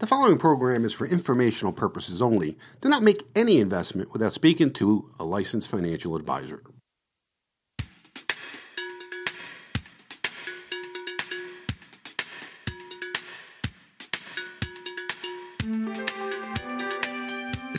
[0.00, 2.56] The following program is for informational purposes only.
[2.80, 6.62] Do not make any investment without speaking to a licensed financial advisor.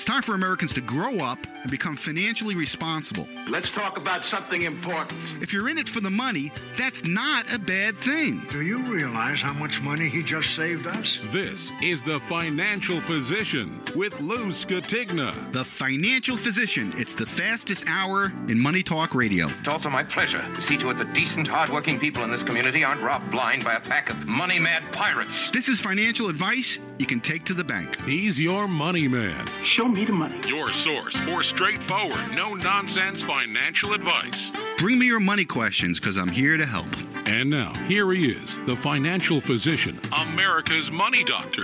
[0.10, 3.28] Time for Americans to grow up and become financially responsible.
[3.48, 5.20] Let's talk about something important.
[5.40, 8.42] If you're in it for the money, that's not a bad thing.
[8.50, 11.20] Do you realize how much money he just saved us?
[11.26, 15.52] This is the Financial Physician with Lou Scatigna.
[15.52, 16.92] The Financial Physician.
[16.98, 19.48] It's the fastest hour in Money Talk Radio.
[19.50, 22.84] It's also my pleasure to see to it that decent, hardworking people in this community
[22.84, 25.52] aren't robbed blind by a pack of money mad pirates.
[25.52, 28.02] This is financial advice you can take to the bank.
[28.02, 29.46] He's your money man.
[29.64, 30.40] Show me the money.
[30.48, 34.52] Your source for straightforward, no nonsense financial advice.
[34.78, 36.88] Bring me your money questions because I'm here to help.
[37.28, 41.64] And now, here he is, the financial physician, America's money doctor,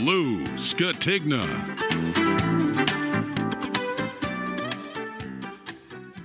[0.00, 1.44] Lou Scatigna.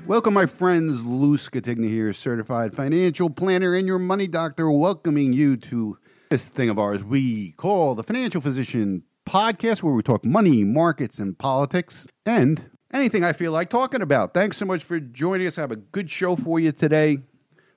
[0.08, 1.06] Welcome, my friends.
[1.06, 5.98] Lou Scatigna here, certified financial planner and your money doctor, welcoming you to
[6.30, 11.20] this thing of ours we call the Financial Physician Podcast, where we talk money, markets,
[11.20, 14.34] and politics, and anything I feel like talking about.
[14.34, 15.60] Thanks so much for joining us.
[15.60, 17.20] I have a good show for you today.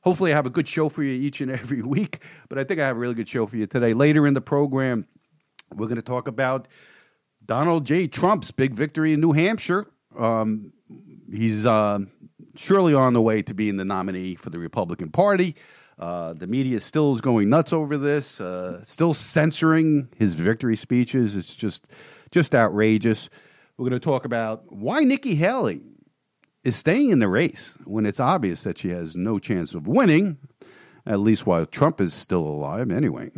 [0.01, 2.81] Hopefully, I have a good show for you each and every week, but I think
[2.81, 3.93] I have a really good show for you today.
[3.93, 5.07] Later in the program,
[5.75, 6.69] we're going to talk about
[7.45, 8.07] Donald J.
[8.07, 9.85] Trump's big victory in New Hampshire.
[10.19, 10.73] Um,
[11.31, 11.99] he's uh,
[12.57, 15.57] surely on the way to being the nominee for the Republican Party.
[16.03, 21.37] Uh, the media still is going nuts over this, uh, still censoring his victory speeches.
[21.37, 21.87] It's just,
[22.33, 23.31] just outrageous.
[23.77, 25.81] We're going to talk about why Nikki Haley
[26.65, 30.39] is staying in the race when it's obvious that she has no chance of winning,
[31.07, 33.31] at least while Trump is still alive, anyway.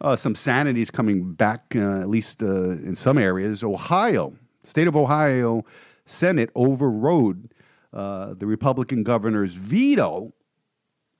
[0.00, 3.62] Uh, some sanity is coming back, uh, at least uh, in some areas.
[3.62, 5.62] Ohio, state of Ohio
[6.04, 7.54] Senate overrode
[7.92, 10.32] the Republican governor's veto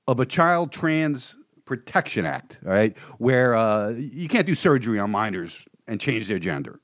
[0.07, 5.67] of a Child Trans Protection Act, right, where uh, you can't do surgery on minors
[5.87, 6.79] and change their gender.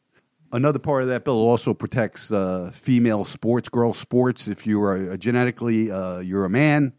[0.51, 4.47] Another part of that bill also protects uh, female sports, girl sports.
[4.47, 6.93] If you are genetically uh, you're a man,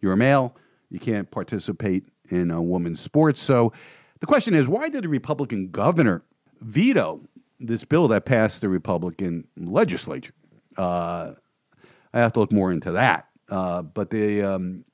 [0.00, 0.56] you're a male,
[0.90, 3.40] you can't participate in a woman's sports.
[3.40, 3.72] So
[4.20, 6.22] the question is, why did a Republican governor
[6.60, 7.22] veto
[7.58, 10.34] this bill that passed the Republican legislature?
[10.76, 11.32] Uh,
[12.14, 13.28] I have to look more into that.
[13.48, 14.84] Uh, but they, um,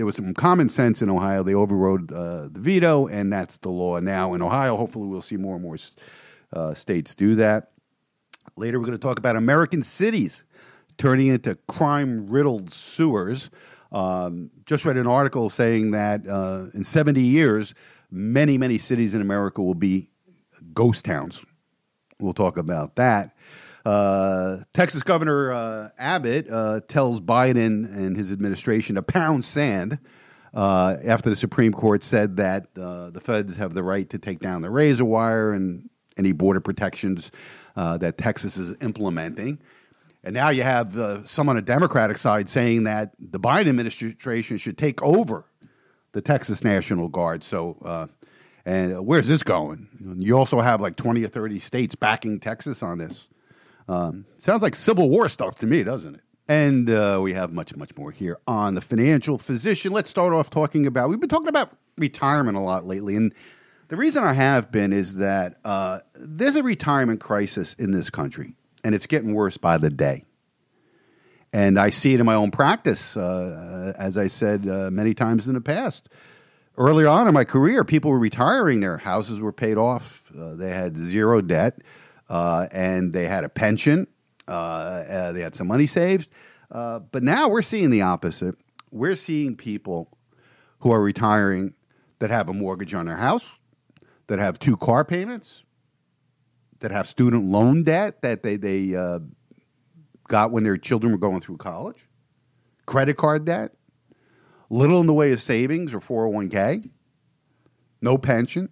[0.00, 1.42] there was some common sense in Ohio.
[1.42, 4.78] They overrode uh, the veto, and that's the law now in Ohio.
[4.78, 5.76] Hopefully, we'll see more and more
[6.54, 7.72] uh, states do that.
[8.56, 10.42] Later, we're going to talk about American cities
[10.96, 13.50] turning into crime riddled sewers.
[13.92, 17.74] Um, just read an article saying that uh, in 70 years,
[18.10, 20.08] many, many cities in America will be
[20.72, 21.44] ghost towns.
[22.18, 23.36] We'll talk about that.
[23.84, 29.98] Uh, Texas Governor uh, Abbott uh, tells Biden and his administration to pound sand
[30.52, 34.40] uh, after the Supreme Court said that uh, the feds have the right to take
[34.40, 35.88] down the razor wire and
[36.18, 37.30] any border protections
[37.76, 39.58] uh, that Texas is implementing.
[40.22, 44.76] And now you have some on the Democratic side saying that the Biden administration should
[44.76, 45.46] take over
[46.12, 47.42] the Texas National Guard.
[47.42, 48.10] So,
[48.66, 49.88] and where's this going?
[50.18, 53.28] You also have like 20 or 30 states backing Texas on this.
[53.90, 56.20] Um, sounds like Civil War stuff to me, doesn't it?
[56.46, 59.90] And uh, we have much, much more here on the financial physician.
[59.90, 63.16] Let's start off talking about, we've been talking about retirement a lot lately.
[63.16, 63.34] And
[63.88, 68.54] the reason I have been is that uh, there's a retirement crisis in this country,
[68.84, 70.24] and it's getting worse by the day.
[71.52, 75.48] And I see it in my own practice, uh, as I said uh, many times
[75.48, 76.08] in the past.
[76.76, 80.70] Earlier on in my career, people were retiring, their houses were paid off, uh, they
[80.70, 81.80] had zero debt,
[82.30, 84.06] uh, and they had a pension,
[84.48, 86.30] uh, uh, they had some money saved.
[86.70, 88.54] Uh, but now we're seeing the opposite.
[88.92, 90.16] We're seeing people
[90.78, 91.74] who are retiring
[92.20, 93.58] that have a mortgage on their house,
[94.28, 95.64] that have two car payments,
[96.78, 99.18] that have student loan debt that they, they uh,
[100.28, 102.06] got when their children were going through college,
[102.86, 103.74] credit card debt,
[104.70, 106.88] little in the way of savings or 401k,
[108.00, 108.70] no pension.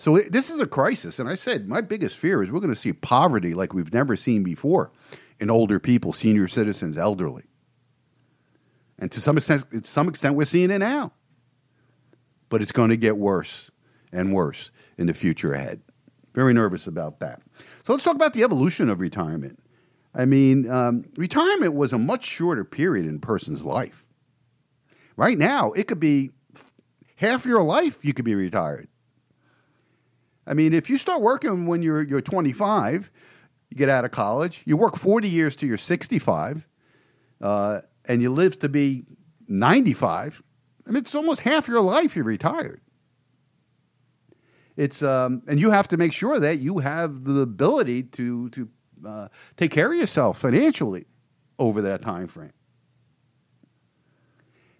[0.00, 1.18] So it, this is a crisis.
[1.18, 4.16] And I said, my biggest fear is we're going to see poverty like we've never
[4.16, 4.90] seen before
[5.38, 7.44] in older people, senior citizens, elderly.
[8.98, 11.12] And to some extent, to some extent we're seeing it now.
[12.48, 13.70] But it's going to get worse
[14.10, 15.82] and worse in the future ahead.
[16.34, 17.42] Very nervous about that.
[17.84, 19.58] So let's talk about the evolution of retirement.
[20.14, 24.06] I mean, um, retirement was a much shorter period in a person's life.
[25.18, 26.30] Right now, it could be
[27.16, 28.88] half your life you could be retired.
[30.50, 33.12] I mean, if you start working when you're you're 25,
[33.70, 36.68] you get out of college, you work 40 years to you're 65,
[37.40, 39.04] uh, and you live to be
[39.46, 40.42] 95.
[40.86, 42.80] I mean, it's almost half your life you're retired.
[44.76, 48.68] It's um, and you have to make sure that you have the ability to to
[49.06, 51.06] uh, take care of yourself financially
[51.60, 52.52] over that time frame.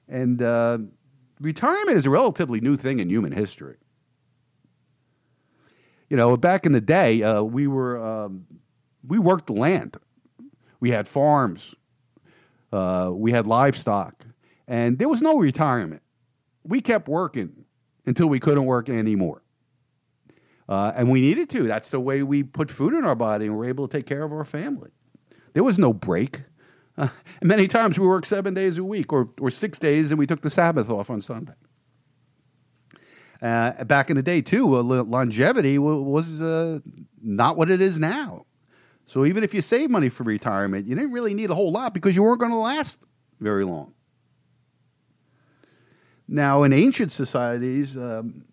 [0.08, 0.78] And uh,
[1.40, 3.76] retirement is a relatively new thing in human history.
[6.10, 8.46] You know, back in the day, uh, we were um,
[9.06, 9.96] we worked the land.
[10.80, 11.74] We had farms.
[12.72, 14.26] Uh, we had livestock,
[14.68, 16.02] and there was no retirement.
[16.64, 17.64] We kept working
[18.06, 19.42] until we couldn't work anymore.
[20.68, 21.64] Uh, and we needed to.
[21.64, 24.22] That's the way we put food in our body and we're able to take care
[24.22, 24.90] of our family.
[25.52, 26.42] There was no break.
[27.42, 30.42] Many times we worked seven days a week or, or six days and we took
[30.42, 31.54] the Sabbath off on Sunday.
[33.42, 36.78] Uh, back in the day, too, longevity was uh,
[37.22, 38.44] not what it is now.
[39.06, 41.94] So even if you save money for retirement, you didn't really need a whole lot
[41.94, 43.00] because you weren't going to last
[43.40, 43.94] very long.
[46.28, 48.44] Now, in ancient societies, um,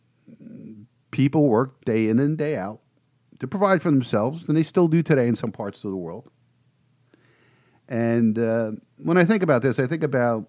[1.11, 2.79] people worked day in and day out
[3.39, 6.31] to provide for themselves, and they still do today in some parts of the world.
[7.87, 10.47] And uh, when I think about this, I think about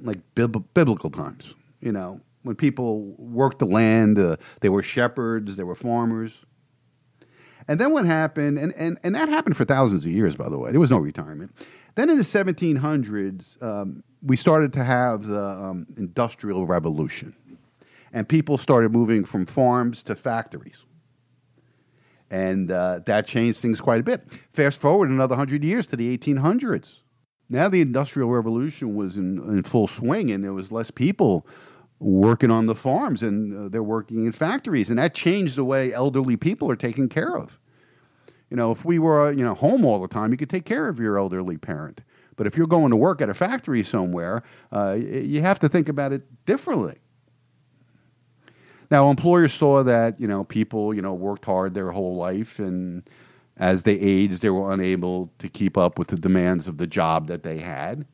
[0.00, 1.54] like bib- biblical times.
[1.80, 6.44] You know, when people worked the land, uh, they were shepherds, they were farmers.
[7.68, 10.58] And then what happened, and, and, and that happened for thousands of years, by the
[10.58, 10.70] way.
[10.70, 11.52] There was no retirement.
[11.94, 17.34] Then in the 1700s, um, we started to have the um, Industrial Revolution
[18.12, 20.84] and people started moving from farms to factories.
[22.30, 24.22] And uh, that changed things quite a bit.
[24.52, 27.00] Fast forward another 100 years to the 1800s.
[27.48, 31.46] Now the Industrial Revolution was in, in full swing, and there was less people
[32.00, 34.88] working on the farms, and uh, they're working in factories.
[34.90, 37.60] And that changed the way elderly people are taken care of.
[38.50, 40.88] You know, if we were you know home all the time, you could take care
[40.88, 42.00] of your elderly parent.
[42.36, 44.42] But if you're going to work at a factory somewhere,
[44.72, 46.96] uh, you have to think about it differently.
[48.90, 53.08] Now, employers saw that you know people you know worked hard their whole life, and
[53.56, 57.28] as they aged, they were unable to keep up with the demands of the job
[57.28, 58.06] that they had,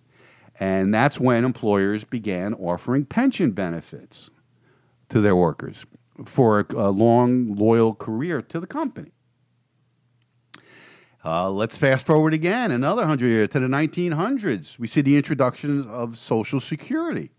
[0.59, 4.31] and that's when employers began offering pension benefits
[5.09, 5.85] to their workers
[6.25, 9.13] for a, long, loyal career to the company.
[11.25, 14.79] Uh, let's fast forward again another hundred years to the 1900s.
[14.79, 17.31] We see the introduction of Social Security.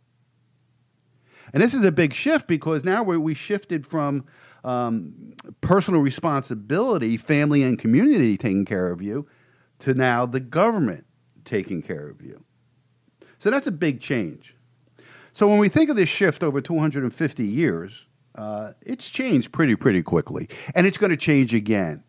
[1.54, 4.26] And this is a big shift because now we shifted from
[4.66, 9.26] um, personal responsibility, family and community taking care of you,
[9.80, 11.06] to now the government
[11.46, 12.44] taking care of you.
[13.38, 14.56] So that's a big change.
[15.32, 20.02] So when we think of this shift over 250 years, uh, it's changed pretty, pretty
[20.02, 20.50] quickly.
[20.74, 22.04] And it's going to change again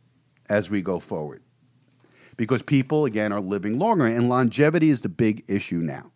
[0.48, 1.42] as we go forward.
[2.36, 6.12] Because people, again, are living longer, and longevity is the big issue now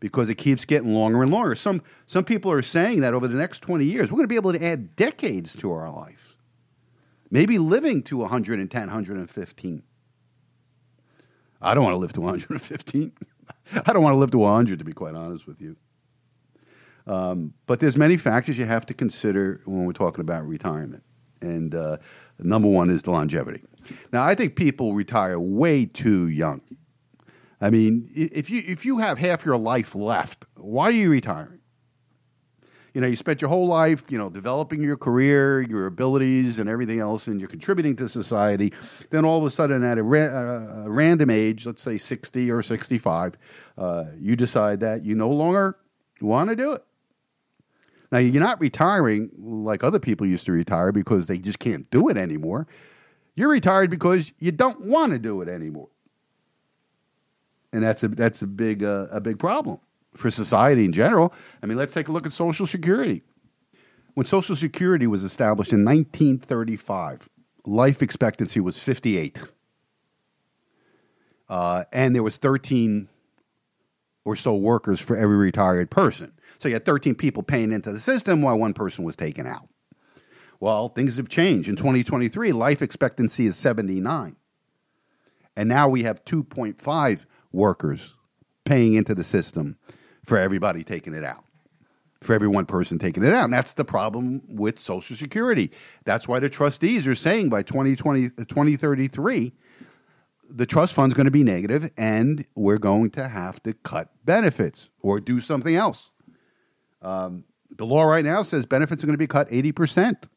[0.00, 1.54] because it keeps getting longer and longer.
[1.54, 4.36] Some, some people are saying that over the next 20 years, we're going to be
[4.36, 6.36] able to add decades to our life.
[7.30, 9.82] Maybe living to 110, 115.
[11.62, 13.12] I don't want to live to 115.
[13.86, 15.76] I don't want to live to 100, to be quite honest with you.
[17.06, 21.02] Um, but there's many factors you have to consider when we're talking about retirement.
[21.40, 21.96] And uh,
[22.38, 23.62] number one is the longevity.
[24.12, 26.60] Now, I think people retire way too young.
[27.60, 31.59] I mean, if you if you have half your life left, why are you retiring?
[32.94, 36.68] You know, you spent your whole life, you know, developing your career, your abilities, and
[36.68, 38.72] everything else, and you're contributing to society.
[39.10, 42.62] Then all of a sudden, at a, ra- a random age, let's say 60 or
[42.62, 43.34] 65,
[43.78, 45.78] uh, you decide that you no longer
[46.20, 46.84] want to do it.
[48.10, 52.08] Now, you're not retiring like other people used to retire because they just can't do
[52.08, 52.66] it anymore.
[53.36, 55.88] You're retired because you don't want to do it anymore
[57.72, 59.78] and that's a that's a big uh, a big problem
[60.16, 61.32] for society in general.
[61.62, 63.22] I mean, let's take a look at Social Security.
[64.14, 67.28] When Social Security was established in 1935,
[67.64, 69.40] life expectancy was 58,
[71.48, 73.08] uh, and there was 13
[74.24, 76.32] or so workers for every retired person.
[76.58, 79.68] So you had 13 people paying into the system while one person was taken out.
[80.58, 81.68] Well, things have changed.
[81.68, 84.36] In 2023, life expectancy is 79.
[85.56, 88.16] And now we have 2.5 workers
[88.64, 89.78] paying into the system
[90.30, 91.42] for everybody taking it out,
[92.20, 93.42] for every one person taking it out.
[93.42, 95.72] And that's the problem with Social Security.
[96.04, 99.52] That's why the trustees are saying by 2020, 2033,
[100.48, 104.90] the trust fund's going to be negative and we're going to have to cut benefits
[105.00, 106.12] or do something else.
[107.02, 107.44] Um,
[107.76, 110.28] the law right now says benefits are going to be cut 80%.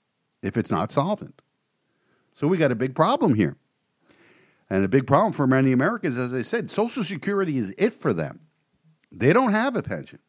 [0.42, 1.40] if it's not solvent.
[2.32, 3.58] So we got a big problem here.
[4.72, 8.12] And a big problem for many Americans, as I said, Social Security is it for
[8.12, 8.40] them.
[9.14, 10.20] They don't have a pension.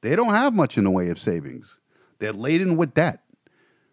[0.00, 1.78] They don't have much in the way of savings.
[2.18, 3.22] They're laden with debt.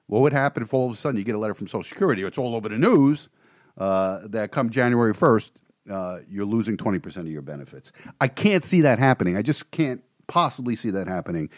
[0.08, 2.24] What would happen if all of a sudden you get a letter from Social Security?
[2.24, 3.30] It's all over the news
[3.78, 5.52] uh, that come January 1st,
[5.90, 7.92] uh, you're losing 20% of your benefits.
[8.20, 9.38] I can't see that happening.
[9.38, 11.50] I just can't possibly see that happening.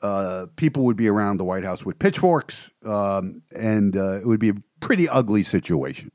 [0.00, 4.40] Uh, people would be around the White House with pitchforks, um, and uh, it would
[4.40, 6.10] be a pretty ugly situation.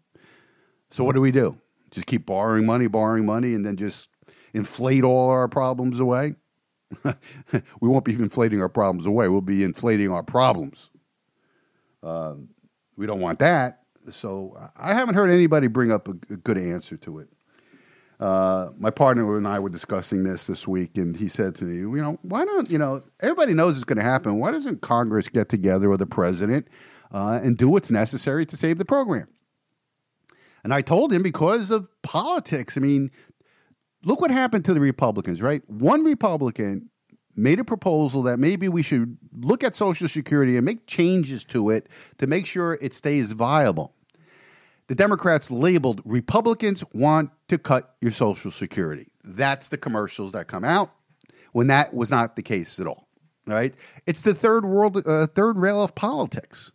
[0.90, 1.60] So, what do we do?
[1.92, 4.10] Just keep borrowing money, borrowing money, and then just
[4.56, 6.36] inflate all our problems away?
[7.04, 9.28] we won't be inflating our problems away.
[9.28, 10.90] We'll be inflating our problems.
[12.04, 12.50] Um,
[12.96, 13.82] we don't want that.
[14.10, 17.30] So I haven't heard anybody bring up a, a good answer to it.
[18.20, 21.78] Uh, my partner and I were discussing this this week, and he said to me,
[21.78, 23.04] "You know, why don't you know?
[23.20, 24.40] Everybody knows it's going to happen.
[24.40, 26.70] Why doesn't Congress get together with the president
[27.12, 29.28] uh, and do what's necessary to save the program?"
[30.64, 32.78] And I told him because of politics.
[32.78, 33.12] I mean,
[34.06, 35.62] look what happened to the Republicans, right?
[35.70, 36.90] One Republican
[37.36, 41.70] made a proposal that maybe we should look at Social Security and make changes to
[41.70, 43.94] it to make sure it stays viable.
[44.88, 49.08] The Democrats labeled Republicans want to cut your Social Security.
[49.24, 50.92] That's the commercials that come out
[51.52, 53.08] when that was not the case at all.
[53.48, 53.76] Right?
[54.06, 56.72] It's the third world, uh, third rail of politics.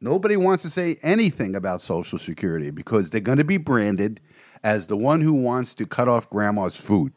[0.00, 4.20] Nobody wants to say anything about Social Security because they're going to be branded
[4.62, 7.12] as the one who wants to cut off grandma's food.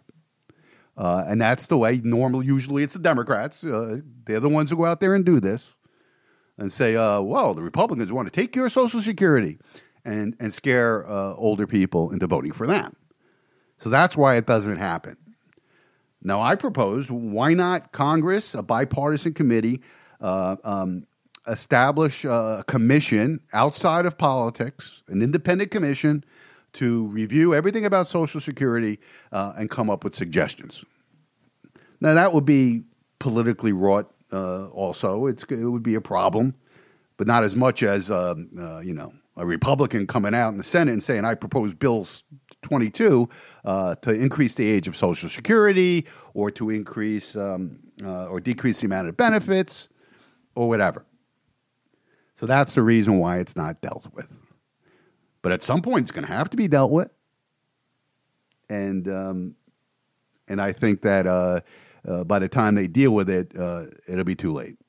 [0.98, 3.64] Uh, and that's the way normally, usually it's the Democrats.
[3.64, 5.76] Uh, they're the ones who go out there and do this
[6.58, 9.58] and say, uh, well, the Republicans want to take your Social Security
[10.06, 12.96] and, and scare uh, older people into voting for them.
[13.78, 15.18] So that's why it doesn't happen.
[16.22, 19.82] Now, I propose why not Congress, a bipartisan committee,
[20.22, 21.06] uh, um,
[21.46, 26.24] establish a commission outside of politics, an independent commission
[26.76, 29.00] to review everything about Social Security
[29.32, 30.86] uh, and come up with suggestions.
[32.02, 32.84] Now, that would be
[33.20, 35.28] politically wrought uh, also.
[35.28, 36.56] It's, it would be a problem,
[37.18, 40.64] but not as much as, um, uh, you know, a Republican coming out in the
[40.64, 42.24] Senate and saying, I propose bills
[42.62, 43.30] 22
[43.64, 48.82] uh, to increase the age of Social Security or to increase um, uh, or decrease
[48.82, 49.90] the amount of benefits
[50.56, 51.06] or whatever.
[52.36, 54.45] So that's the reason why it's not dealt with.
[55.46, 57.12] But at some point, it's going to have to be dealt with.
[58.68, 59.56] And um,
[60.48, 61.60] and I think that uh,
[62.04, 64.80] uh, by the time they deal with it, uh, it'll be too late.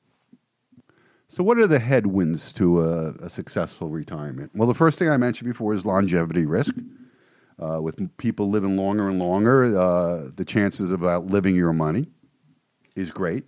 [1.27, 4.49] So, what are the headwinds to a, a, successful retirement?
[4.55, 6.73] Well, the first thing I mentioned before is longevity risk.
[7.59, 12.07] Uh, with people living longer and longer, uh, the chances of outliving your money
[12.95, 13.43] is great.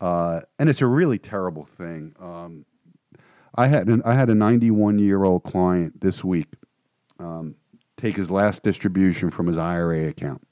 [0.00, 2.14] Uh, and it's a really terrible thing.
[2.20, 2.66] Um,
[3.54, 6.48] I had an, I had a 91 year old client this week
[7.18, 7.56] um,
[7.96, 10.46] take his last distribution from his IRA account.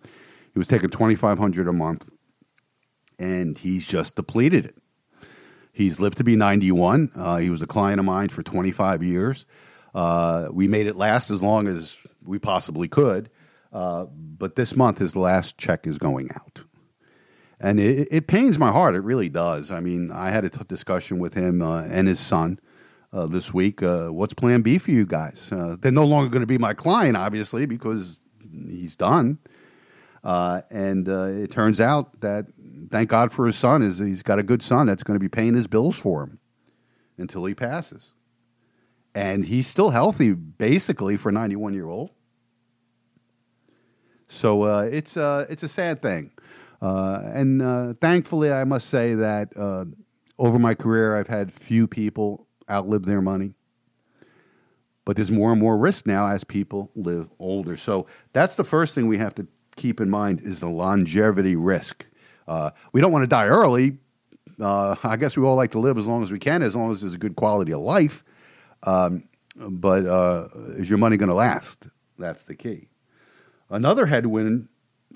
[0.53, 2.09] He was taking 2500 a month,
[3.19, 4.77] and he's just depleted it.
[5.73, 7.13] He's lived to be 91.
[7.15, 9.47] Uh, he was a client of mine for 25 years.
[9.95, 13.31] Uh, we made it last as long as we possibly could.
[13.73, 16.65] Uh, but this month, his last check is going out.
[17.61, 18.95] And it, it, pains my heart.
[18.95, 19.71] It really does.
[19.71, 22.59] I mean, I had a t- discussion with him uh, and his son
[23.13, 23.83] uh, this week.
[23.83, 25.51] Uh, what's plan B for you guys?
[25.81, 28.19] they're no longer going to be my client, obviously, because
[28.69, 29.39] he's done.
[30.23, 32.47] and it turns out that,
[32.91, 35.29] thank God for his son, is he's got a good son that's going to be
[35.29, 36.39] paying his bills for him
[37.19, 38.13] until he passes
[39.15, 42.11] and he's still healthy basically for 91 year old.
[44.29, 46.31] So uh, it's uh, it's a sad thing,
[46.81, 49.87] uh, and uh, thankfully, I must say that uh,
[50.39, 53.55] over my career, I've had few people outlive their money.
[55.05, 57.77] But there's more and more risk now as people live older.
[57.77, 59.47] So that's the first thing we have to
[59.77, 62.07] keep in mind is the longevity risk.
[62.47, 63.99] Uh, we don't want to die early.
[64.61, 67.01] I guess we all like to live as long as we can, as long as
[67.01, 68.23] there's a good quality of life.
[68.83, 69.25] Um,
[69.57, 71.89] but uh, is your money going to last?
[72.19, 72.89] That's the key.
[73.71, 74.69] Another headwind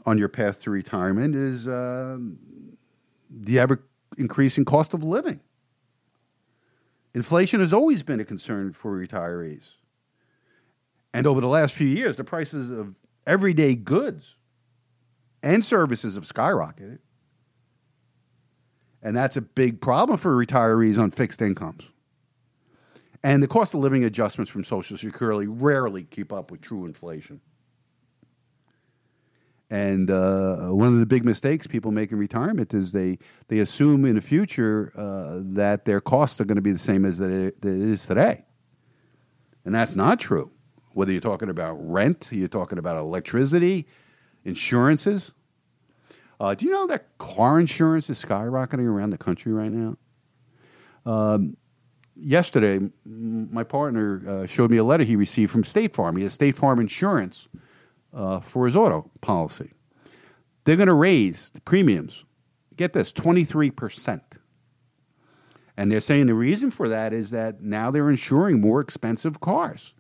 [0.07, 2.19] on your path to retirement is uh,
[3.31, 3.85] the ever
[4.17, 5.41] increasing cost of living.
[7.15, 9.73] Inflation has always been a concern for retirees.
[11.13, 14.39] And over the last few years, the prices of everyday goods
[15.43, 16.99] and services have skyrocketed.
[19.01, 21.89] And that's a big problem for retirees on fixed incomes.
[23.23, 27.41] And the cost of living adjustments from Social Security rarely keep up with true inflation.
[29.75, 34.05] And uh, one of the big mistakes people make in retirement is they they assume
[34.05, 37.29] in the future uh, that their costs are going to be the same as that
[37.29, 38.45] it, is today,
[39.65, 40.53] and that's not true.
[40.93, 43.89] Whether you're talking about rent, you're talking about electricity,
[44.45, 45.35] insurances.
[46.39, 49.97] Uh, do you know that car insurance is skyrocketing around the country right now?
[51.05, 51.57] Um,
[52.15, 56.15] yesterday, my partner uh, showed me a letter he received from State Farm.
[56.15, 57.49] He has State Farm insurance
[58.15, 59.73] uh, for his auto policy.
[60.65, 62.25] They're going to raise the premiums.
[62.77, 64.21] Get this, 23%.
[65.77, 69.95] And they're saying the reason for that is that now they're insuring more expensive cars.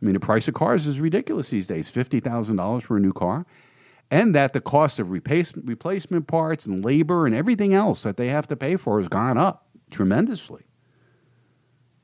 [0.00, 3.46] I mean, the price of cars is ridiculous these days $50,000 for a new car.
[4.10, 8.46] And that the cost of replacement parts and labor and everything else that they have
[8.48, 10.62] to pay for has gone up tremendously.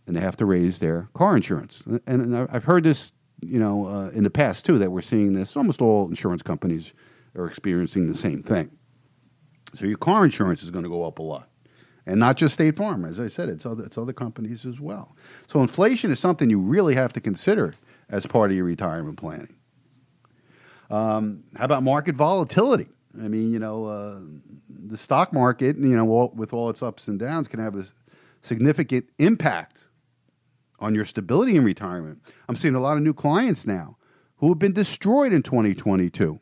[0.07, 1.87] And they have to raise their car insurance.
[1.87, 5.33] And, and I've heard this, you know, uh, in the past too, that we're seeing
[5.33, 5.57] this.
[5.57, 6.95] Almost all insurance companies
[7.37, 8.71] are experiencing the same thing.
[9.75, 11.49] So your car insurance is going to go up a lot.
[12.07, 15.15] And not just State Farm, as I said, it's other, it's other companies as well.
[15.47, 17.75] So inflation is something you really have to consider
[18.09, 19.55] as part of your retirement planning.
[20.91, 22.89] Um, how about market volatility?
[23.23, 24.21] I mean, you know, uh,
[24.69, 27.85] the stock market, you know, all, with all its ups and downs, can have a
[28.41, 29.87] significant impact
[30.81, 32.21] on your stability in retirement.
[32.49, 33.97] I'm seeing a lot of new clients now
[34.37, 36.41] who have been destroyed in 2022.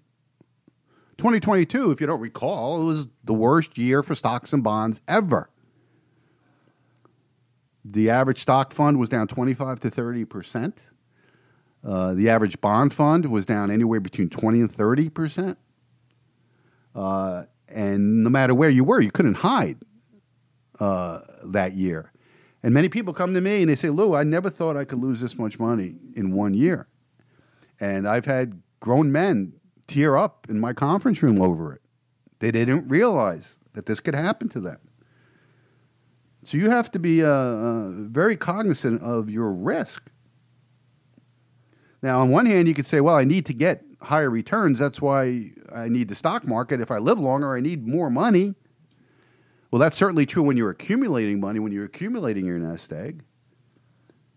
[1.18, 5.50] 2022, if you don't recall, it was the worst year for stocks and bonds ever.
[7.84, 10.90] The average stock fund was down 25 to 30 percent.
[11.84, 15.58] Uh, the average bond fund was down anywhere between 20 and 30 percent.
[16.94, 19.78] Uh, and no matter where you were, you couldn't hide
[20.78, 22.12] uh, that year.
[22.68, 24.98] And many people come to me and they say, Lou, I never thought I could
[24.98, 26.86] lose this much money in one year.
[27.80, 29.54] And I've had grown men
[29.86, 31.80] tear up in my conference room over it.
[32.40, 34.76] They didn't realize that this could happen to them.
[36.42, 40.10] So you have to be uh, uh, very cognizant of your risk.
[42.02, 44.78] Now, on one hand, you could say, well, I need to get higher returns.
[44.78, 46.82] That's why I need the stock market.
[46.82, 48.56] If I live longer, I need more money.
[49.70, 53.22] Well, that's certainly true when you're accumulating money, when you're accumulating your nest egg.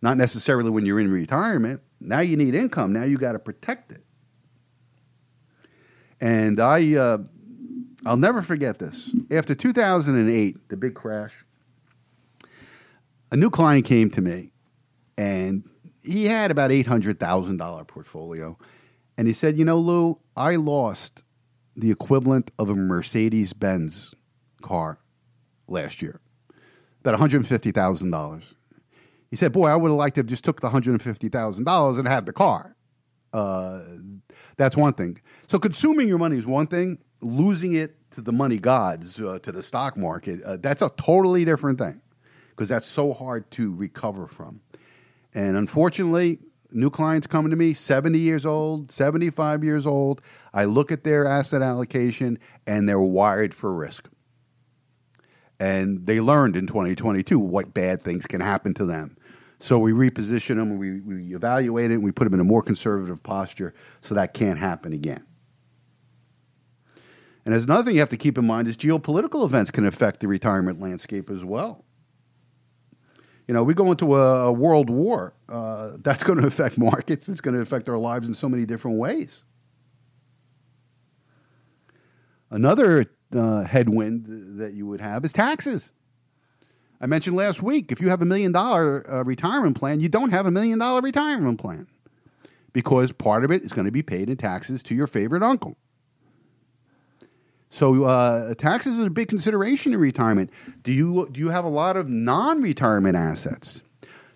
[0.02, 1.82] Not necessarily when you're in retirement.
[2.00, 2.92] Now you need income.
[2.92, 4.04] Now you got to protect it.
[6.20, 7.18] And I, uh,
[8.06, 9.16] I'll never forget this.
[9.30, 11.46] After 2008, the big crash,
[13.32, 14.52] a new client came to me,
[15.18, 15.64] and
[16.04, 18.58] he had about eight hundred thousand dollar portfolio,
[19.18, 21.24] and he said, "You know, Lou, I lost
[21.76, 24.14] the equivalent of a Mercedes Benz
[24.62, 25.01] car
[25.72, 26.20] last year,
[27.02, 28.56] about one hundred fifty thousand dollars."
[29.30, 31.30] He said, "Boy, I would have liked to have just took the one hundred fifty
[31.30, 32.76] thousand dollars and had the car."
[33.34, 33.82] Uh,
[34.58, 35.20] that's one thing.
[35.48, 37.00] So consuming your money is one thing.
[37.22, 41.46] Losing it to the money gods, uh, to the stock market, uh, that's a totally
[41.46, 42.02] different thing
[42.50, 44.62] because that's so hard to recover from.
[45.34, 46.40] And unfortunately,
[46.72, 50.22] new clients coming to me, 70 years old, 75 years old.
[50.54, 54.10] I look at their asset allocation and they're wired for risk.
[55.62, 59.16] And they learned in 2022 what bad things can happen to them.
[59.60, 62.64] So we reposition them, we, we evaluate it, and we put them in a more
[62.64, 65.24] conservative posture so that can't happen again.
[67.46, 70.22] And there's another thing you have to keep in mind is geopolitical events can affect
[70.22, 71.86] the retirement landscape as well.
[73.48, 77.30] You know, we go into a, a world war, uh, that's going to affect markets.
[77.30, 79.44] It's going to affect our lives in so many different ways.
[82.50, 85.92] Another uh, headwind that you would have is taxes.
[87.00, 90.30] I mentioned last week if you have a million dollar uh, retirement plan, you don't
[90.30, 91.88] have a million dollar retirement plan
[92.74, 95.78] because part of it is going to be paid in taxes to your favorite uncle.
[97.70, 100.52] So uh, taxes is a big consideration in retirement.
[100.84, 103.82] Do you do you have a lot of non-retirement assets?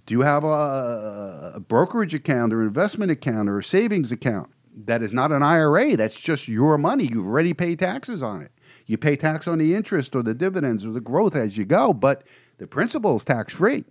[0.06, 4.52] Do you have a, a brokerage account or investment account or a savings account
[4.86, 5.98] that is not an IRA?
[5.98, 7.10] That's just your money.
[7.12, 8.52] You've already paid taxes on it.
[8.86, 11.94] You pay tax on the interest or the dividends or the growth as you go,
[11.94, 12.24] but
[12.58, 13.84] the principal is tax free.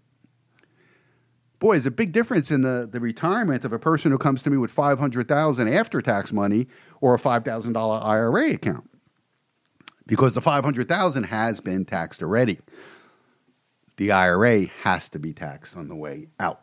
[1.59, 4.51] Boy, there's a big difference in the, the retirement of a person who comes to
[4.51, 6.67] me with 500000 after tax money
[7.01, 8.91] or a $5,000 IRA account
[10.07, 12.59] because the 500,000 has been taxed already.
[13.97, 16.61] The IRA has to be taxed on the way out.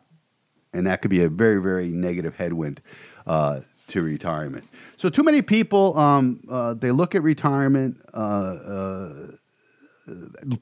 [0.73, 2.81] And that could be a very, very negative headwind
[3.25, 4.65] uh, to retirement.
[5.01, 9.13] So, too many people, um, uh, they look at retirement uh, uh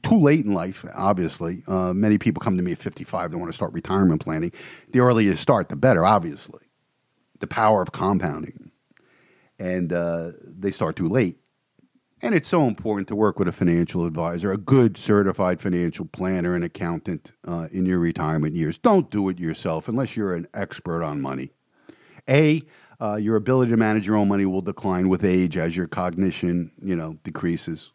[0.02, 1.62] too late in life, obviously.
[1.68, 4.54] Uh, many people come to me at 55, they want to start retirement planning.
[4.94, 6.62] The earlier you start, the better, obviously.
[7.42, 8.72] The power of compounding.
[9.60, 11.36] and uh, they start too late.
[12.22, 16.56] And it's so important to work with a financial advisor, a good certified financial planner
[16.56, 18.78] and accountant uh, in your retirement years.
[18.78, 21.52] Don't do it yourself unless you're an expert on money.
[22.30, 22.62] A,
[23.02, 26.72] uh, your ability to manage your own money will decline with age as your cognition,
[26.82, 27.92] you know, decreases.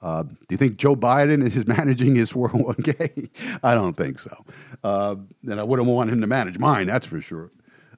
[0.00, 3.60] Uh, do you think Joe Biden is managing his 401k?
[3.62, 4.44] I don't think so.
[4.82, 5.16] Uh,
[5.48, 7.50] and I wouldn't want him to manage mine, that's for sure.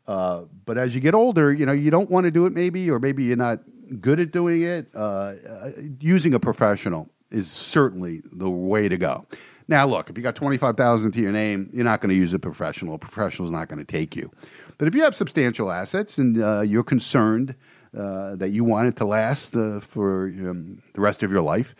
[0.07, 2.91] Uh, but as you get older, you know, you don't want to do it maybe,
[2.91, 3.61] or maybe you're not
[4.01, 4.91] good at doing it.
[4.95, 5.71] Uh, uh,
[6.01, 9.27] using a professional is certainly the way to go.
[9.67, 12.39] Now, look, if you got 25,000 to your name, you're not going to use a
[12.39, 12.95] professional.
[12.95, 14.31] A professional is not going to take you.
[14.77, 17.55] But if you have substantial assets and uh, you're concerned
[17.97, 21.75] uh, that you want it to last uh, for um, the rest of your life,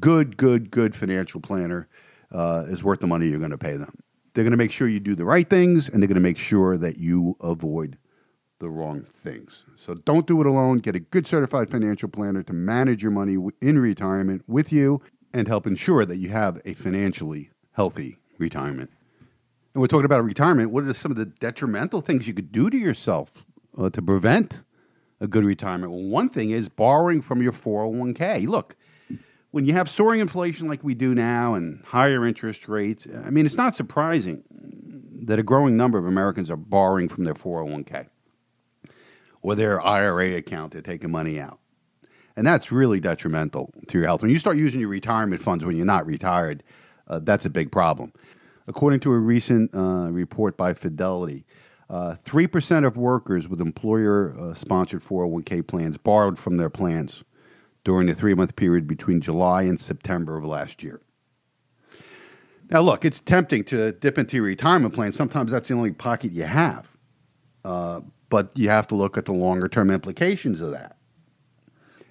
[0.00, 1.88] good, good, good financial planner
[2.32, 3.98] uh, is worth the money you're going to pay them.
[4.34, 6.38] They're going to make sure you do the right things and they're going to make
[6.38, 7.98] sure that you avoid
[8.58, 9.64] the wrong things.
[9.76, 10.78] So don't do it alone.
[10.78, 15.48] Get a good certified financial planner to manage your money in retirement with you and
[15.48, 18.90] help ensure that you have a financially healthy retirement.
[19.74, 20.70] And we're talking about retirement.
[20.70, 24.64] What are some of the detrimental things you could do to yourself uh, to prevent
[25.20, 25.92] a good retirement?
[25.92, 28.46] Well, one thing is borrowing from your 401k.
[28.46, 28.76] Look,
[29.50, 33.46] when you have soaring inflation like we do now and higher interest rates, I mean,
[33.46, 34.44] it's not surprising
[35.24, 38.08] that a growing number of Americans are borrowing from their 401k
[39.40, 40.72] or their IRA account.
[40.72, 41.60] They're taking money out.
[42.36, 44.22] And that's really detrimental to your health.
[44.22, 46.62] When you start using your retirement funds when you're not retired,
[47.08, 48.12] uh, that's a big problem.
[48.66, 51.44] According to a recent uh, report by Fidelity,
[51.90, 57.22] uh, 3% of workers with employer uh, sponsored 401k plans borrowed from their plans
[57.84, 61.02] during the three month period between July and September of last year.
[62.70, 65.12] Now, look, it's tempting to dip into your retirement plan.
[65.12, 66.88] Sometimes that's the only pocket you have.
[67.64, 70.96] Uh, but you have to look at the longer term implications of that.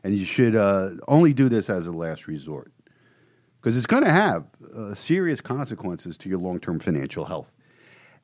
[0.03, 2.71] And you should uh, only do this as a last resort
[3.59, 7.53] because it's going to have uh, serious consequences to your long term financial health.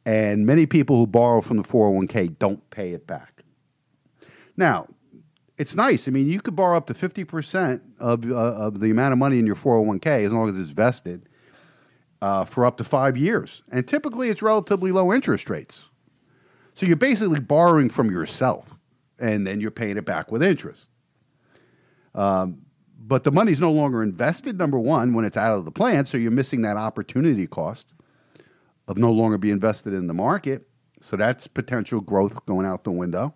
[0.05, 3.43] And many people who borrow from the 401k don't pay it back.
[4.55, 4.87] Now,
[5.57, 6.07] it's nice.
[6.07, 9.39] I mean, you could borrow up to 50% of, uh, of the amount of money
[9.39, 11.27] in your 401k as long as it's vested
[12.21, 13.63] uh, for up to five years.
[13.71, 15.89] And typically it's relatively low interest rates.
[16.73, 18.79] So you're basically borrowing from yourself
[19.19, 20.89] and then you're paying it back with interest.
[22.17, 22.63] Um,
[22.99, 26.05] but the money's no longer invested, number one, when it's out of the plan.
[26.05, 27.93] So you're missing that opportunity cost
[28.89, 30.67] of no longer being invested in the market.
[30.99, 33.33] So that's potential growth going out the window.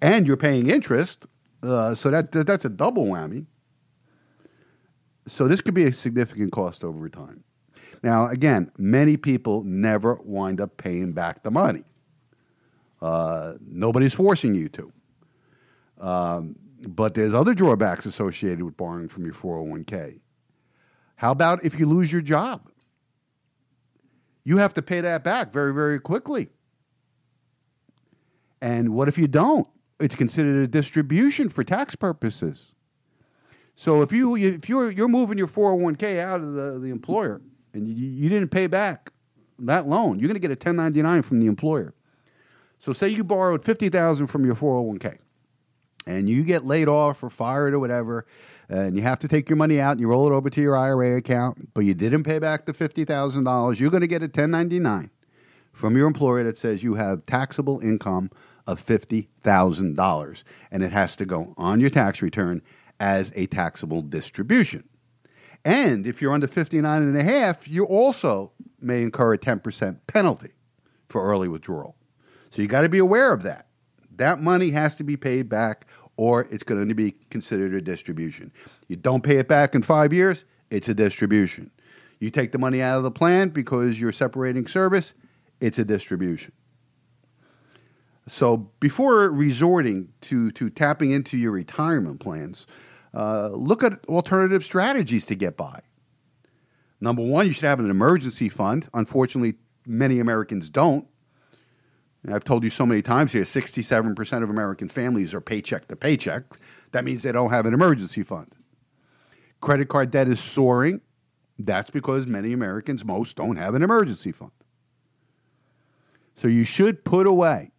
[0.00, 1.26] And you're paying interest
[1.62, 3.46] uh, so that, that that's a double whammy.
[5.26, 7.42] So this could be a significant cost over time.
[8.02, 11.82] Now, again, many people never wind up paying back the money.
[13.02, 14.92] Uh, nobody's forcing you to.
[15.98, 20.20] Um, but there's other drawbacks associated with borrowing from your 401k.
[21.16, 22.70] How about if you lose your job?
[24.44, 26.50] You have to pay that back very, very quickly.
[28.60, 29.68] And what if you don't?
[29.98, 32.74] it's considered a distribution for tax purposes.
[33.74, 37.42] So if you if you're you're moving your 401k out of the, the employer
[37.74, 39.12] and you, you didn't pay back
[39.58, 41.94] that loan, you're going to get a 1099 from the employer.
[42.78, 45.18] So say you borrowed 50,000 from your 401k
[46.06, 48.26] and you get laid off or fired or whatever
[48.68, 50.76] and you have to take your money out and you roll it over to your
[50.76, 55.10] IRA account, but you didn't pay back the $50,000, you're going to get a 1099
[55.72, 58.30] from your employer that says you have taxable income
[58.66, 60.42] of $50,000.
[60.70, 62.62] And it has to go on your tax return
[62.98, 64.88] as a taxable distribution.
[65.64, 70.52] And if you're under 59 and a half, you also may incur a 10% penalty
[71.08, 71.96] for early withdrawal.
[72.50, 73.65] So you got to be aware of that.
[74.16, 78.52] That money has to be paid back or it's going to be considered a distribution.
[78.88, 81.70] You don't pay it back in 5 years, it's a distribution.
[82.20, 85.14] You take the money out of the plan because you're separating service,
[85.60, 86.52] it's a distribution.
[88.26, 92.66] So before resorting to, to tapping into your retirement plans,
[93.14, 95.80] uh, look at alternative strategies to get by.
[97.00, 98.88] Number one, you should have an emergency fund.
[98.94, 99.54] Unfortunately,
[99.86, 101.06] many Americans don't.
[102.32, 106.44] I've told you so many times here 67% of American families are paycheck to paycheck.
[106.92, 108.52] That means they don't have an emergency fund.
[109.60, 111.00] Credit card debt is soaring.
[111.58, 114.50] That's because many Americans, most, don't have an emergency fund.
[116.34, 117.72] So you should put away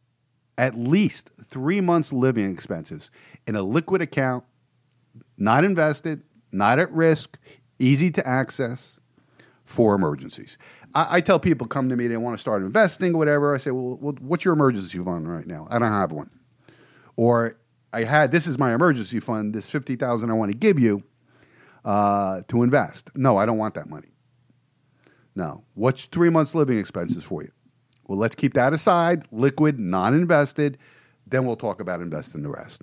[0.58, 3.12] at least three months' living expenses
[3.46, 4.44] in a liquid account,
[5.38, 7.38] not invested, not at risk,
[7.78, 9.00] easy to access
[9.64, 10.58] for emergencies.
[10.94, 13.54] I, I, tell people come to me, they want to start investing or whatever.
[13.54, 15.68] I say, well, what's your emergency fund right now?
[15.70, 16.30] I don't have one.
[17.16, 17.56] Or
[17.94, 19.54] I had this is my emergency fund.
[19.54, 21.04] This fifty thousand I want to give you
[21.84, 23.12] uh, to invest.
[23.16, 24.10] No, I don't want that money.
[25.36, 25.64] No.
[25.74, 27.52] What's three months living expenses for you?
[28.08, 30.78] Well, let's keep that aside, liquid, non-invested.
[31.26, 32.82] Then we'll talk about investing the rest.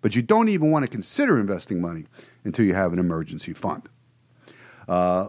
[0.00, 2.06] But you don't even want to consider investing money
[2.44, 3.88] until you have an emergency fund.
[4.88, 5.28] Uh,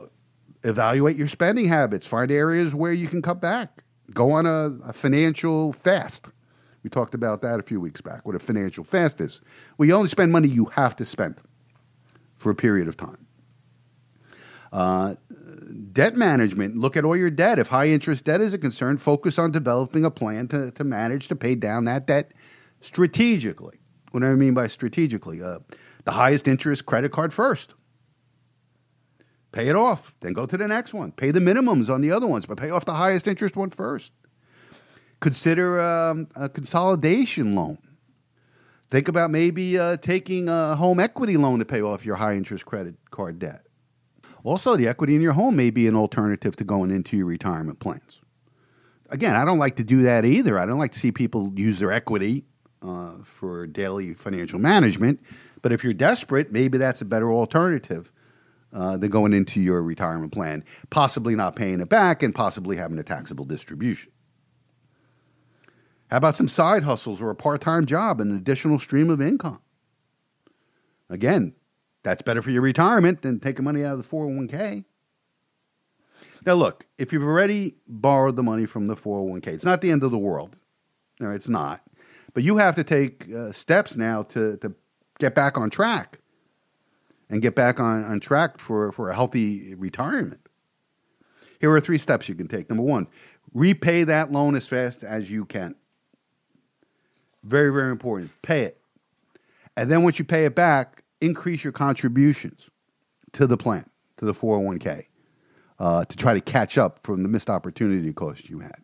[0.63, 2.05] evaluate your spending habits.
[2.05, 3.83] Find areas where you can cut back.
[4.13, 6.29] Go on a, a financial fast.
[6.83, 8.25] We talked about that a few weeks back.
[8.25, 9.41] What a financial fast is.
[9.77, 11.35] Well, you only spend money you have to spend
[12.37, 13.27] for a period of time.
[14.71, 15.15] Uh,
[15.91, 16.77] debt management.
[16.77, 17.59] Look at all your debt.
[17.59, 21.27] If high interest debt is a concern, focus on developing a plan to, to manage
[21.27, 22.31] to pay down that debt
[22.79, 23.77] strategically.
[24.11, 25.41] What do I mean by strategically?
[25.41, 25.59] Uh,
[26.03, 27.75] the highest interest credit card first.
[29.51, 31.11] Pay it off, then go to the next one.
[31.11, 34.13] Pay the minimums on the other ones, but pay off the highest interest one first.
[35.19, 37.77] Consider um, a consolidation loan.
[38.89, 42.65] Think about maybe uh, taking a home equity loan to pay off your high interest
[42.65, 43.65] credit card debt.
[44.43, 47.79] Also, the equity in your home may be an alternative to going into your retirement
[47.79, 48.19] plans.
[49.09, 50.57] Again, I don't like to do that either.
[50.57, 52.45] I don't like to see people use their equity
[52.81, 55.19] uh, for daily financial management.
[55.61, 58.11] But if you're desperate, maybe that's a better alternative
[58.73, 62.99] uh, than going into your retirement plan, possibly not paying it back and possibly having
[62.99, 64.11] a taxable distribution.
[66.09, 69.61] How about some side hustles or a part time job, an additional stream of income?
[71.09, 71.53] Again,
[72.03, 74.85] that's better for your retirement than taking money out of the 401k.
[76.45, 80.03] Now, look, if you've already borrowed the money from the 401k, it's not the end
[80.03, 80.57] of the world.
[81.19, 81.81] No, it's not.
[82.33, 84.73] But you have to take uh, steps now to, to
[85.19, 86.20] get back on track
[87.31, 90.41] and get back on, on track for, for a healthy retirement.
[91.59, 92.69] Here are three steps you can take.
[92.69, 93.07] Number one,
[93.53, 95.75] repay that loan as fast as you can.
[97.43, 98.29] Very, very important.
[98.41, 98.81] Pay it.
[99.77, 102.69] And then once you pay it back, increase your contributions
[103.31, 103.85] to the plan,
[104.17, 105.05] to the 401k,
[105.79, 108.83] uh, to try to catch up from the missed opportunity cost you had.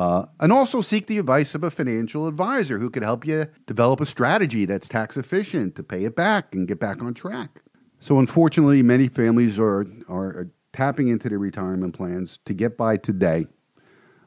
[0.00, 4.00] Uh, and also seek the advice of a financial advisor who could help you develop
[4.00, 7.60] a strategy that's tax efficient to pay it back and get back on track.
[7.98, 13.44] So, unfortunately, many families are, are tapping into their retirement plans to get by today,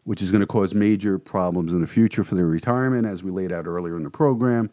[0.04, 3.32] which is going to cause major problems in the future for their retirement, as we
[3.32, 4.70] laid out earlier in the program.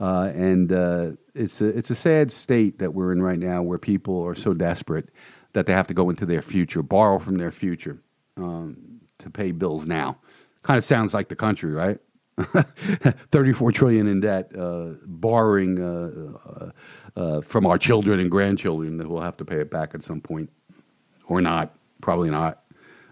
[0.00, 3.78] Uh, and uh, it's, a, it's a sad state that we're in right now where
[3.78, 5.10] people are so desperate
[5.52, 8.02] that they have to go into their future, borrow from their future
[8.36, 10.18] um, to pay bills now.
[10.62, 11.98] Kind of sounds like the country, right?
[13.32, 16.70] 34 trillion in debt, uh, borrowing uh, uh,
[17.16, 20.20] uh, from our children and grandchildren that will have to pay it back at some
[20.20, 20.50] point,
[21.26, 21.74] or not.
[22.00, 22.62] Probably not.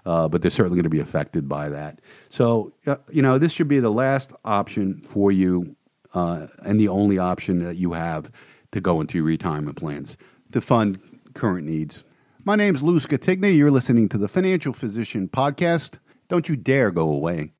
[0.06, 2.00] Uh, but they're certainly going to be affected by that.
[2.30, 5.74] So, uh, you know, this should be the last option for you
[6.14, 8.32] and the only option that you have
[8.72, 10.16] to go into retirement plans
[10.52, 10.98] to fund
[11.34, 12.04] current needs.
[12.44, 13.54] My name's Lou Scatigna.
[13.54, 15.98] You're listening to the Financial Physician Podcast.
[16.28, 17.52] Don't you dare go away.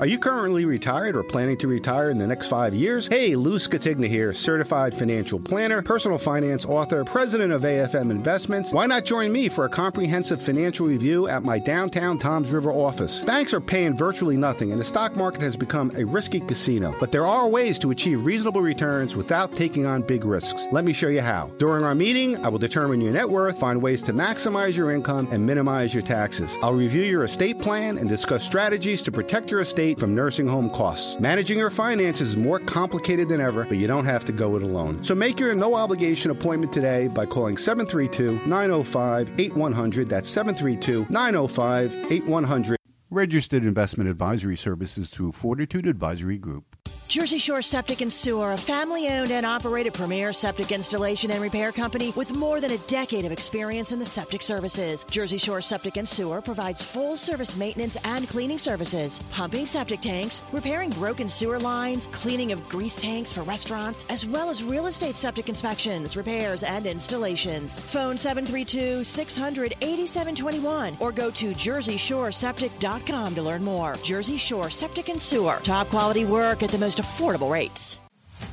[0.00, 3.08] Are you currently retired or planning to retire in the next five years?
[3.08, 8.72] Hey, Lou Scatigna here, certified financial planner, personal finance author, president of AFM Investments.
[8.72, 13.22] Why not join me for a comprehensive financial review at my downtown Toms River office?
[13.22, 16.94] Banks are paying virtually nothing, and the stock market has become a risky casino.
[17.00, 20.68] But there are ways to achieve reasonable returns without taking on big risks.
[20.70, 21.50] Let me show you how.
[21.58, 25.26] During our meeting, I will determine your net worth, find ways to maximize your income,
[25.32, 26.56] and minimize your taxes.
[26.62, 30.70] I'll review your estate plan and discuss strategies to protect your estate from nursing home
[30.70, 31.20] costs.
[31.20, 34.62] Managing your finances is more complicated than ever, but you don't have to go it
[34.62, 35.04] alone.
[35.04, 40.08] So make your no obligation appointment today by calling 732 905 8100.
[40.08, 42.76] That's 732 905 8100.
[43.10, 46.67] Registered investment advisory services through Fortitude Advisory Group.
[47.08, 51.72] Jersey Shore Septic and Sewer, a family owned and operated premier septic installation and repair
[51.72, 55.04] company with more than a decade of experience in the septic services.
[55.04, 60.42] Jersey Shore Septic and Sewer provides full service maintenance and cleaning services, pumping septic tanks,
[60.52, 65.16] repairing broken sewer lines, cleaning of grease tanks for restaurants, as well as real estate
[65.16, 67.80] septic inspections, repairs, and installations.
[67.80, 73.94] Phone 732 600 8721 or go to jerseyshoreseptic.com to learn more.
[74.02, 78.00] Jersey Shore Septic and Sewer, top quality work at the most affordable rates.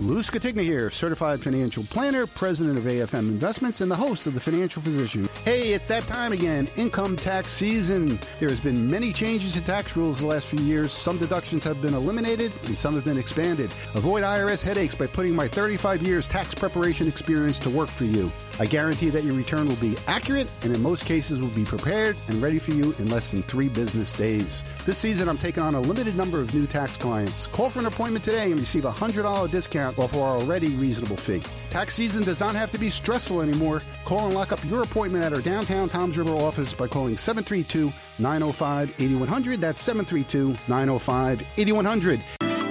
[0.01, 4.41] Lou Scatigna here, certified financial planner, president of AFM Investments, and the host of The
[4.41, 5.29] Financial Physician.
[5.45, 8.19] Hey, it's that time again, income tax season.
[8.39, 10.91] There has been many changes to tax rules the last few years.
[10.91, 13.67] Some deductions have been eliminated and some have been expanded.
[13.95, 18.29] Avoid IRS headaches by putting my 35 years tax preparation experience to work for you.
[18.59, 22.17] I guarantee that your return will be accurate and in most cases will be prepared
[22.27, 24.61] and ready for you in less than three business days.
[24.85, 27.47] This season, I'm taking on a limited number of new tax clients.
[27.47, 31.41] Call for an appointment today and receive a $100 discount off our already reasonable fee.
[31.69, 33.81] Tax season does not have to be stressful anymore.
[34.03, 37.91] Call and lock up your appointment at our downtown Toms River office by calling 732
[38.21, 39.59] 905 8100.
[39.59, 42.64] That's 732 905 8100.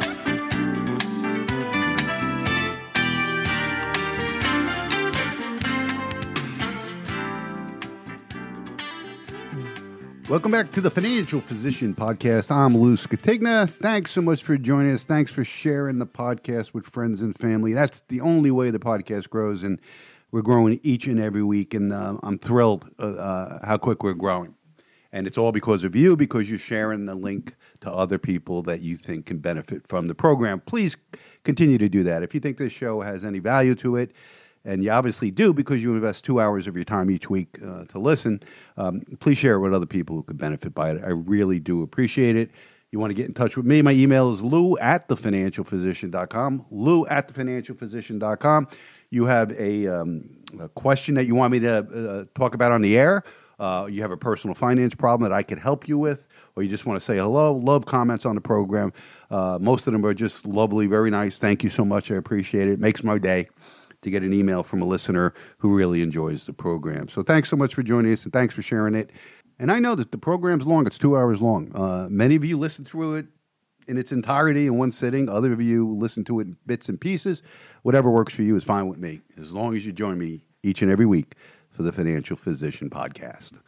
[10.26, 12.50] Welcome back to the Financial Physician Podcast.
[12.50, 13.68] I'm Lou Scatigna.
[13.68, 15.04] Thanks so much for joining us.
[15.04, 17.74] Thanks for sharing the podcast with friends and family.
[17.74, 19.78] That's the only way the podcast grows, and
[20.32, 21.74] we're growing each and every week.
[21.74, 24.54] And uh, I'm thrilled uh, uh, how quick we're growing.
[25.12, 28.80] And it's all because of you, because you're sharing the link to other people that
[28.80, 30.58] you think can benefit from the program.
[30.58, 30.96] Please
[31.44, 32.22] continue to do that.
[32.22, 34.12] If you think this show has any value to it,
[34.64, 37.85] and you obviously do because you invest two hours of your time each week uh,
[37.87, 38.42] to listen,
[38.77, 41.03] um, please share it with other people who could benefit by it.
[41.05, 42.50] I really do appreciate it.
[42.90, 43.83] You want to get in touch with me?
[43.83, 46.66] My email is lou at thefinancialphysician.com.
[46.70, 48.68] Lou at thefinancialphysician.com.
[49.11, 52.83] You have a, um, a question that you want me to uh, talk about on
[52.83, 53.24] the air.
[53.59, 56.68] Uh, you have a personal finance problem that I could help you with, or you
[56.68, 58.92] just want to say hello, love comments on the program.
[59.31, 61.38] Uh, most of them are just lovely, very nice.
[61.38, 62.11] Thank you so much.
[62.11, 62.81] I appreciate it.
[62.81, 63.48] Makes my day
[64.04, 67.08] to get an email from a listener who really enjoys the program.
[67.08, 69.10] So thanks so much for joining us and thanks for sharing it.
[69.58, 71.70] And I know that the program's long, it's two hours long.
[71.74, 73.26] Uh, many of you listen through it
[73.86, 77.00] in its entirety in one sitting, other of you listen to it in bits and
[77.00, 77.42] pieces.
[77.82, 80.82] Whatever works for you is fine with me, as long as you join me each
[80.82, 81.34] and every week
[81.70, 83.58] for the Financial Physician Podcast.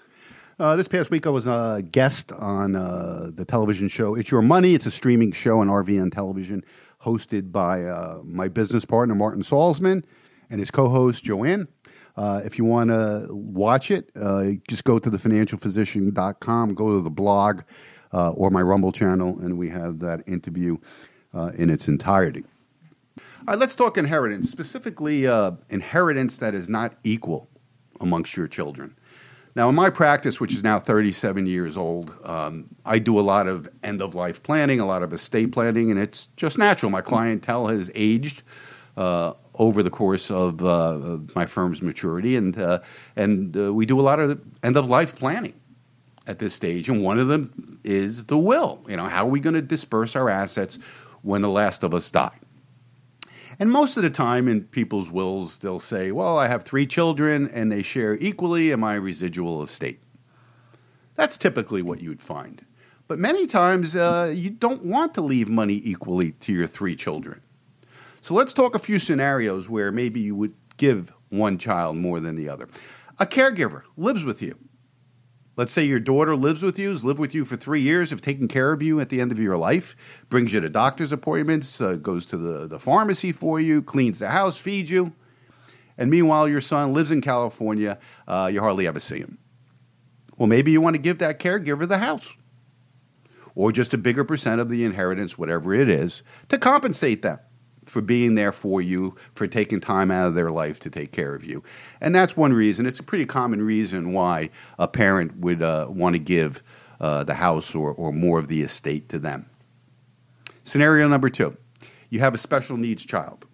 [0.59, 4.41] Uh, this past week, I was a guest on uh, the television show It's Your
[4.41, 4.75] Money.
[4.75, 6.65] It's a streaming show on RVN television
[7.03, 10.03] hosted by uh, my business partner, Martin Salzman
[10.51, 11.69] and his co-host Joanne.
[12.17, 17.11] Uh, if you want to watch it, uh, just go to thefinancialphysician.com, go to the
[17.11, 17.63] blog
[18.13, 20.79] uh, or my Rumble channel, and we have that interview
[21.35, 22.45] uh, in its entirety.
[23.19, 27.49] All right, let's talk inheritance, specifically uh, inheritance that is not equal
[28.01, 28.97] amongst your children.
[29.55, 33.47] Now, in my practice, which is now 37 years old, um, I do a lot
[33.47, 36.91] of end of life planning, a lot of estate planning, and it's just natural.
[36.91, 38.43] My clientele has aged
[38.99, 42.81] uh, over the course of uh, my firm's maturity, and uh,
[43.15, 45.55] and uh, we do a lot of end of life planning
[46.27, 46.89] at this stage.
[46.89, 48.81] And one of them is the will.
[48.89, 50.79] You know, how are we going to disperse our assets
[51.23, 52.39] when the last of us die?
[53.59, 57.49] And most of the time in people's wills, they'll say, "Well, I have three children,
[57.49, 60.01] and they share equally in my residual estate."
[61.15, 62.65] That's typically what you'd find.
[63.09, 67.41] But many times, uh, you don't want to leave money equally to your three children.
[68.27, 72.35] So let's talk a few scenarios where maybe you would give one child more than
[72.35, 72.67] the other.
[73.21, 74.59] A caregiver lives with you.
[75.55, 78.21] Let's say your daughter lives with you, has lived with you for three years, have
[78.21, 79.95] taken care of you at the end of your life,
[80.29, 84.31] brings you to doctor's appointments, uh, goes to the, the pharmacy for you, cleans the
[84.31, 85.13] house, feeds you.
[85.97, 89.39] And meanwhile, your son lives in California, uh, you hardly ever see him.
[90.37, 92.35] Well, maybe you want to give that caregiver the house
[93.55, 97.39] or just a bigger percent of the inheritance, whatever it is, to compensate them
[97.87, 101.35] for being there for you, for taking time out of their life to take care
[101.35, 101.63] of you.
[102.01, 102.85] And that's one reason.
[102.85, 106.63] It's a pretty common reason why a parent would uh, want to give
[107.01, 109.49] uh, the house or, or more of the estate to them.
[110.65, 111.57] Scenario number two
[112.09, 113.47] you have a special needs child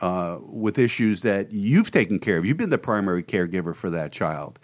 [0.00, 2.46] uh, with issues that you've taken care of.
[2.46, 4.58] You've been the primary caregiver for that child.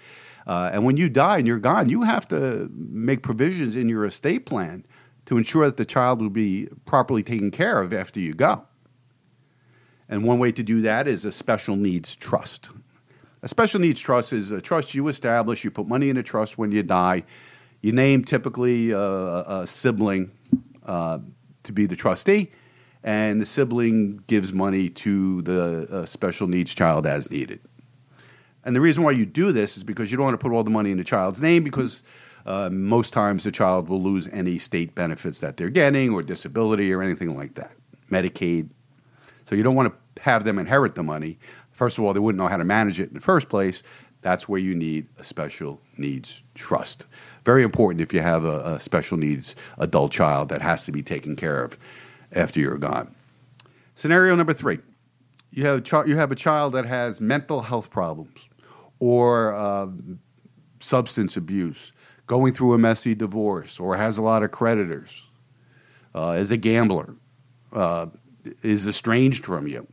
[0.46, 4.04] Uh, and when you die and you're gone, you have to make provisions in your
[4.04, 4.84] estate plan
[5.26, 8.66] to ensure that the child will be properly taken care of after you go.
[10.08, 12.70] And one way to do that is a special needs trust.
[13.42, 15.64] A special needs trust is a trust you establish.
[15.64, 17.24] You put money in a trust when you die.
[17.82, 20.30] You name typically a, a sibling
[20.84, 21.18] uh,
[21.64, 22.50] to be the trustee,
[23.02, 27.60] and the sibling gives money to the uh, special needs child as needed.
[28.64, 30.64] And the reason why you do this is because you don't want to put all
[30.64, 32.02] the money in the child's name because
[32.46, 36.92] uh, most times the child will lose any state benefits that they're getting or disability
[36.92, 37.72] or anything like that,
[38.10, 38.70] Medicaid,
[39.44, 41.38] so you don't want to have them inherit the money.
[41.72, 43.82] First of all, they wouldn't know how to manage it in the first place.
[44.22, 47.04] That's where you need a special needs trust.
[47.44, 51.02] Very important if you have a, a special needs adult child that has to be
[51.02, 51.78] taken care of
[52.32, 53.14] after you're gone.
[53.94, 54.78] Scenario number three:
[55.50, 58.48] you have you have a child that has mental health problems
[58.98, 59.86] or uh,
[60.80, 61.92] substance abuse,
[62.26, 65.26] going through a messy divorce, or has a lot of creditors,
[66.14, 67.14] uh, is a gambler,
[67.72, 68.06] uh,
[68.62, 69.86] is estranged from you.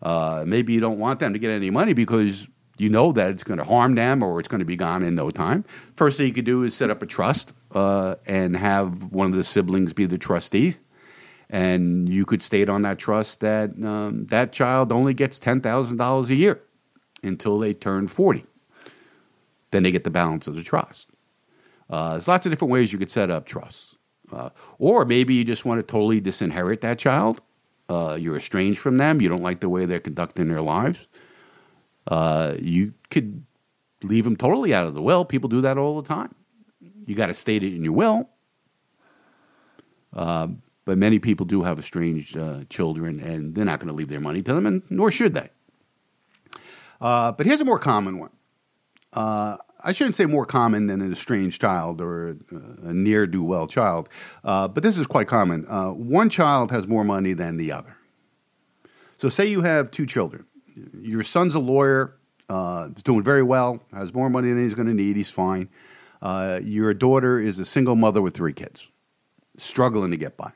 [0.00, 3.44] Uh, maybe you don't want them to get any money because you know that it's
[3.44, 5.64] going to harm them or it's going to be gone in no time.
[5.94, 9.36] First thing you could do is set up a trust uh, and have one of
[9.36, 10.74] the siblings be the trustee.
[11.48, 16.34] And you could state on that trust that um, that child only gets $10,000 a
[16.34, 16.62] year
[17.22, 18.46] until they turn 40.
[19.70, 21.10] Then they get the balance of the trust.
[21.90, 23.96] Uh, there's lots of different ways you could set up trusts.
[24.32, 27.42] Uh, or maybe you just want to totally disinherit that child.
[27.88, 29.20] Uh, you're estranged from them.
[29.20, 31.06] You don't like the way they're conducting their lives.
[32.06, 33.44] Uh, you could
[34.02, 35.24] leave them totally out of the will.
[35.24, 36.34] People do that all the time.
[37.06, 38.28] You got to state it in your will.
[40.14, 40.48] Uh,
[40.84, 44.20] but many people do have estranged uh, children, and they're not going to leave their
[44.20, 45.50] money to them, and nor should they.
[47.00, 48.30] Uh, but here's a more common one.
[49.82, 52.36] Uh, I shouldn't say more common than an estranged child or a,
[52.88, 54.08] a near do well child,
[54.44, 55.66] uh, but this is quite common.
[55.68, 57.96] Uh, one child has more money than the other.
[59.18, 60.46] So, say you have two children.
[60.94, 62.16] Your son's a lawyer,
[62.48, 65.68] uh, doing very well, has more money than he's going to need, he's fine.
[66.20, 68.88] Uh, your daughter is a single mother with three kids,
[69.56, 70.52] struggling to get by.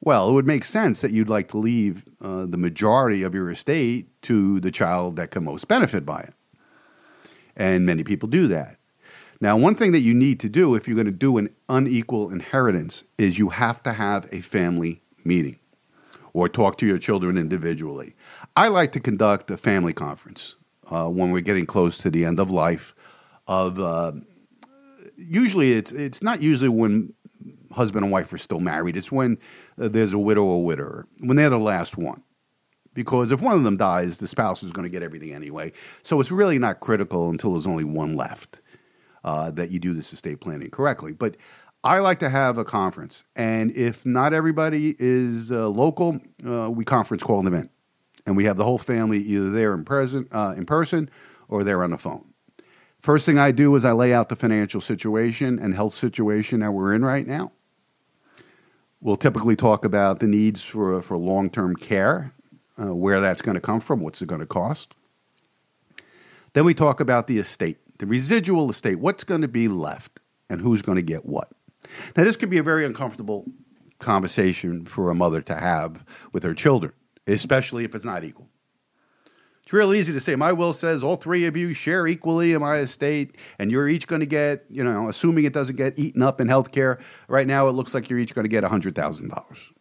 [0.00, 3.50] Well, it would make sense that you'd like to leave uh, the majority of your
[3.50, 6.34] estate to the child that can most benefit by it.
[7.56, 8.76] And many people do that.
[9.40, 12.30] Now, one thing that you need to do if you're going to do an unequal
[12.30, 15.58] inheritance is you have to have a family meeting
[16.32, 18.14] or talk to your children individually.
[18.56, 20.56] I like to conduct a family conference
[20.90, 22.94] uh, when we're getting close to the end of life.
[23.46, 24.12] Of uh,
[25.16, 27.12] usually, it's it's not usually when
[27.72, 28.96] husband and wife are still married.
[28.96, 29.38] It's when
[29.78, 32.22] uh, there's a widow or widower when they're the last one.
[32.94, 35.72] Because if one of them dies, the spouse is going to get everything anyway.
[36.02, 38.60] So it's really not critical until there's only one left
[39.24, 41.12] uh, that you do this estate planning correctly.
[41.12, 41.36] But
[41.82, 46.82] I like to have a conference, and if not everybody is uh, local, uh, we
[46.82, 47.70] conference call an event,
[48.24, 51.10] and we have the whole family either there in present uh, in person
[51.46, 52.24] or there on the phone.
[53.00, 56.72] First thing I do is I lay out the financial situation and health situation that
[56.72, 57.52] we're in right now.
[59.02, 62.32] We'll typically talk about the needs for for long term care,
[62.80, 64.96] uh, where that's going to come from, what's it going to cost.
[66.52, 70.60] Then we talk about the estate, the residual estate, what's going to be left, and
[70.60, 71.50] who's going to get what.
[72.16, 73.44] Now, this could be a very uncomfortable
[73.98, 76.92] conversation for a mother to have with her children,
[77.26, 78.48] especially if it's not equal.
[79.62, 82.60] It's real easy to say, my will says all three of you share equally in
[82.60, 86.20] my estate, and you're each going to get, you know, assuming it doesn't get eaten
[86.20, 86.98] up in health care,
[87.28, 89.73] right now it looks like you're each going to get $100,000.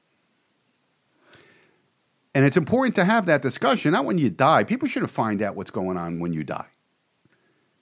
[2.36, 4.64] And it's important to have that discussion, not when you die.
[4.64, 6.68] People shouldn't find out what's going on when you die.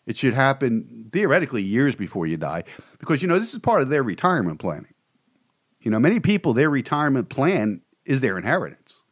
[0.05, 2.63] It should happen theoretically years before you die
[2.99, 4.93] because, you know, this is part of their retirement planning.
[5.79, 9.03] You know, many people, their retirement plan is their inheritance.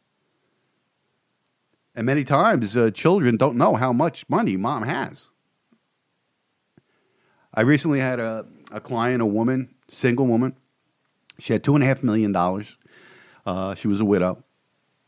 [1.94, 5.30] And many times, uh, children don't know how much money mom has.
[7.52, 10.54] I recently had a, a client, a woman, single woman.
[11.38, 12.76] She had two and a half million dollars.
[13.44, 14.44] Uh, she was a widow.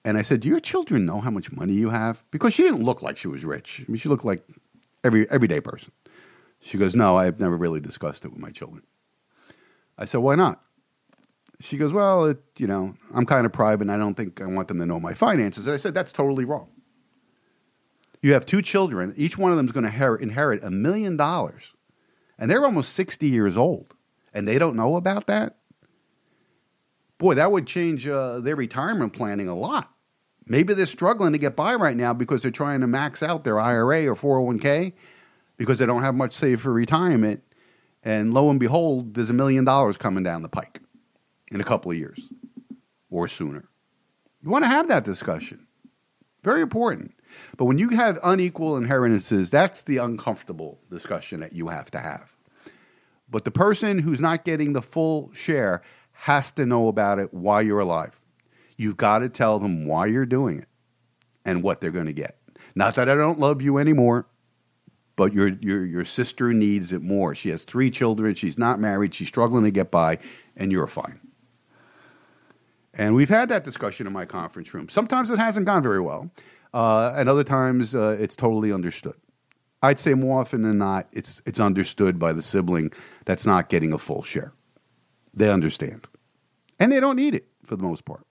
[0.04, 2.24] And I said, Do your children know how much money you have?
[2.30, 3.84] Because she didn't look like she was rich.
[3.86, 4.42] I mean, she looked like
[5.04, 5.92] every everyday person.
[6.60, 8.82] She goes, No, I've never really discussed it with my children.
[9.96, 10.62] I said, Why not?
[11.60, 14.46] She goes, Well, it, you know, I'm kind of private and I don't think I
[14.46, 15.66] want them to know my finances.
[15.66, 16.68] And I said, That's totally wrong.
[18.22, 21.74] You have two children, each one of them is going to inherit a million dollars,
[22.38, 23.96] and they're almost 60 years old,
[24.32, 25.56] and they don't know about that?
[27.18, 29.91] Boy, that would change uh, their retirement planning a lot.
[30.46, 33.60] Maybe they're struggling to get by right now because they're trying to max out their
[33.60, 34.92] IRA or 401k
[35.56, 37.42] because they don't have much saved for retirement.
[38.02, 40.80] And lo and behold, there's a million dollars coming down the pike
[41.52, 42.20] in a couple of years
[43.10, 43.68] or sooner.
[44.42, 45.66] You want to have that discussion.
[46.42, 47.14] Very important.
[47.56, 52.36] But when you have unequal inheritances, that's the uncomfortable discussion that you have to have.
[53.30, 55.82] But the person who's not getting the full share
[56.12, 58.20] has to know about it while you're alive.
[58.76, 60.68] You've got to tell them why you're doing it
[61.44, 62.38] and what they're going to get.
[62.74, 64.26] Not that I don't love you anymore,
[65.16, 67.34] but your, your, your sister needs it more.
[67.34, 68.34] She has three children.
[68.34, 69.14] She's not married.
[69.14, 70.18] She's struggling to get by,
[70.56, 71.20] and you're fine.
[72.94, 74.88] And we've had that discussion in my conference room.
[74.88, 76.30] Sometimes it hasn't gone very well,
[76.74, 79.14] uh, and other times uh, it's totally understood.
[79.82, 82.92] I'd say more often than not, it's, it's understood by the sibling
[83.24, 84.52] that's not getting a full share.
[85.34, 86.06] They understand.
[86.78, 88.24] And they don't need it for the most part.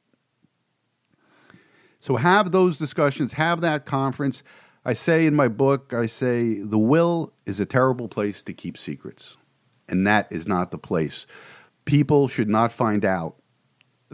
[2.02, 4.44] So have those discussions, have that conference.
[4.84, 8.76] I say in my book, I say the will is a terrible place to keep
[8.76, 9.38] secrets,
[9.88, 11.28] and that is not the place.
[11.86, 13.36] People should not find out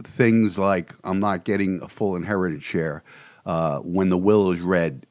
[0.02, 3.04] things like I'm not getting a full inheritance share
[3.46, 5.06] uh, when the will is read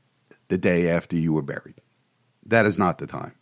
[0.48, 1.82] the day after you were buried.
[2.46, 3.34] That is not the time.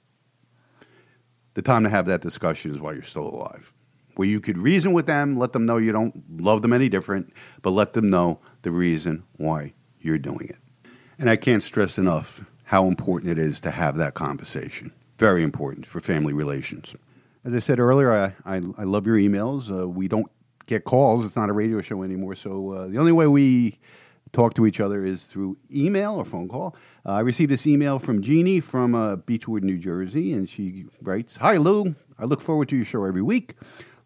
[1.55, 3.73] The time to have that discussion is while you're still alive,
[4.15, 7.33] where you could reason with them, let them know you don't love them any different,
[7.61, 10.57] but let them know the reason why you're doing it.
[11.17, 14.91] And I can't stress enough how important it is to have that conversation.
[15.17, 16.95] Very important for family relations.
[17.45, 19.71] As I said earlier, I, I, I love your emails.
[19.71, 20.29] Uh, we don't
[20.65, 21.23] get calls.
[21.23, 22.33] It's not a radio show anymore.
[22.33, 23.77] So uh, the only way we
[24.31, 26.75] talk to each other is through email or phone call.
[27.05, 31.37] Uh, I received this email from Jeannie from uh, Beachwood, New Jersey, and she writes
[31.37, 31.95] Hi, Lou.
[32.17, 33.53] I look forward to your show every week.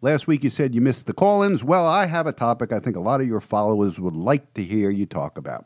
[0.02, 1.62] Last week you said you missed the call ins.
[1.62, 4.64] Well, I have a topic I think a lot of your followers would like to
[4.64, 5.66] hear you talk about.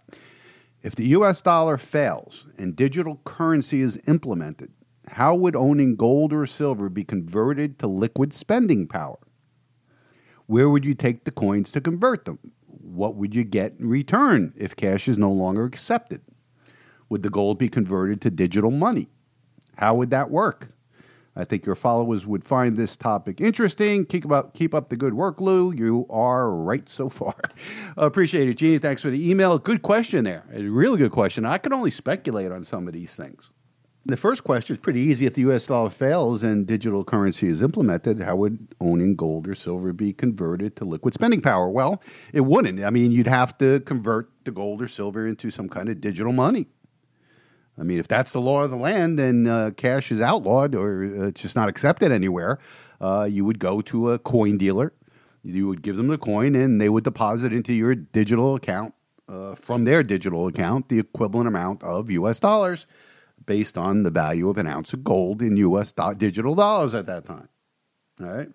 [0.82, 4.72] If the US dollar fails and digital currency is implemented,
[5.08, 9.20] how would owning gold or silver be converted to liquid spending power?
[10.48, 12.40] Where would you take the coins to convert them?
[12.66, 16.22] What would you get in return if cash is no longer accepted?
[17.10, 19.10] Would the gold be converted to digital money?
[19.76, 20.70] How would that work?
[21.36, 24.06] I think your followers would find this topic interesting.
[24.06, 25.74] Keep up, keep up the good work, Lou.
[25.74, 27.36] You are right so far.
[27.96, 28.80] Uh, appreciate it, Jeannie.
[28.80, 29.60] Thanks for the email.
[29.60, 30.44] Good question there.
[30.52, 31.46] A really good question.
[31.46, 33.52] I can only speculate on some of these things.
[34.06, 35.26] The first question is pretty easy.
[35.26, 35.68] If the U.S.
[35.68, 40.76] dollar fails and digital currency is implemented, how would owning gold or silver be converted
[40.78, 41.70] to liquid spending power?
[41.70, 42.02] Well,
[42.34, 42.84] it wouldn't.
[42.84, 46.34] I mean, you'd have to convert the gold or silver into some kind of digital
[46.34, 46.68] money.
[47.78, 51.04] I mean, if that's the law of the land and uh, cash is outlawed or
[51.04, 52.60] uh, it's just not accepted anywhere,
[53.02, 54.94] uh, you would go to a coin dealer.
[55.42, 58.94] You would give them the coin and they would deposit into your digital account
[59.28, 62.40] uh, from their digital account the equivalent amount of U.S.
[62.40, 62.86] dollars
[63.46, 65.92] based on the value of an ounce of gold in U.S.
[65.92, 67.50] Do- digital dollars at that time.
[68.22, 68.50] All right.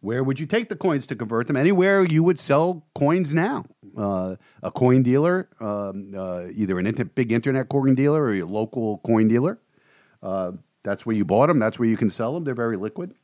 [0.00, 1.56] Where would you take the coins to convert them?
[1.56, 3.66] Anywhere you would sell coins now.
[3.96, 8.42] Uh, a coin dealer, um, uh, either an inter- big internet coin dealer or a
[8.42, 9.58] local coin dealer.
[10.22, 11.58] Uh, that's where you bought them.
[11.58, 12.44] That's where you can sell them.
[12.44, 13.14] They're very liquid.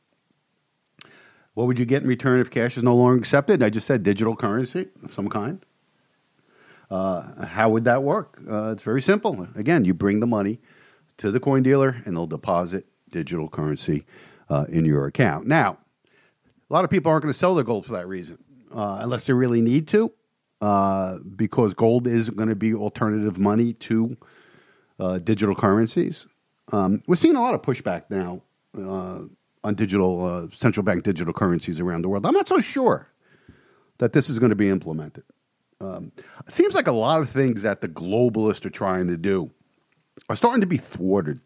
[1.55, 3.63] What would you get in return if cash is no longer accepted?
[3.63, 5.65] I just said digital currency of some kind.
[6.89, 8.39] Uh, how would that work?
[8.49, 9.47] Uh, it's very simple.
[9.55, 10.59] Again, you bring the money
[11.17, 14.05] to the coin dealer and they'll deposit digital currency
[14.49, 15.45] uh, in your account.
[15.47, 15.77] Now,
[16.69, 18.37] a lot of people aren't going to sell their gold for that reason,
[18.73, 20.11] uh, unless they really need to,
[20.61, 24.17] uh, because gold is going to be alternative money to
[24.99, 26.27] uh, digital currencies.
[26.71, 28.41] Um, we're seeing a lot of pushback now
[28.77, 29.21] uh,
[29.63, 32.25] on digital uh, central bank digital currencies around the world.
[32.25, 33.07] I'm not so sure
[33.97, 35.23] that this is going to be implemented.
[35.81, 36.11] Um,
[36.45, 39.49] it seems like a lot of things that the globalists are trying to do
[40.29, 41.39] are starting to be thwarted.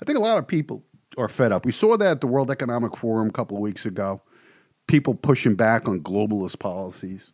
[0.00, 0.84] I think a lot of people
[1.16, 1.64] are fed up.
[1.64, 4.20] We saw that at the World Economic Forum a couple of weeks ago.
[4.86, 7.32] People pushing back on globalist policies.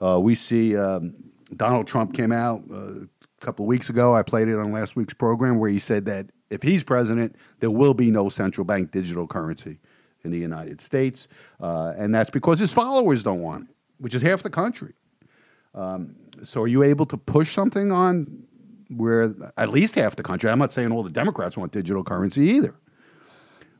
[0.00, 1.14] Uh, we see um,
[1.54, 3.08] Donald Trump came out uh, a
[3.40, 4.14] couple of weeks ago.
[4.14, 7.70] I played it on last week's program where he said that if he's president, there
[7.70, 9.78] will be no central bank digital currency
[10.24, 11.28] in the United States,
[11.60, 14.94] uh, and that's because his followers don't want it, which is half the country.
[15.74, 18.44] Um, so, are you able to push something on
[18.88, 20.50] where at least half the country?
[20.50, 22.74] I'm not saying all the Democrats want digital currency either.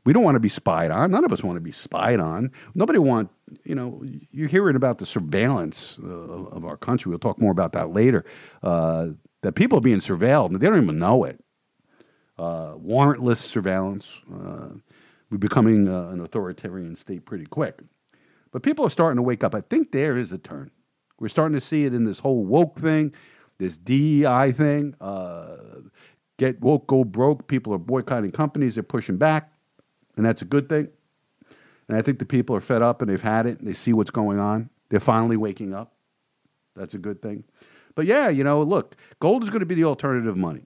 [0.05, 1.11] We don't want to be spied on.
[1.11, 2.51] None of us want to be spied on.
[2.73, 3.29] Nobody want,
[3.63, 7.09] you know, you're hearing about the surveillance uh, of our country.
[7.09, 8.25] We'll talk more about that later.
[8.61, 9.09] Uh,
[9.41, 11.43] that people are being surveilled and they don't even know it.
[12.37, 14.21] Uh, warrantless surveillance.
[14.33, 14.69] Uh,
[15.29, 17.81] we're becoming uh, an authoritarian state pretty quick.
[18.51, 19.53] But people are starting to wake up.
[19.53, 20.71] I think there is a turn.
[21.19, 23.13] We're starting to see it in this whole woke thing,
[23.57, 24.95] this DEI thing.
[25.01, 25.57] Uh,
[26.37, 27.47] get woke, go broke.
[27.47, 28.75] People are boycotting companies.
[28.75, 29.51] They're pushing back
[30.17, 30.89] and that's a good thing.
[31.87, 33.93] And I think the people are fed up and they've had it and they see
[33.93, 34.69] what's going on.
[34.89, 35.93] They're finally waking up.
[36.75, 37.43] That's a good thing.
[37.95, 40.65] But yeah, you know, look, gold is going to be the alternative money.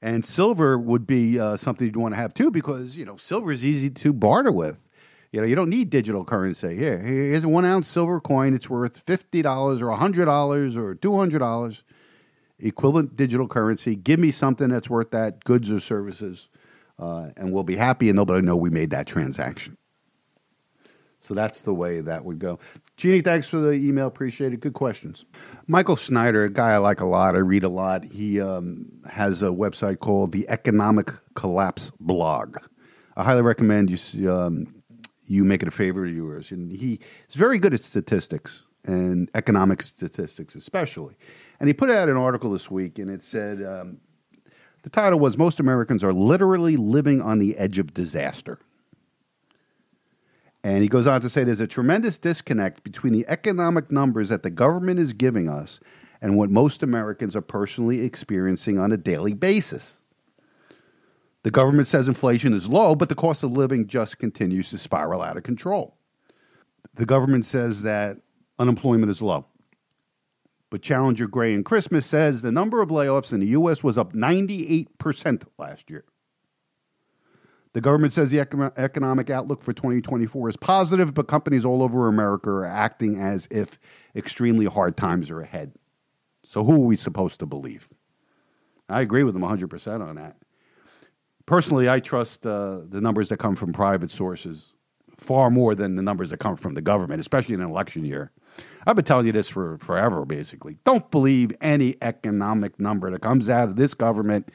[0.00, 3.50] And silver would be uh, something you'd want to have too because, you know, silver
[3.50, 4.88] is easy to barter with.
[5.32, 6.76] You know, you don't need digital currency.
[6.76, 8.54] Here, here's a one ounce silver coin.
[8.54, 9.44] It's worth $50
[9.82, 11.82] or $100 or $200.
[12.60, 13.96] Equivalent digital currency.
[13.96, 16.48] Give me something that's worth that, goods or services
[16.98, 19.76] uh, and we'll be happy, and nobody will know we made that transaction.
[21.20, 22.58] So that's the way that would go.
[22.98, 24.06] Jeannie, thanks for the email.
[24.06, 24.60] Appreciate it.
[24.60, 25.24] Good questions.
[25.66, 27.34] Michael Snyder, a guy I like a lot.
[27.34, 28.04] I read a lot.
[28.04, 32.58] He um, has a website called the Economic Collapse Blog.
[33.16, 34.82] I highly recommend you um,
[35.26, 36.50] you make it a favorite of yours.
[36.50, 38.64] And he is very good at statistics.
[38.86, 41.16] and economic statistics, especially.
[41.60, 44.00] And he put out an article this week, and it said um,
[44.84, 48.58] the title was Most Americans Are Literally Living on the Edge of Disaster.
[50.62, 54.42] And he goes on to say there's a tremendous disconnect between the economic numbers that
[54.42, 55.80] the government is giving us
[56.20, 60.02] and what most Americans are personally experiencing on a daily basis.
[61.44, 65.22] The government says inflation is low, but the cost of living just continues to spiral
[65.22, 65.96] out of control.
[66.92, 68.18] The government says that
[68.58, 69.46] unemployment is low.
[70.74, 73.84] But Challenger Gray and Christmas says the number of layoffs in the U.S.
[73.84, 76.04] was up 98% last year.
[77.74, 82.50] The government says the economic outlook for 2024 is positive, but companies all over America
[82.50, 83.78] are acting as if
[84.16, 85.74] extremely hard times are ahead.
[86.42, 87.88] So, who are we supposed to believe?
[88.88, 90.38] I agree with them 100% on that.
[91.46, 94.72] Personally, I trust uh, the numbers that come from private sources
[95.16, 98.32] far more than the numbers that come from the government, especially in an election year.
[98.86, 100.78] I've been telling you this for forever, basically.
[100.84, 104.50] Don't believe any economic number that comes out of this government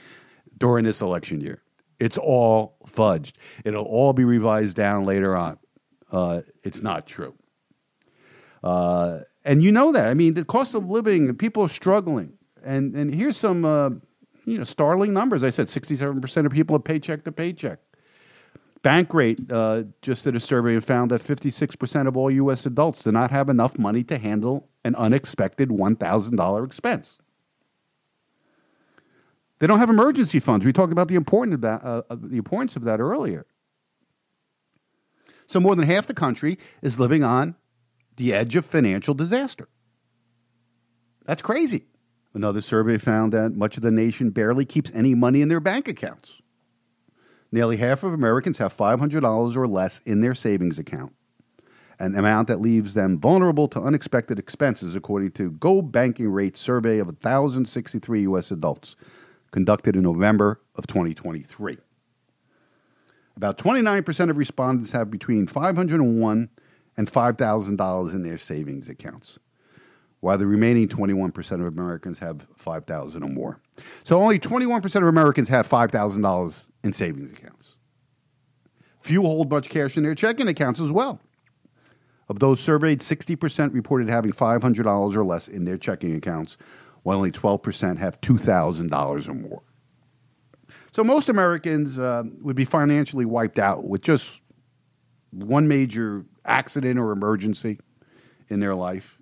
[0.57, 1.61] during this election year.
[1.99, 3.33] It's all fudged.
[3.65, 5.57] It'll all be revised down later on.
[6.11, 7.33] Uh, it's not true.
[8.63, 10.07] Uh, and you know that.
[10.07, 12.33] I mean, the cost of living, people are struggling.
[12.63, 13.89] And, and here's some uh,
[14.45, 15.43] you know, startling numbers.
[15.43, 17.79] I said 67% of people are paycheck to paycheck.
[18.83, 22.65] Bankrate uh, just did a survey and found that 56% of all U.S.
[22.65, 27.19] adults do not have enough money to handle an unexpected $1,000 expense.
[29.59, 30.65] They don't have emergency funds.
[30.65, 33.45] We talked about the, important about, uh, the importance of that earlier.
[35.47, 37.55] So, more than half the country is living on
[38.15, 39.67] the edge of financial disaster.
[41.25, 41.85] That's crazy.
[42.33, 45.87] Another survey found that much of the nation barely keeps any money in their bank
[45.87, 46.38] accounts.
[47.51, 51.13] Nearly half of Americans have $500 or less in their savings account,
[51.97, 56.99] an amount that leaves them vulnerable to unexpected expenses, according to Go Banking Rate survey
[56.99, 58.51] of 1,063 U.S.
[58.51, 58.95] adults
[59.51, 61.77] conducted in November of 2023.
[63.35, 66.49] About 29% of respondents have between 501
[66.97, 69.39] and $5,000 in their savings accounts,
[70.21, 73.59] while the remaining 21% of Americans have 5000 or more.
[74.03, 77.77] So only 21% of Americans have $5,000 in savings accounts.
[78.99, 81.21] Few hold much cash in their checking accounts as well.
[82.27, 86.57] Of those surveyed, 60% reported having $500 or less in their checking accounts,
[87.03, 89.63] while only 12% have $2,000 or more.
[90.91, 94.41] So most Americans uh, would be financially wiped out with just
[95.31, 97.79] one major accident or emergency
[98.49, 99.18] in their life.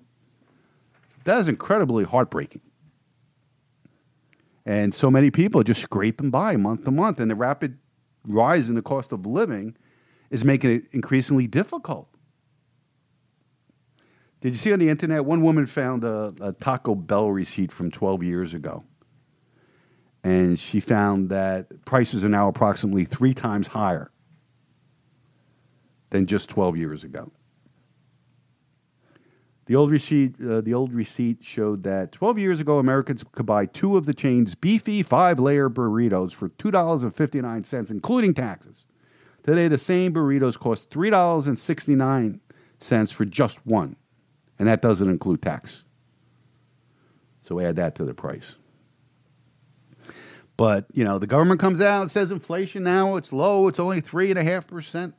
[1.28, 2.62] That is incredibly heartbreaking.
[4.66, 7.80] And so many people are just scraping by month to month, and the rapid
[8.26, 9.76] rise in the cost of living
[10.30, 12.08] is making it increasingly difficult.
[14.40, 15.26] Did you see on the internet?
[15.26, 18.86] One woman found a, a Taco Bell receipt from 12 years ago.
[20.24, 24.12] And she found that prices are now approximately three times higher
[26.10, 27.34] than just 12 years ago.
[29.68, 33.66] The old receipt, uh, the old receipt showed that 12 years ago, Americans could buy
[33.66, 38.86] two of the chain's beefy five-layer burritos for two dollars and fifty-nine cents, including taxes.
[39.44, 42.40] Today, the same burritos cost three dollars and sixty-nine
[42.80, 43.98] cents for just one,
[44.58, 45.84] and that doesn't include tax.
[47.42, 48.58] So add that to the price.
[50.56, 54.00] But you know, the government comes out and says inflation now it's low; it's only
[54.00, 55.14] three and a half percent.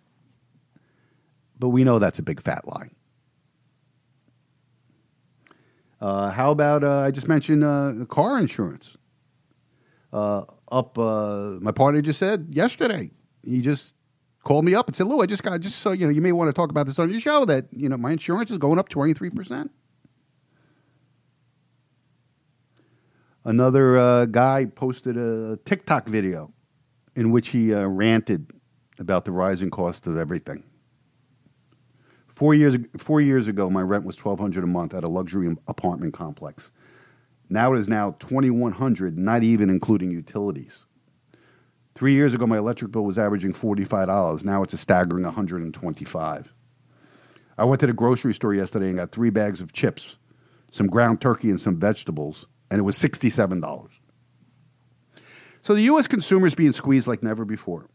[1.58, 2.92] But we know that's a big fat lie.
[6.00, 8.96] Uh, how about uh, I just mentioned uh, car insurance?
[10.12, 13.10] Uh, up, uh, my partner just said yesterday.
[13.44, 13.94] He just
[14.44, 16.32] called me up and said, "Lou, I just got just so you know, you may
[16.32, 18.78] want to talk about this on your show that you know my insurance is going
[18.78, 19.70] up twenty three percent."
[23.44, 26.52] Another uh, guy posted a TikTok video
[27.16, 28.52] in which he ranted
[28.98, 30.62] about the rising cost of everything.
[32.38, 35.56] Four years, four years ago, my rent was twelve hundred a month at a luxury
[35.66, 36.70] apartment complex.
[37.50, 40.86] Now it is now twenty one hundred, not even including utilities.
[41.96, 44.44] Three years ago, my electric bill was averaging forty five dollars.
[44.44, 46.52] Now it's a staggering one hundred and twenty five.
[47.58, 50.14] I went to the grocery store yesterday and got three bags of chips,
[50.70, 53.94] some ground turkey, and some vegetables, and it was sixty seven dollars.
[55.60, 56.06] So the U.S.
[56.06, 57.88] consumer is being squeezed like never before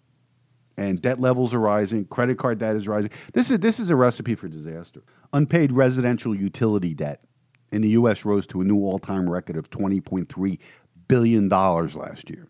[0.78, 3.12] and debt levels are rising, credit card debt is rising.
[3.34, 5.04] This is this is a recipe for disaster.
[5.34, 7.24] Unpaid residential utility debt
[7.72, 10.60] in the US rose to a new all-time record of 20.3
[11.08, 12.48] billion dollars last year.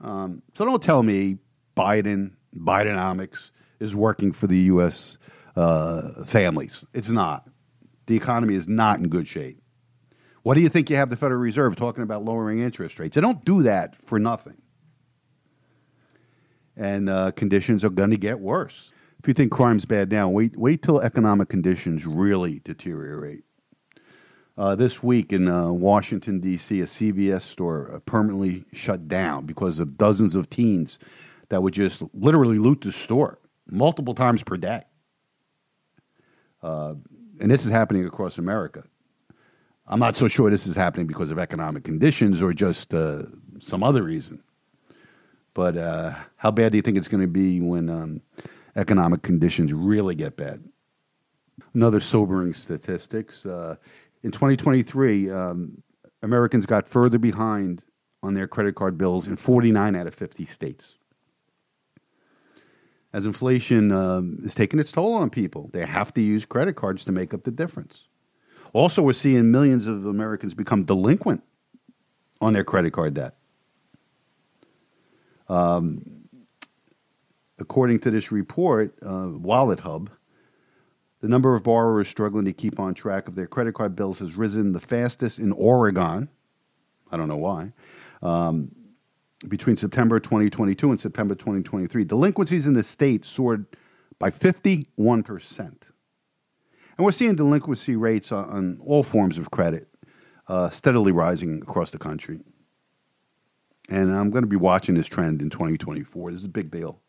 [0.00, 1.38] Um, so don't tell me
[1.76, 5.18] Biden, Bidenomics is working for the U.S.
[5.56, 6.84] uh, families.
[6.94, 7.48] It's not.
[8.06, 9.60] The economy is not in good shape.
[10.42, 13.14] What do you think you have the Federal Reserve talking about lowering interest rates?
[13.14, 14.60] They don't do that for nothing.
[16.76, 18.90] And uh, conditions are going to get worse.
[19.18, 23.44] If you think crime's bad now, wait, wait till economic conditions really deteriorate.
[24.56, 29.78] Uh, this week in uh, Washington, D.C., a CVS store uh, permanently shut down because
[29.78, 30.98] of dozens of teens
[31.48, 33.38] that would just literally loot the store
[33.70, 34.82] multiple times per day.
[36.62, 36.94] Uh,
[37.40, 38.84] and this is happening across America.
[39.86, 43.24] I'm not so sure this is happening because of economic conditions or just uh,
[43.58, 44.42] some other reason.
[45.54, 48.20] But uh, how bad do you think it's going to be when um,
[48.76, 50.62] economic conditions really get bad?
[51.74, 53.44] Another sobering statistics.
[53.44, 53.76] Uh,
[54.22, 55.82] in 2023, um,
[56.22, 57.84] Americans got further behind
[58.22, 60.96] on their credit card bills in 49 out of 50 states.
[63.12, 67.04] As inflation um, is taking its toll on people, they have to use credit cards
[67.06, 68.06] to make up the difference.
[68.72, 71.42] Also, we're seeing millions of Americans become delinquent
[72.40, 73.34] on their credit card debt.
[75.50, 76.28] Um,
[77.58, 80.10] according to this report, uh, Wallet Hub,
[81.20, 84.36] the number of borrowers struggling to keep on track of their credit card bills has
[84.36, 86.28] risen the fastest in Oregon.
[87.10, 87.72] I don't know why.
[88.22, 88.70] Um,
[89.48, 93.66] between September 2022 and September 2023, delinquencies in the state soared
[94.20, 94.86] by 51%.
[95.58, 99.88] And we're seeing delinquency rates on all forms of credit
[100.46, 102.40] uh, steadily rising across the country.
[103.90, 106.30] And I'm going to be watching this trend in 2024.
[106.30, 107.00] This is a big deal.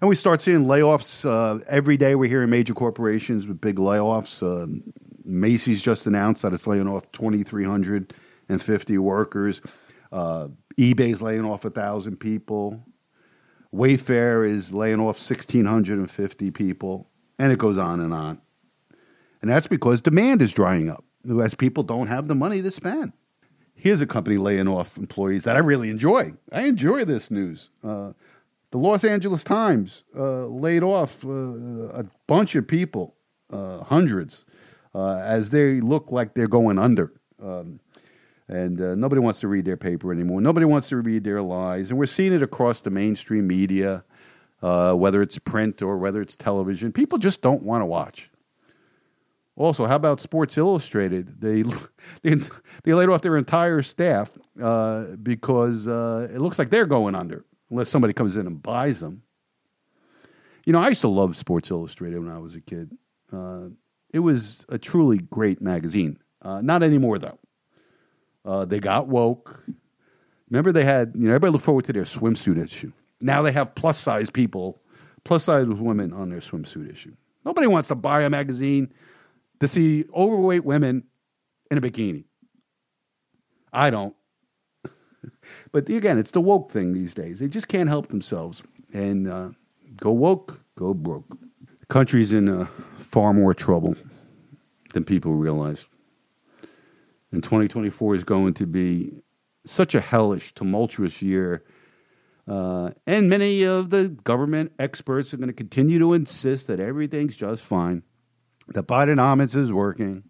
[0.00, 2.14] And we start seeing layoffs uh, every day.
[2.16, 4.42] We're hearing major corporations with big layoffs.
[4.42, 4.66] Uh,
[5.24, 9.60] Macy's just announced that it's laying off 2,350 workers.
[10.10, 10.48] Uh,
[10.78, 12.84] eBay's laying off 1,000 people.
[13.72, 17.08] Wayfair is laying off 1,650 people.
[17.38, 18.40] And it goes on and on.
[19.42, 21.04] And that's because demand is drying up
[21.42, 23.12] as people don't have the money to spend.
[23.80, 26.34] Here's a company laying off employees that I really enjoy.
[26.52, 27.70] I enjoy this news.
[27.82, 28.12] Uh,
[28.70, 33.14] the Los Angeles Times uh, laid off uh, a bunch of people,
[33.50, 34.44] uh, hundreds,
[34.94, 37.12] uh, as they look like they're going under.
[37.42, 37.80] Um,
[38.48, 40.42] and uh, nobody wants to read their paper anymore.
[40.42, 41.90] Nobody wants to read their lies.
[41.90, 44.04] And we're seeing it across the mainstream media,
[44.60, 46.92] whether it's print or whether it's television.
[46.92, 48.29] People just don't want to watch.
[49.60, 51.38] Also, how about Sports Illustrated?
[51.38, 51.62] They
[52.22, 52.34] they,
[52.82, 57.44] they laid off their entire staff uh, because uh, it looks like they're going under
[57.70, 59.22] unless somebody comes in and buys them.
[60.64, 62.96] You know, I used to love Sports Illustrated when I was a kid.
[63.30, 63.68] Uh,
[64.14, 66.18] it was a truly great magazine.
[66.40, 67.38] Uh, not anymore, though.
[68.46, 69.62] Uh, they got woke.
[70.48, 72.92] Remember, they had, you know, everybody looked forward to their swimsuit issue.
[73.20, 74.80] Now they have plus size people,
[75.24, 77.14] plus size women on their swimsuit issue.
[77.44, 78.92] Nobody wants to buy a magazine
[79.60, 81.04] to see overweight women
[81.70, 82.24] in a bikini.
[83.72, 84.14] I don't.
[85.72, 87.38] but again, it's the woke thing these days.
[87.38, 88.62] They just can't help themselves.
[88.92, 89.50] And uh,
[89.96, 91.38] go woke, go broke.
[91.78, 93.96] The country's in uh, far more trouble
[94.92, 95.86] than people realize.
[97.32, 99.22] And 2024 is going to be
[99.64, 101.64] such a hellish, tumultuous year.
[102.48, 107.36] Uh, and many of the government experts are going to continue to insist that everything's
[107.36, 108.02] just fine,
[108.72, 110.24] that Bidenomics is working.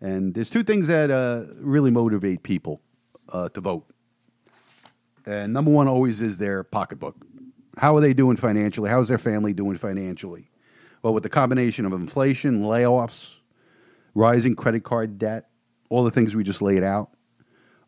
[0.00, 2.80] And there's two things that uh, really motivate people
[3.32, 3.86] uh, to vote.
[5.26, 7.16] And number one always is their pocketbook.
[7.76, 8.90] How are they doing financially?
[8.90, 10.50] How's their family doing financially?
[11.02, 13.38] Well, with the combination of inflation, layoffs,
[14.14, 15.48] rising credit card debt,
[15.90, 17.10] all the things we just laid out,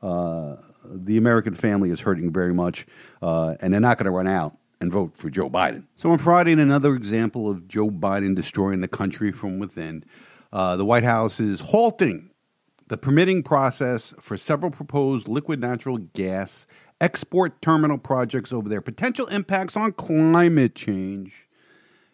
[0.03, 2.86] uh, the American family is hurting very much,
[3.20, 5.85] uh, and they're not going to run out and vote for Joe Biden.
[5.95, 10.05] So on Friday, in another example of Joe Biden destroying the country from within,
[10.53, 12.31] uh, the White House is halting
[12.89, 16.66] the permitting process for several proposed liquid natural gas
[17.01, 21.49] export terminal projects over their potential impacts on climate change.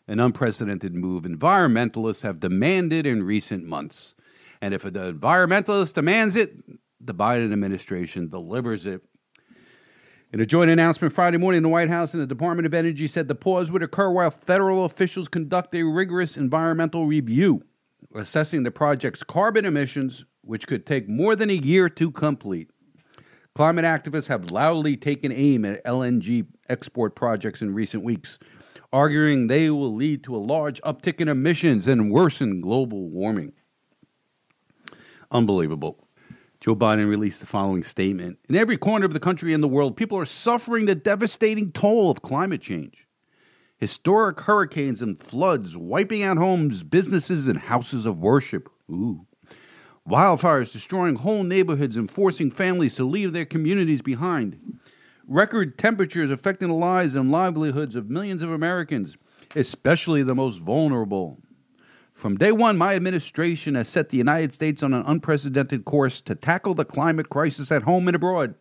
[0.08, 4.14] An unprecedented move environmentalists have demanded in recent months.
[4.60, 6.52] And if the environmentalist demands it,
[7.00, 9.02] the Biden administration delivers it.
[10.32, 13.28] In a joint announcement Friday morning, the White House and the Department of Energy said
[13.28, 17.62] the pause would occur while federal officials conduct a rigorous environmental review,
[18.12, 22.72] assessing the project's carbon emissions, which could take more than a year to complete.
[23.54, 28.40] Climate activists have loudly taken aim at LNG export projects in recent weeks,
[28.92, 33.52] arguing they will lead to a large uptick in emissions and worsen global warming.
[35.30, 36.05] Unbelievable.
[36.60, 39.96] Joe Biden released the following statement In every corner of the country and the world,
[39.96, 43.06] people are suffering the devastating toll of climate change.
[43.78, 48.70] Historic hurricanes and floods wiping out homes, businesses, and houses of worship.
[48.90, 49.26] Ooh.
[50.08, 54.78] Wildfires destroying whole neighborhoods and forcing families to leave their communities behind.
[55.26, 59.16] Record temperatures affecting the lives and livelihoods of millions of Americans,
[59.56, 61.42] especially the most vulnerable.
[62.16, 66.34] From day one, my administration has set the United States on an unprecedented course to
[66.34, 68.54] tackle the climate crisis at home and abroad,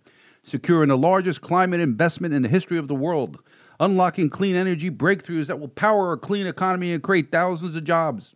[0.43, 3.41] securing the largest climate investment in the history of the world,
[3.79, 8.35] unlocking clean energy breakthroughs that will power a clean economy and create thousands of jobs,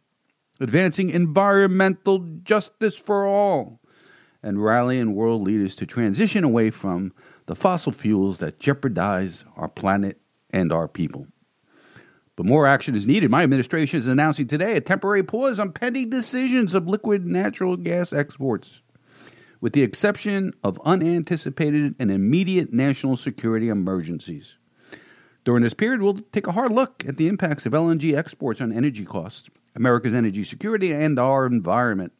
[0.61, 3.81] advancing environmental justice for all,
[4.41, 7.11] and rallying world leaders to transition away from
[7.45, 10.17] the fossil fuels that jeopardize our planet
[10.51, 11.27] and our people.
[12.39, 13.29] But more action is needed.
[13.29, 18.13] My administration is announcing today a temporary pause on pending decisions of liquid natural gas
[18.13, 18.79] exports,
[19.59, 24.57] with the exception of unanticipated and immediate national security emergencies.
[25.43, 28.71] During this period, we'll take a hard look at the impacts of LNG exports on
[28.71, 32.13] energy costs, America's energy security, and our environment.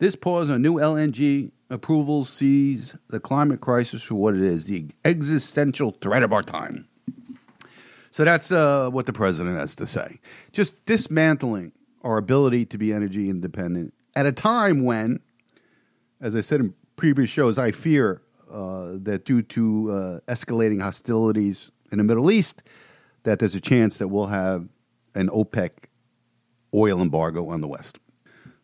[0.00, 4.88] This pause on new LNG approvals sees the climate crisis for what it is the
[5.04, 6.88] existential threat of our time.
[8.12, 10.20] So that's uh, what the president has to say.
[10.52, 15.20] Just dismantling our ability to be energy independent at a time when,
[16.20, 21.70] as I said in previous shows, I fear uh, that due to uh, escalating hostilities
[21.90, 22.62] in the Middle East,
[23.22, 24.68] that there's a chance that we'll have
[25.14, 25.70] an OPEC
[26.74, 27.98] oil embargo on the West.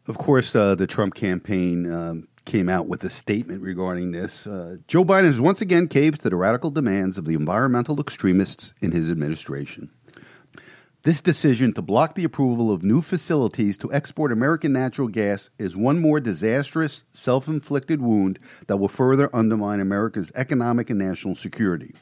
[0.09, 4.47] Of course, uh, the Trump campaign um, came out with a statement regarding this.
[4.47, 8.73] Uh, Joe Biden has once again caved to the radical demands of the environmental extremists
[8.81, 9.91] in his administration.
[11.03, 15.77] This decision to block the approval of new facilities to export American natural gas is
[15.77, 21.95] one more disastrous, self inflicted wound that will further undermine America's economic and national security.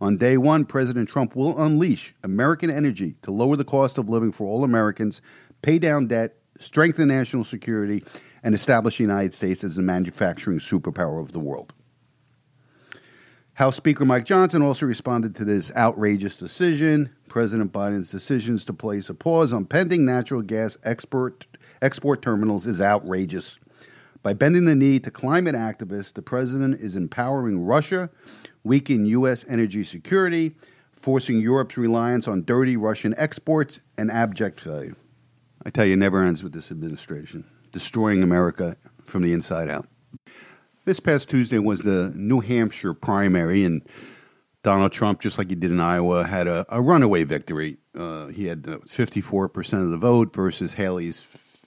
[0.00, 4.32] On day one, President Trump will unleash American energy to lower the cost of living
[4.32, 5.20] for all Americans,
[5.60, 8.02] pay down debt, strengthen national security,
[8.42, 11.72] and establish the United States as the manufacturing superpower of the world.
[13.54, 17.14] House Speaker Mike Johnson also responded to this outrageous decision.
[17.28, 21.46] President Biden's decisions to place a pause on pending natural gas export,
[21.82, 23.58] export terminals is outrageous.
[24.22, 28.08] By bending the knee to climate activists, the president is empowering Russia,
[28.64, 29.44] weakening U.S.
[29.48, 30.54] energy security,
[30.92, 34.96] forcing Europe's reliance on dirty Russian exports, and abject failure.
[35.66, 39.88] I tell you, it never ends with this administration destroying America from the inside out.
[40.84, 43.82] This past Tuesday was the New Hampshire primary, and
[44.62, 47.78] Donald Trump, just like he did in Iowa, had a, a runaway victory.
[47.94, 51.20] Uh, he had 54% of the vote versus Haley's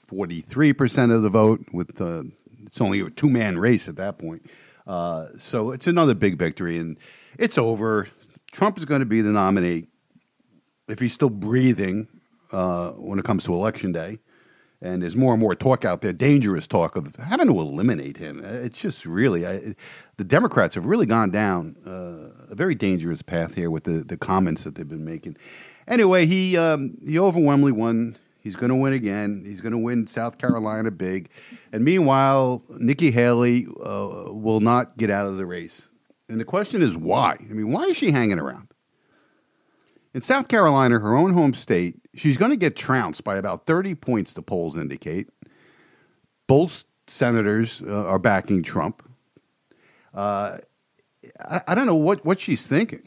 [0.08, 2.24] 43% of the vote, with uh,
[2.64, 4.46] it's only a two man race at that point.
[4.86, 6.98] Uh, so it's another big victory, and
[7.40, 8.08] it's over.
[8.52, 9.88] Trump is going to be the nominee
[10.88, 12.08] if he's still breathing
[12.52, 14.20] uh, when it comes to election day
[14.82, 18.42] and there's more and more talk out there, dangerous talk of having to eliminate him.
[18.44, 19.76] It's just really, I,
[20.18, 24.18] the Democrats have really gone down uh, a very dangerous path here with the, the
[24.18, 25.38] comments that they've been making.
[25.88, 28.18] Anyway, he um, he overwhelmingly won.
[28.40, 29.44] He's going to win again.
[29.46, 31.30] He's going to win South Carolina big,
[31.72, 35.90] and meanwhile, Nikki Haley uh, will not get out of the race.
[36.28, 37.38] And the question is why?
[37.40, 38.68] I mean, why is she hanging around?
[40.16, 43.96] In South Carolina, her own home state, she's going to get trounced by about 30
[43.96, 45.28] points, the polls indicate.
[46.48, 49.04] Both senators uh, are backing Trump.
[50.14, 50.60] Uh,
[51.42, 53.02] I, I, don't know what, what she's thinking.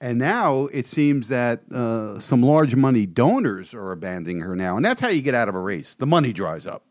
[0.00, 4.76] And now it seems that uh, some large money donors are abandoning her now.
[4.76, 5.94] And that's how you get out of a race.
[5.96, 6.86] The money dries up.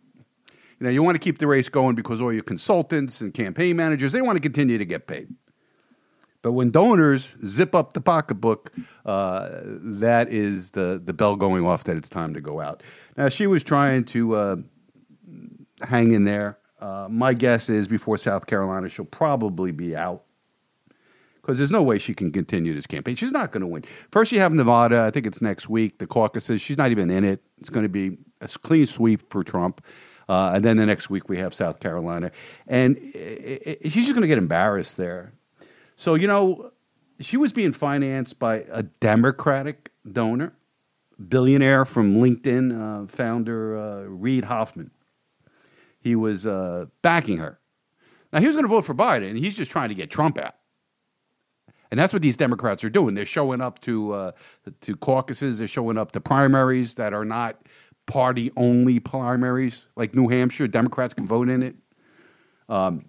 [0.79, 3.75] You know, you want to keep the race going because all your consultants and campaign
[3.75, 5.29] managers, they want to continue to get paid.
[6.41, 8.71] But when donors zip up the pocketbook,
[9.05, 12.81] uh, that is the, the bell going off that it's time to go out.
[13.15, 14.55] Now, she was trying to uh,
[15.83, 16.57] hang in there.
[16.79, 20.23] Uh, my guess is before South Carolina, she'll probably be out
[21.41, 23.15] because there's no way she can continue this campaign.
[23.15, 23.83] She's not going to win.
[24.11, 25.01] First, you have Nevada.
[25.01, 25.99] I think it's next week.
[25.99, 26.61] The caucuses.
[26.61, 27.43] She's not even in it.
[27.59, 29.85] It's going to be a clean sweep for Trump.
[30.29, 32.31] Uh, and then the next week we have South Carolina,
[32.67, 35.33] and it, it, she's just going to get embarrassed there.
[36.01, 36.71] So, you know,
[37.19, 40.55] she was being financed by a Democratic donor,
[41.29, 44.89] billionaire from LinkedIn, uh, founder uh, Reid Hoffman.
[45.99, 47.59] He was uh, backing her.
[48.33, 50.39] Now, he was going to vote for Biden, and he's just trying to get Trump
[50.39, 50.55] out.
[51.91, 53.13] And that's what these Democrats are doing.
[53.13, 54.31] They're showing up to uh,
[54.81, 55.59] to caucuses.
[55.59, 57.61] They're showing up to primaries that are not
[58.07, 60.67] party only primaries, like New Hampshire.
[60.67, 61.75] Democrats can vote in it,
[62.69, 63.05] um,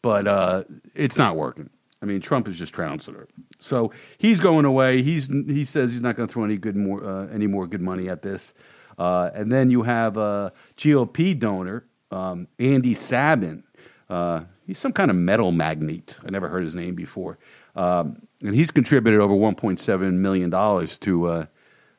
[0.00, 0.62] but uh,
[0.94, 1.70] it's not working.
[2.02, 3.28] I mean, Trump is just trouncing her.
[3.58, 5.02] So he's going away.
[5.02, 7.80] He's he says he's not going to throw any good more uh, any more good
[7.80, 8.54] money at this.
[8.98, 13.64] Uh, and then you have a GOP donor, um, Andy Sabin.
[14.08, 16.18] Uh, he's some kind of metal magnate.
[16.24, 17.38] I never heard his name before.
[17.74, 21.46] Um, and he's contributed over 1.7 million dollars to uh,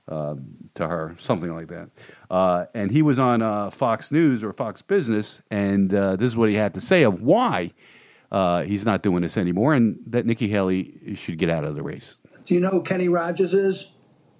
[0.07, 0.35] uh,
[0.75, 1.89] to her, something like that.
[2.29, 6.49] Uh, and he was on uh, Fox News or Fox Business, and this is what
[6.49, 7.71] he had to say of why
[8.31, 11.83] uh, he's not doing this anymore, and that Nikki Haley should get out of the
[11.83, 12.17] race.
[12.45, 13.91] Do you know who Kenny Rogers is?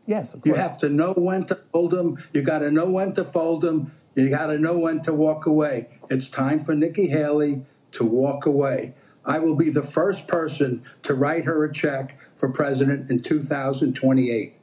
[0.05, 0.55] Yes, of course.
[0.55, 2.17] You have to know when to hold them.
[2.33, 3.91] You got to know when to fold them.
[4.15, 5.87] You got to know when to walk away.
[6.09, 7.63] It's time for Nikki Haley
[7.93, 8.93] to walk away.
[9.25, 14.53] I will be the first person to write her a check for president in 2028.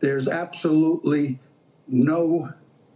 [0.00, 1.38] There's absolutely
[1.86, 2.50] no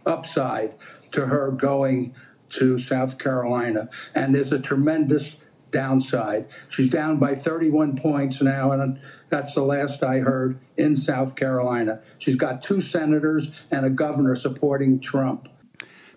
[0.05, 0.75] upside
[1.13, 2.13] to her going
[2.49, 3.87] to South Carolina.
[4.15, 5.37] And there's a tremendous
[5.73, 6.45] downside.
[6.69, 8.99] She's down by 31 points now, and
[9.29, 12.01] that's the last I heard in South Carolina.
[12.19, 15.49] She's got two senators and a governor supporting Trump.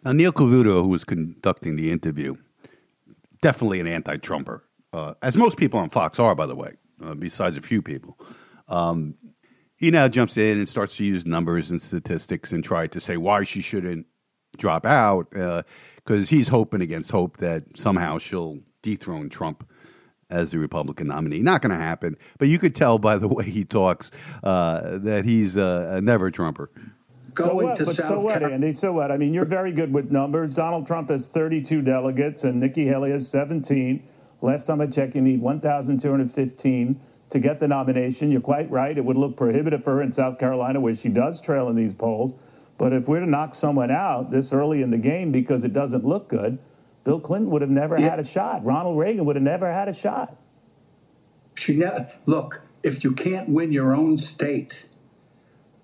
[0.04, 2.36] Now, Neil Cavuto, who was conducting the interview,
[3.42, 7.14] definitely an anti Trumper, uh, as most people on Fox are, by the way, uh,
[7.14, 8.16] besides a few people.
[8.68, 9.16] Um,
[9.76, 13.16] he now jumps in and starts to use numbers and statistics and try to say
[13.16, 14.06] why she shouldn't
[14.56, 19.68] drop out because uh, he's hoping against hope that somehow she'll dethrone Trump
[20.30, 21.40] as the Republican nominee.
[21.40, 24.10] Not going to happen, but you could tell by the way he talks
[24.42, 26.70] uh, that he's a, a never Trumper.
[27.34, 27.78] So what?
[27.78, 28.72] but South so what, Andy?
[28.72, 29.10] So what?
[29.10, 30.54] I mean, you're very good with numbers.
[30.54, 34.02] Donald Trump has 32 delegates, and Nikki Haley has 17.
[34.40, 38.30] Last time I checked, you need 1,215 to get the nomination.
[38.30, 38.96] You're quite right.
[38.96, 41.94] It would look prohibitive for her in South Carolina, where she does trail in these
[41.94, 42.38] polls.
[42.78, 46.04] But if we're to knock someone out this early in the game because it doesn't
[46.04, 46.58] look good,
[47.06, 48.10] Bill Clinton would have never yeah.
[48.10, 48.64] had a shot.
[48.64, 50.36] Ronald Reagan would have never had a shot.
[51.54, 54.88] She ne- look, if you can't win your own state,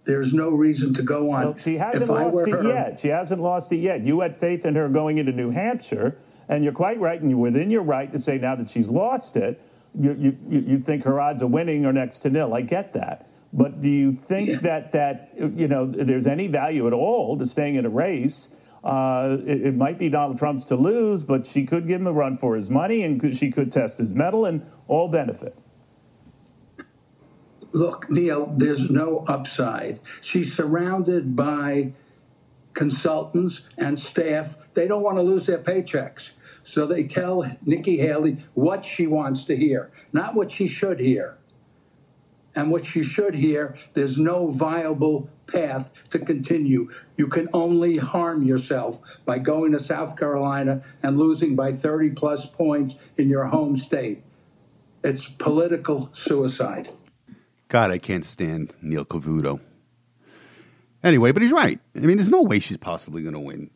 [0.05, 1.45] there's no reason to go on.
[1.45, 2.99] Well, she hasn't if lost it her, yet.
[2.99, 4.05] She hasn't lost it yet.
[4.05, 6.18] You had faith in her going into New Hampshire,
[6.49, 9.37] and you're quite right, and you're within your right to say now that she's lost
[9.37, 9.61] it,
[9.95, 12.53] you, you, you think her odds of winning are next to nil.
[12.53, 13.29] I get that.
[13.53, 14.57] But do you think yeah.
[14.62, 18.59] that that you know there's any value at all to staying in a race?
[18.83, 22.12] Uh, it, it, might be Donald Trump's to lose, but she could give him a
[22.12, 25.57] run for his money, and she could test his mettle, and all benefit.
[27.72, 30.01] Look, Neil, there's no upside.
[30.20, 31.93] She's surrounded by
[32.74, 34.57] consultants and staff.
[34.74, 36.33] They don't want to lose their paychecks.
[36.64, 41.39] So they tell Nikki Haley what she wants to hear, not what she should hear.
[42.55, 46.88] And what you should hear, there's no viable path to continue.
[47.16, 52.46] You can only harm yourself by going to South Carolina and losing by 30 plus
[52.46, 54.22] points in your home state.
[55.03, 56.88] It's political suicide.
[57.68, 59.61] God, I can't stand Neil Cavuto.
[61.03, 61.80] Anyway, but he's right.
[61.96, 63.70] I mean, there's no way she's possibly going to win.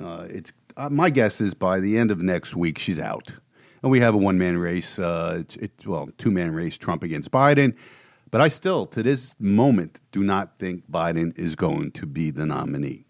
[0.00, 3.34] Uh, it's uh, my guess is by the end of next week she's out,
[3.82, 4.98] and we have a one man race.
[4.98, 7.76] Uh, it's, it's well, two man race: Trump against Biden.
[8.32, 12.46] But I still, to this moment, do not think Biden is going to be the
[12.46, 13.04] nominee.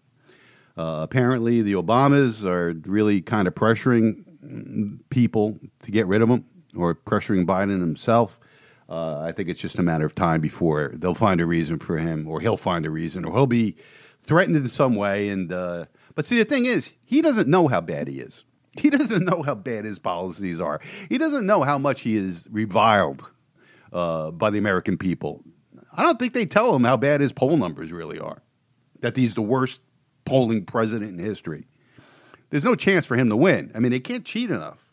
[0.75, 4.25] Uh, apparently, the Obamas are really kind of pressuring
[5.09, 6.45] people to get rid of him
[6.75, 8.37] or pressuring Biden himself.
[8.89, 11.97] Uh, I think it's just a matter of time before they'll find a reason for
[11.97, 13.77] him, or he'll find a reason, or he'll be
[14.19, 15.29] threatened in some way.
[15.29, 18.43] And uh, but see, the thing is, he doesn't know how bad he is.
[18.77, 20.81] He doesn't know how bad his policies are.
[21.07, 23.29] He doesn't know how much he is reviled
[23.93, 25.43] uh, by the American people.
[25.95, 28.41] I don't think they tell him how bad his poll numbers really are.
[29.01, 29.81] That he's the worst
[30.25, 31.67] polling president in history.
[32.49, 33.71] There's no chance for him to win.
[33.75, 34.89] I mean, they can't cheat enough.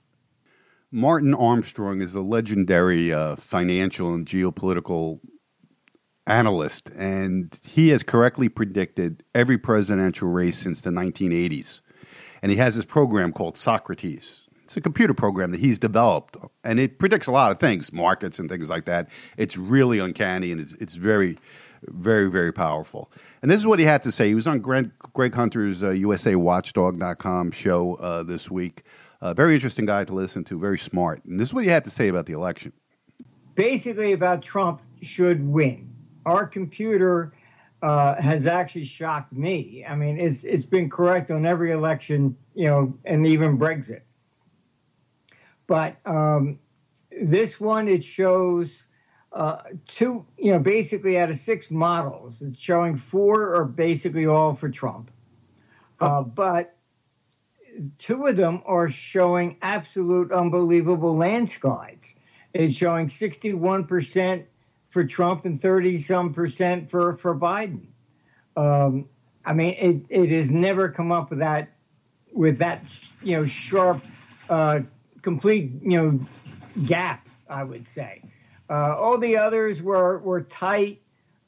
[0.92, 5.20] Martin Armstrong is a legendary uh, financial and geopolitical
[6.26, 11.80] analyst, and he has correctly predicted every presidential race since the 1980s.
[12.42, 14.39] And he has this program called Socrates.
[14.70, 18.38] It's a computer program that he's developed, and it predicts a lot of things, markets
[18.38, 19.08] and things like that.
[19.36, 21.38] It's really uncanny, and it's, it's very,
[21.82, 23.10] very, very powerful.
[23.42, 24.28] And this is what he had to say.
[24.28, 28.84] He was on Greg, Greg Hunter's uh, USAWatchdog.com show uh, this week.
[29.20, 31.24] Uh, very interesting guy to listen to, very smart.
[31.24, 32.72] And this is what he had to say about the election.
[33.56, 35.92] Basically, about Trump should win.
[36.24, 37.32] Our computer
[37.82, 39.84] uh, has actually shocked me.
[39.84, 44.02] I mean, it's it's been correct on every election, you know, and even Brexit.
[45.70, 46.58] But um,
[47.12, 48.88] this one, it shows
[49.32, 54.54] uh, two, you know, basically out of six models, it's showing four are basically all
[54.54, 55.12] for Trump.
[56.00, 56.74] Uh, but
[57.98, 62.18] two of them are showing absolute unbelievable landslides.
[62.52, 64.46] It's showing 61%
[64.88, 67.86] for Trump and 30 some percent for, for Biden.
[68.56, 69.08] Um,
[69.46, 71.70] I mean, it, it has never come up with that,
[72.34, 72.82] with that,
[73.22, 73.98] you know, sharp,
[74.48, 74.80] uh,
[75.22, 76.20] complete, you know,
[76.86, 78.22] gap, I would say.
[78.68, 81.00] Uh, all the others were, were tight.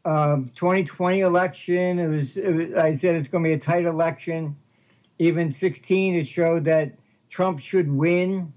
[0.04, 3.84] Um, 2020 election, it was, it was, I said it's going to be a tight
[3.84, 4.56] election.
[5.20, 6.94] Even 16, it showed that
[7.28, 8.52] Trump should win.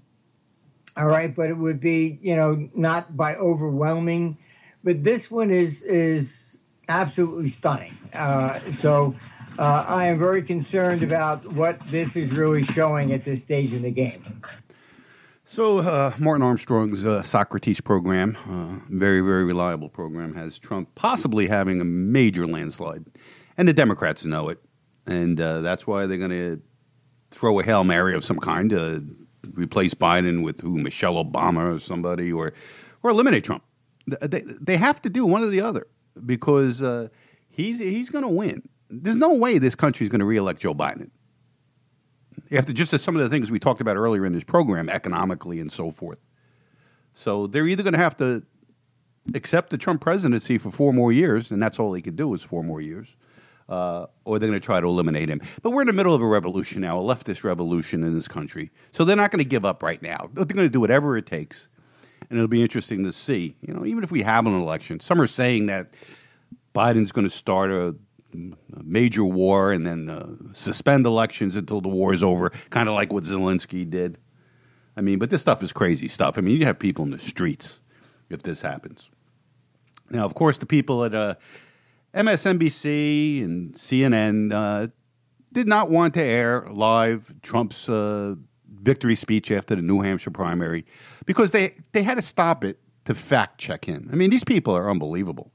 [0.96, 4.38] All right, but it would be, you know, not by overwhelming.
[4.82, 6.58] But this one is is
[6.88, 7.92] absolutely stunning.
[8.14, 9.14] Uh, so
[9.58, 13.82] uh, I am very concerned about what this is really showing at this stage in
[13.82, 14.20] the game.
[15.48, 21.46] So, uh, Martin Armstrong's uh, Socrates program, uh, very, very reliable program, has Trump possibly
[21.46, 23.06] having a major landslide.
[23.56, 24.58] And the Democrats know it.
[25.06, 26.60] And uh, that's why they're going to
[27.30, 29.04] throw a Hail Mary of some kind to
[29.54, 32.52] replace Biden with who, Michelle Obama or somebody, or,
[33.04, 33.62] or eliminate Trump.
[34.20, 35.86] They, they have to do one or the other
[36.26, 37.06] because uh,
[37.50, 38.68] he's, he's going to win.
[38.90, 41.10] There's no way this country is going to reelect Joe Biden
[42.52, 45.60] after just as some of the things we talked about earlier in this program, economically
[45.60, 46.18] and so forth.
[47.14, 48.44] So they're either going to have to
[49.34, 52.42] accept the Trump presidency for four more years, and that's all he can do is
[52.42, 53.16] four more years,
[53.68, 55.40] uh, or they're going to try to eliminate him.
[55.62, 58.70] But we're in the middle of a revolution now, a leftist revolution in this country.
[58.92, 60.28] So they're not going to give up right now.
[60.32, 61.68] They're going to do whatever it takes,
[62.28, 63.56] and it'll be interesting to see.
[63.62, 65.94] You know, even if we have an election, some are saying that
[66.74, 67.96] Biden's going to start a
[68.32, 73.12] major war and then uh, suspend elections until the war is over, kind of like
[73.12, 74.18] what Zelensky did.
[74.96, 76.38] I mean, but this stuff is crazy stuff.
[76.38, 77.80] I mean, you have people in the streets
[78.30, 79.10] if this happens.
[80.10, 81.34] Now, of course, the people at uh,
[82.14, 84.88] MSNBC and CNN uh,
[85.52, 88.36] did not want to air live Trump's uh,
[88.68, 90.86] victory speech after the New Hampshire primary
[91.26, 94.08] because they, they had to stop it to fact check him.
[94.12, 95.52] I mean, these people are unbelievable.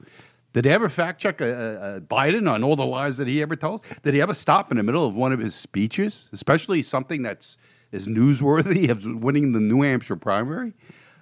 [0.53, 3.41] Did he ever fact check a, a, a Biden on all the lies that he
[3.41, 3.81] ever tells?
[4.03, 7.57] Did he ever stop in the middle of one of his speeches, especially something that's
[7.91, 10.73] is newsworthy of winning the New Hampshire primary?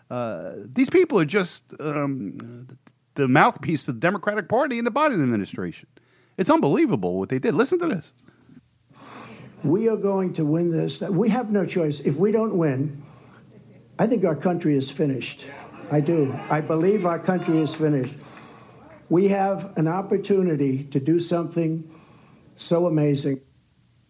[0.10, 2.68] Uh, these people are just um,
[3.14, 5.88] the mouthpiece of the Democratic Party and the Biden administration.
[6.38, 7.54] It's unbelievable what they did.
[7.54, 8.14] Listen to this.
[9.64, 11.08] We are going to win this.
[11.10, 12.00] We have no choice.
[12.00, 12.98] If we don't win,
[14.00, 15.52] I think our country is finished.
[15.92, 16.34] I do.
[16.50, 18.39] I believe our country is finished
[19.10, 21.84] we have an opportunity to do something
[22.56, 23.42] so amazing.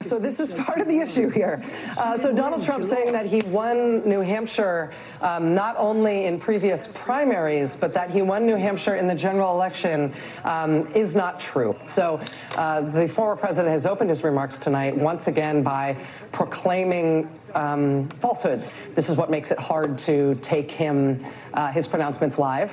[0.01, 1.61] So this is part of the issue here.
[1.99, 7.03] Uh, so Donald Trump saying that he won New Hampshire um, not only in previous
[7.03, 10.13] primaries, but that he won New Hampshire in the general election
[10.45, 11.75] um, is not true.
[11.83, 12.21] So
[12.57, 15.97] uh, the former president has opened his remarks tonight once again by
[16.31, 18.95] proclaiming um, falsehoods.
[18.95, 21.19] This is what makes it hard to take him
[21.53, 22.71] uh, his pronouncements live.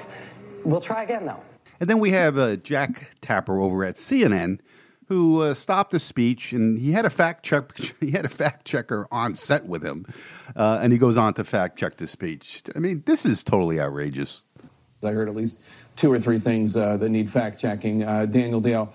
[0.65, 1.43] We'll try again, though.
[1.81, 4.61] And then we have uh, Jack Tapper over at CNN
[5.09, 8.67] who uh, stopped the speech and he had a fact check he had a fact
[8.67, 10.05] checker on set with him
[10.55, 12.63] uh, and he goes on to fact check the speech.
[12.75, 14.45] I mean this is totally outrageous.
[15.05, 18.03] I heard at least two or three things uh, that need fact checking.
[18.03, 18.93] Uh, daniel dale.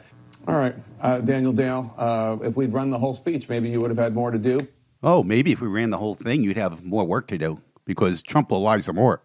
[0.47, 3.91] All right uh, daniel dale uh, if we'd run the whole speech maybe you would
[3.91, 4.59] have had more to do.
[5.03, 8.21] Oh maybe if we ran the whole thing you'd have more work to do because
[8.21, 9.21] trump will lie some more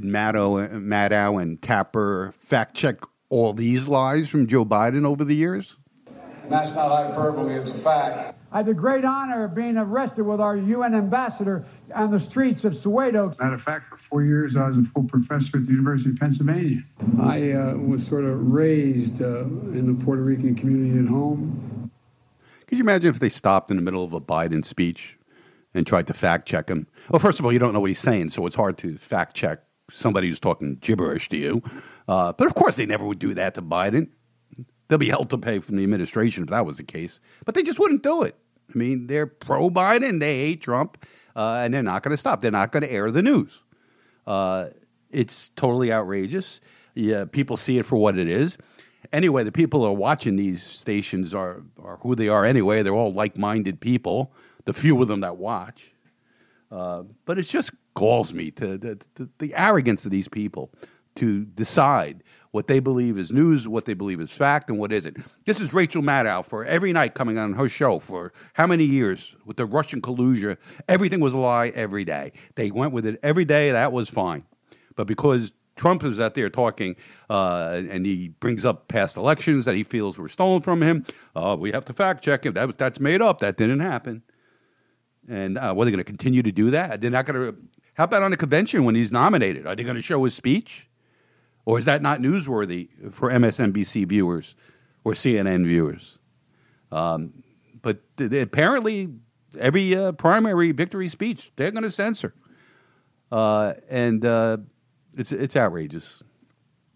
[0.00, 2.96] did Maddow, Maddow and Tapper fact check
[3.30, 5.78] all these lies from Joe Biden over the years?
[6.42, 8.36] And that's not hyperbole, it's a fact.
[8.52, 12.66] I had the great honor of being arrested with our UN ambassador on the streets
[12.66, 13.38] of Soweto.
[13.38, 16.16] Matter of fact, for four years, I was a full professor at the University of
[16.16, 16.82] Pennsylvania.
[17.18, 21.90] I uh, was sort of raised uh, in the Puerto Rican community at home.
[22.66, 25.18] Could you imagine if they stopped in the middle of a Biden speech
[25.72, 26.86] and tried to fact check him?
[27.08, 29.34] Well, first of all, you don't know what he's saying, so it's hard to fact
[29.34, 29.60] check
[29.90, 31.62] somebody who's talking gibberish to you.
[32.08, 34.10] Uh, but of course, they never would do that to Biden.
[34.88, 37.20] They'll be held to pay from the administration if that was the case.
[37.44, 38.36] But they just wouldn't do it.
[38.72, 41.04] I mean, they're pro Biden, they hate Trump,
[41.34, 42.40] uh, and they're not going to stop.
[42.40, 43.62] They're not going to air the news.
[44.26, 44.68] Uh,
[45.10, 46.60] it's totally outrageous.
[46.94, 48.58] Yeah, people see it for what it is.
[49.12, 52.82] Anyway, the people who are watching these stations are, are who they are anyway.
[52.82, 54.32] They're all like minded people,
[54.64, 55.92] the few of them that watch.
[56.72, 60.70] Uh, but it's just galls me to, to, to, the arrogance of these people
[61.16, 65.16] to decide what they believe is news, what they believe is fact, and what isn't.
[65.44, 69.34] This is Rachel Maddow for every night coming on her show for how many years
[69.44, 70.56] with the Russian collusion.
[70.88, 72.32] Everything was a lie every day.
[72.54, 73.72] They went with it every day.
[73.72, 74.44] That was fine.
[74.94, 76.96] But because Trump is out there talking
[77.28, 81.04] uh, and he brings up past elections that he feels were stolen from him,
[81.34, 82.54] uh, we have to fact check him.
[82.54, 83.40] That, that's made up.
[83.40, 84.22] That didn't happen.
[85.28, 87.00] And uh, are they going to continue to do that?
[87.00, 87.58] They're not going to
[87.96, 89.66] How about on the convention when he's nominated?
[89.66, 90.88] Are they going to show his speech?
[91.64, 94.54] Or is that not newsworthy for MSNBC viewers
[95.02, 96.18] or CNN viewers?
[96.92, 97.42] Um,
[97.82, 99.08] but th- apparently,
[99.58, 102.34] every uh, primary victory speech they're going to censor,
[103.32, 104.58] uh, and uh,
[105.16, 106.22] it's it's outrageous.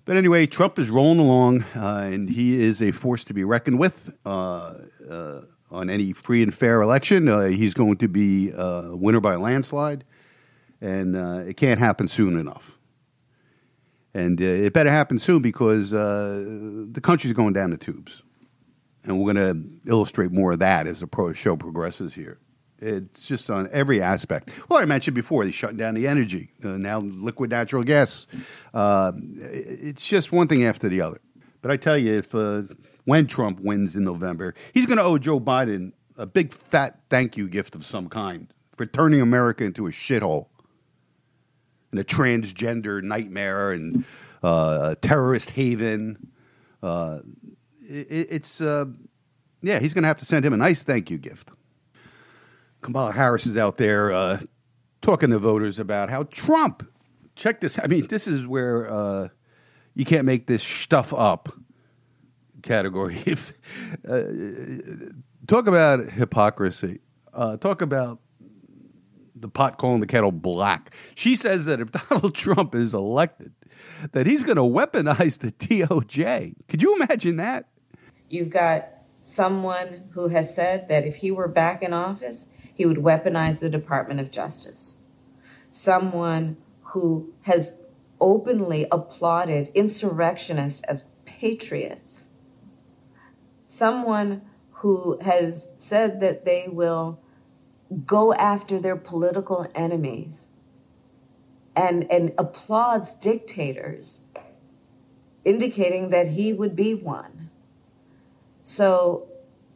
[0.04, 3.78] But anyway, Trump is rolling along, uh, and he is a force to be reckoned
[3.78, 4.16] with.
[4.24, 4.74] Uh,
[5.08, 5.40] uh,
[5.72, 10.04] on any free and fair election, he's going to be a winner by a landslide,
[10.80, 11.16] and
[11.48, 12.78] it can't happen soon enough.
[14.12, 18.22] And it better happen soon because the country's going down the tubes
[19.04, 22.38] and we're going to illustrate more of that as the pro show progresses here.
[22.78, 24.50] It's just on every aspect.
[24.68, 28.26] Well, I mentioned before, they're shutting down the energy, uh, now liquid natural gas.
[28.72, 31.20] Uh, it's just one thing after the other.
[31.60, 32.62] But I tell you, if uh,
[33.04, 37.36] when Trump wins in November, he's going to owe Joe Biden a big fat thank
[37.36, 40.46] you gift of some kind for turning America into a shithole
[41.90, 44.04] and a transgender nightmare and
[44.42, 46.30] uh, a terrorist haven.
[46.82, 47.20] Uh,
[47.88, 48.86] it, it's uh,
[49.62, 51.50] yeah, he's going to have to send him a nice thank you gift.
[52.80, 54.40] Kamala Harris is out there uh,
[55.02, 56.86] talking to voters about how Trump.
[57.36, 57.78] Check this.
[57.78, 59.28] I mean, this is where uh,
[59.94, 61.48] you can't make this stuff up
[62.62, 63.18] category.
[64.08, 64.22] Uh,
[65.46, 67.00] talk about hypocrisy.
[67.60, 68.20] Talk about
[69.40, 70.94] the pot calling the kettle black.
[71.14, 73.52] She says that if Donald Trump is elected,
[74.12, 76.54] that he's going to weaponize the DOJ.
[76.68, 77.68] Could you imagine that?
[78.28, 78.88] You've got
[79.20, 83.70] someone who has said that if he were back in office, he would weaponize the
[83.70, 85.00] Department of Justice.
[85.70, 86.56] Someone
[86.92, 87.78] who has
[88.20, 92.30] openly applauded insurrectionists as patriots.
[93.64, 97.19] Someone who has said that they will
[98.04, 100.52] go after their political enemies
[101.74, 104.22] and, and applauds dictators,
[105.44, 107.50] indicating that he would be one.
[108.62, 109.26] So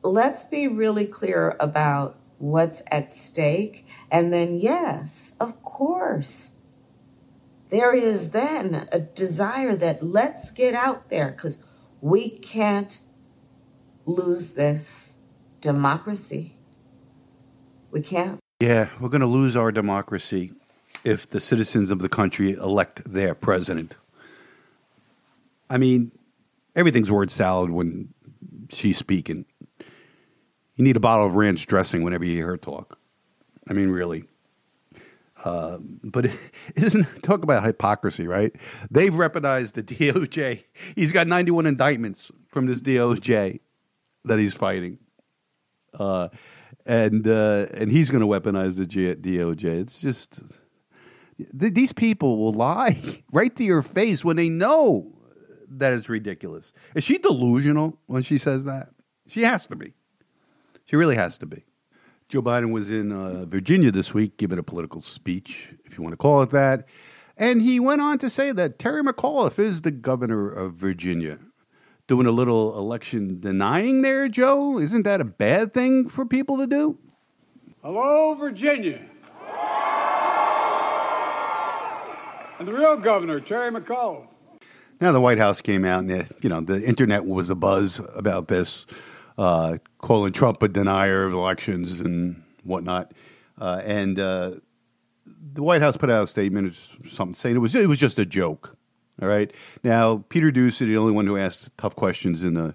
[0.03, 3.87] let's be really clear about what's at stake.
[4.11, 6.59] And then, yes, of course,
[7.71, 13.01] there is then a desire that let's get out there because we can't
[14.07, 15.21] lose this
[15.61, 16.54] democracy.
[17.95, 18.41] We can't.
[18.59, 20.51] Yeah, we're going to lose our democracy
[21.05, 23.97] if the citizens of the country elect their president.
[25.71, 26.11] I mean,
[26.75, 28.13] everything's word salad when
[28.69, 29.45] she's speaking.
[30.75, 32.99] You need a bottle of ranch dressing whenever you hear her talk.
[33.71, 34.25] I mean, really.
[35.45, 36.27] Uh, but
[36.75, 38.53] isn't talk about hypocrisy, right?
[38.91, 40.65] They've weaponized the DOJ.
[40.97, 43.61] He's got 91 indictments from this DOJ
[44.25, 44.99] that he's fighting,
[45.97, 46.31] uh,
[46.87, 49.65] and uh, and he's going to weaponize the DOJ.
[49.65, 50.43] It's just
[51.39, 52.97] th- these people will lie
[53.33, 55.13] right to your face when they know
[55.69, 56.73] that it's ridiculous.
[56.95, 58.91] Is she delusional when she says that?
[59.27, 59.95] She has to be.
[60.85, 61.65] She really has to be.
[62.29, 66.13] Joe Biden was in uh, Virginia this week giving a political speech, if you want
[66.13, 66.87] to call it that.
[67.37, 71.39] And he went on to say that Terry McAuliffe is the governor of Virginia.
[72.07, 74.79] Doing a little election denying there, Joe?
[74.79, 76.99] Isn't that a bad thing for people to do?
[77.83, 79.01] Hello, Virginia.
[82.59, 84.29] And the real governor, Terry McAuliffe.
[85.01, 88.01] Now the White House came out, and the, you know the internet was a buzz
[88.15, 88.87] about this,
[89.39, 93.13] uh, calling Trump a denier of elections and whatnot.
[93.59, 94.53] Uh, and uh,
[95.27, 98.27] the White House put out a statement, something saying it was it was just a
[98.27, 98.77] joke.
[99.21, 99.53] All right.
[99.83, 102.75] Now Peter Doocy, the only one who asked tough questions in the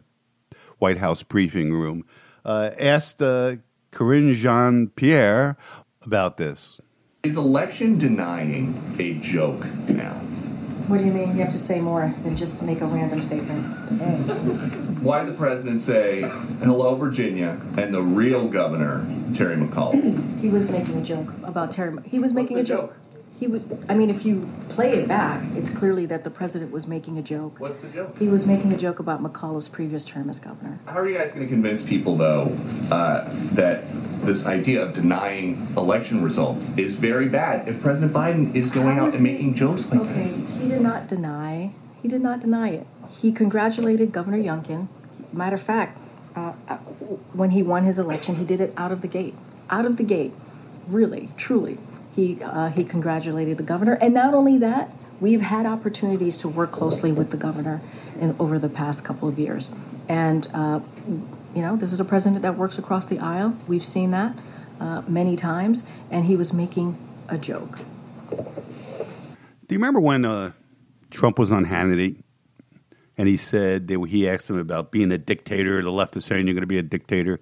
[0.77, 2.05] White House briefing room,
[2.45, 3.57] uh, asked uh,
[3.91, 5.57] Karine Jean Pierre
[6.05, 6.79] about this.
[7.23, 10.13] Is election denying a joke now?
[10.87, 11.37] What do you mean?
[11.37, 13.59] You have to say more than just make a random statement.
[15.03, 16.21] Why did the president say,
[16.63, 19.05] hello, Virginia, and the real governor,
[19.35, 20.39] Terry McAuliffe?
[20.41, 21.95] he was making a joke about Terry.
[22.05, 22.89] He was making a joke.
[22.89, 22.97] joke.
[23.39, 23.65] He was.
[23.87, 27.21] I mean, if you play it back, it's clearly that the president was making a
[27.21, 27.61] joke.
[27.61, 28.17] What's the joke?
[28.17, 30.79] He was making a joke about McAuliffe's previous term as governor.
[30.85, 32.51] How are you guys going to convince people, though,
[32.91, 33.85] uh, that
[34.25, 39.05] this idea of denying election results is very bad if President Biden is going How
[39.05, 40.61] out and he, making jokes like okay, this.
[40.61, 41.71] He did not deny.
[42.01, 42.87] He did not deny it.
[43.09, 44.87] He congratulated Governor Youngkin.
[45.31, 45.97] Matter of fact,
[46.35, 46.75] uh, uh,
[47.31, 49.33] when he won his election, he did it out of the gate.
[49.69, 50.33] Out of the gate,
[50.89, 51.77] really, truly.
[52.15, 56.71] He uh, he congratulated the governor, and not only that, we've had opportunities to work
[56.71, 57.81] closely with the governor
[58.19, 59.73] in, over the past couple of years,
[60.07, 60.79] and uh,
[61.55, 63.55] you know, this is a president that works across the aisle.
[63.67, 64.35] We've seen that
[64.79, 67.79] uh, many times, and he was making a joke.
[68.29, 70.51] Do you remember when uh,
[71.11, 72.23] Trump was on Hannity
[73.17, 75.81] and he said they, he asked him about being a dictator?
[75.83, 77.39] The left is saying you're going to be a dictator,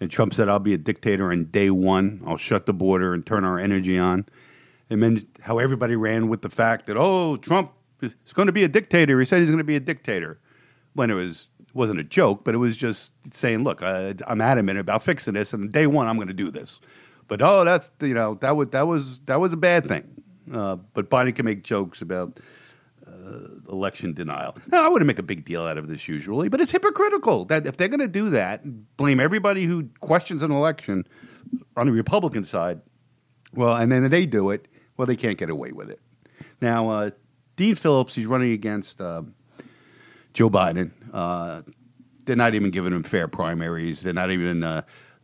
[0.00, 2.22] and Trump said, "I'll be a dictator on day one.
[2.26, 4.26] I'll shut the border and turn our energy on."
[4.90, 8.64] And then how everybody ran with the fact that oh, Trump is going to be
[8.64, 9.18] a dictator.
[9.18, 10.38] He said he's going to be a dictator
[10.94, 14.78] when it was wasn't a joke, but it was just saying, "Look, I, I'm adamant
[14.78, 16.80] about fixing this, and day one I'm going to do this."
[17.26, 20.22] But oh, that's you know that was that was that was a bad thing.
[20.52, 22.40] Uh, but Biden can make jokes about
[23.68, 24.56] election denial.
[24.70, 27.66] Now, I wouldn't make a big deal out of this usually, but it's hypocritical that
[27.66, 28.62] if they're going to do that,
[28.96, 31.06] blame everybody who questions an election
[31.76, 32.80] on the Republican side.
[33.54, 34.68] Well, and then they do it.
[34.96, 36.00] Well, they can't get away with it.
[36.60, 37.10] Now, uh,
[37.56, 39.22] Dean Phillips, he's running against uh,
[40.34, 40.92] Joe Biden.
[41.12, 41.62] Uh,
[42.24, 44.02] they're not even giving him fair primaries.
[44.02, 44.62] They're not even.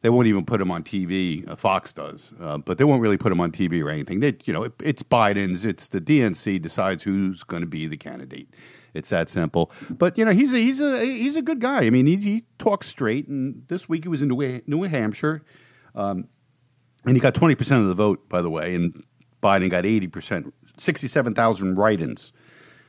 [0.04, 1.48] They won't even put him on TV.
[1.48, 4.20] Uh, Fox does, uh, but they won't really put him on TV or anything.
[4.20, 5.64] They, you know, it, it's Biden's.
[5.64, 8.50] It's the DNC decides who's going to be the candidate.
[8.92, 9.72] It's that simple.
[9.88, 11.84] But you know, he's a, he's a he's a good guy.
[11.84, 13.28] I mean, he, he talks straight.
[13.28, 15.42] And this week he was in New, New Hampshire,
[15.94, 16.28] um,
[17.06, 18.74] and he got twenty percent of the vote, by the way.
[18.74, 19.02] And
[19.42, 22.34] Biden got eighty percent, sixty-seven thousand write-ins.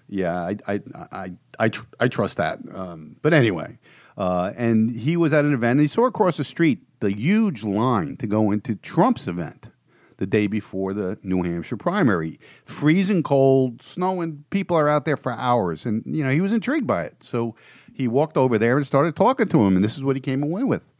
[0.09, 0.79] Yeah, I I
[1.13, 2.59] I I, tr- I trust that.
[2.73, 3.79] Um, but anyway,
[4.17, 7.63] uh, and he was at an event and he saw across the street the huge
[7.63, 9.69] line to go into Trump's event
[10.17, 12.39] the day before the New Hampshire primary.
[12.63, 15.85] Freezing cold, snowing, people are out there for hours.
[15.85, 17.23] And, you know, he was intrigued by it.
[17.23, 17.55] So
[17.93, 19.75] he walked over there and started talking to him.
[19.75, 20.93] And this is what he came away with.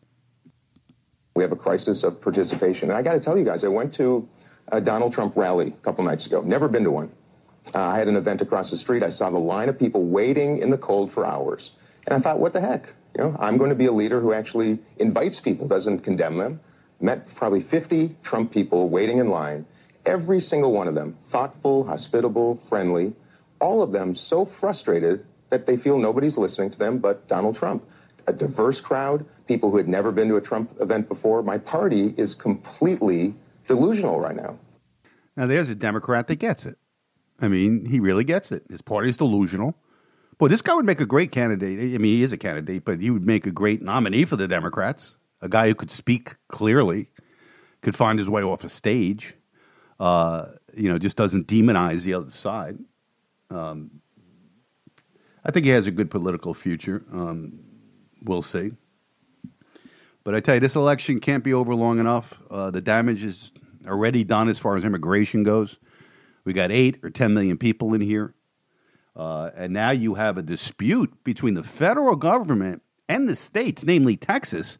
[1.35, 2.89] We have a crisis of participation.
[2.89, 4.27] And I got to tell you guys, I went to
[4.69, 6.41] a Donald Trump rally a couple nights ago.
[6.41, 7.11] Never been to one.
[7.73, 9.03] Uh, I had an event across the street.
[9.03, 11.75] I saw the line of people waiting in the cold for hours.
[12.05, 12.93] And I thought, what the heck?
[13.17, 16.59] You know, I'm going to be a leader who actually invites people, doesn't condemn them.
[16.99, 19.65] Met probably 50 Trump people waiting in line.
[20.05, 23.13] Every single one of them thoughtful, hospitable, friendly.
[23.59, 27.83] All of them so frustrated that they feel nobody's listening to them but Donald Trump.
[28.27, 31.41] A diverse crowd, people who had never been to a Trump event before.
[31.43, 33.35] My party is completely
[33.67, 34.57] delusional right now.
[35.37, 36.77] Now, there's a Democrat that gets it.
[37.39, 38.63] I mean, he really gets it.
[38.69, 39.77] His party's delusional.
[40.37, 41.79] Boy, this guy would make a great candidate.
[41.79, 44.47] I mean, he is a candidate, but he would make a great nominee for the
[44.47, 45.17] Democrats.
[45.41, 47.09] A guy who could speak clearly,
[47.81, 49.35] could find his way off a stage.
[49.99, 52.77] Uh, you know, just doesn't demonize the other side.
[53.49, 54.01] Um,
[55.45, 57.03] I think he has a good political future.
[57.13, 57.59] Um,
[58.23, 58.71] we'll see.
[60.23, 62.41] But I tell you, this election can't be over long enough.
[62.49, 63.51] Uh, the damage is
[63.87, 65.79] already done as far as immigration goes.
[66.43, 68.33] We got eight or 10 million people in here.
[69.15, 74.17] Uh, and now you have a dispute between the federal government and the states, namely
[74.17, 74.77] Texas,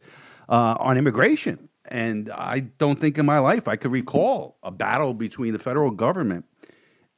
[0.48, 1.68] uh, on immigration.
[1.88, 5.90] And I don't think in my life I could recall a battle between the federal
[5.90, 6.44] government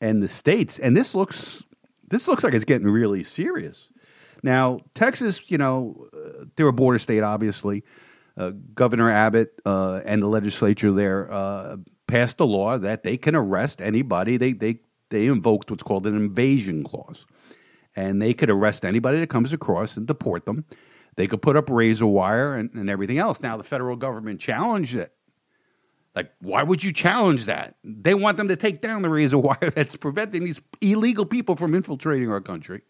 [0.00, 0.78] and the states.
[0.78, 1.64] And this looks
[2.06, 3.90] this looks like it's getting really serious.
[4.42, 7.84] Now, Texas, you know, uh, they're a border state, obviously.
[8.36, 11.76] Uh, Governor Abbott uh, and the legislature there uh,
[12.06, 14.36] passed a law that they can arrest anybody.
[14.36, 17.26] They they they invoked what's called an invasion clause.
[17.96, 20.64] And they could arrest anybody that comes across and deport them.
[21.16, 23.42] They could put up razor wire and, and everything else.
[23.42, 25.12] Now, the federal government challenged it.
[26.14, 27.76] Like, why would you challenge that?
[27.82, 31.74] They want them to take down the razor wire that's preventing these illegal people from
[31.74, 32.82] infiltrating our country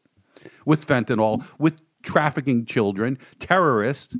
[0.64, 4.16] with fentanyl, with trafficking children, terrorists.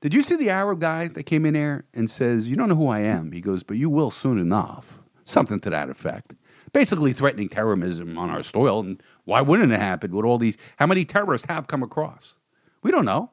[0.00, 2.74] Did you see the Arab guy that came in there and says, You don't know
[2.74, 3.32] who I am?
[3.32, 5.00] He goes, But you will soon enough.
[5.24, 6.34] Something to that effect
[6.72, 8.80] basically threatening terrorism on our soil.
[8.80, 10.56] And why wouldn't it happen with all these?
[10.76, 12.36] How many terrorists have come across?
[12.82, 13.32] We don't know.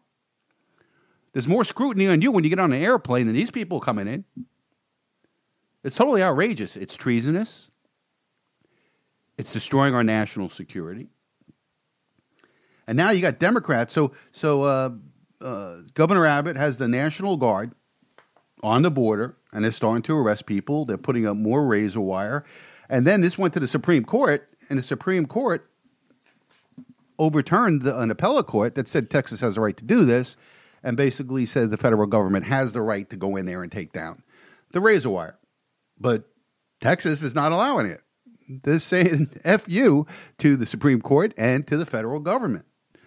[1.34, 4.08] There's more scrutiny on you when you get on an airplane than these people coming
[4.08, 4.26] in.
[5.84, 6.76] It's totally outrageous.
[6.78, 7.72] It's treasonous.
[9.38, 11.10] It's destroying our national security.
[12.88, 13.94] And now you got Democrats.
[13.94, 14.90] So, so uh,
[15.42, 17.74] uh, Governor Abbott has the National Guard
[18.64, 20.86] on the border, and they're starting to arrest people.
[20.86, 22.46] They're putting up more razor wire.
[22.90, 25.70] And then this went to the Supreme Court, and the Supreme Court
[27.18, 30.36] overturned the, an appellate court that said Texas has a right to do this,
[30.84, 33.92] and basically says the federal government has the right to go in there and take
[33.92, 34.22] down
[34.72, 35.38] the razor wire.
[36.00, 36.26] But
[36.80, 38.02] Texas is not allowing it.
[38.48, 40.06] They're saying F you
[40.38, 42.66] to the Supreme Court and to the federal government.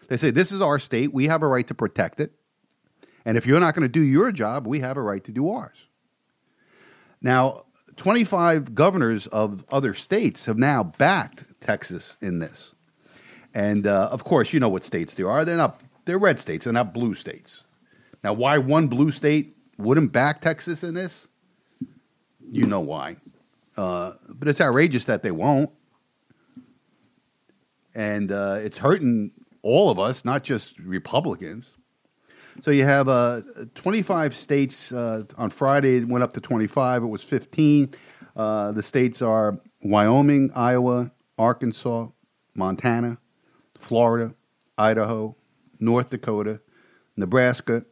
[0.09, 1.13] They say, This is our state.
[1.13, 2.33] We have a right to protect it.
[3.25, 5.51] And if you're not going to do your job, we have a right to do
[5.51, 5.87] ours.
[7.21, 7.65] Now,
[7.99, 12.75] 25 governors of other states have now backed Texas in this.
[13.55, 15.45] And uh, of course, you know what states they are.
[15.45, 17.65] They're not they're red states, they're not blue states.
[18.25, 21.29] Now, why one blue state wouldn't back Texas in this?
[22.51, 23.17] You know why.
[23.77, 25.71] Uh, but it's outrageous that they won't.
[27.95, 31.75] and uh, it's hurting all of us, not just Republicans.
[32.61, 33.41] So you have uh,
[33.75, 35.99] 25 states uh, on Friday.
[35.99, 37.05] It went up to 25.
[37.05, 37.95] It was 15.
[38.35, 42.09] Uh, the states are Wyoming, Iowa, Arkansas,
[42.55, 43.19] Montana,
[43.79, 44.35] Florida,
[44.77, 45.37] Idaho,
[45.79, 46.61] North Dakota,
[47.17, 47.85] Nebraska,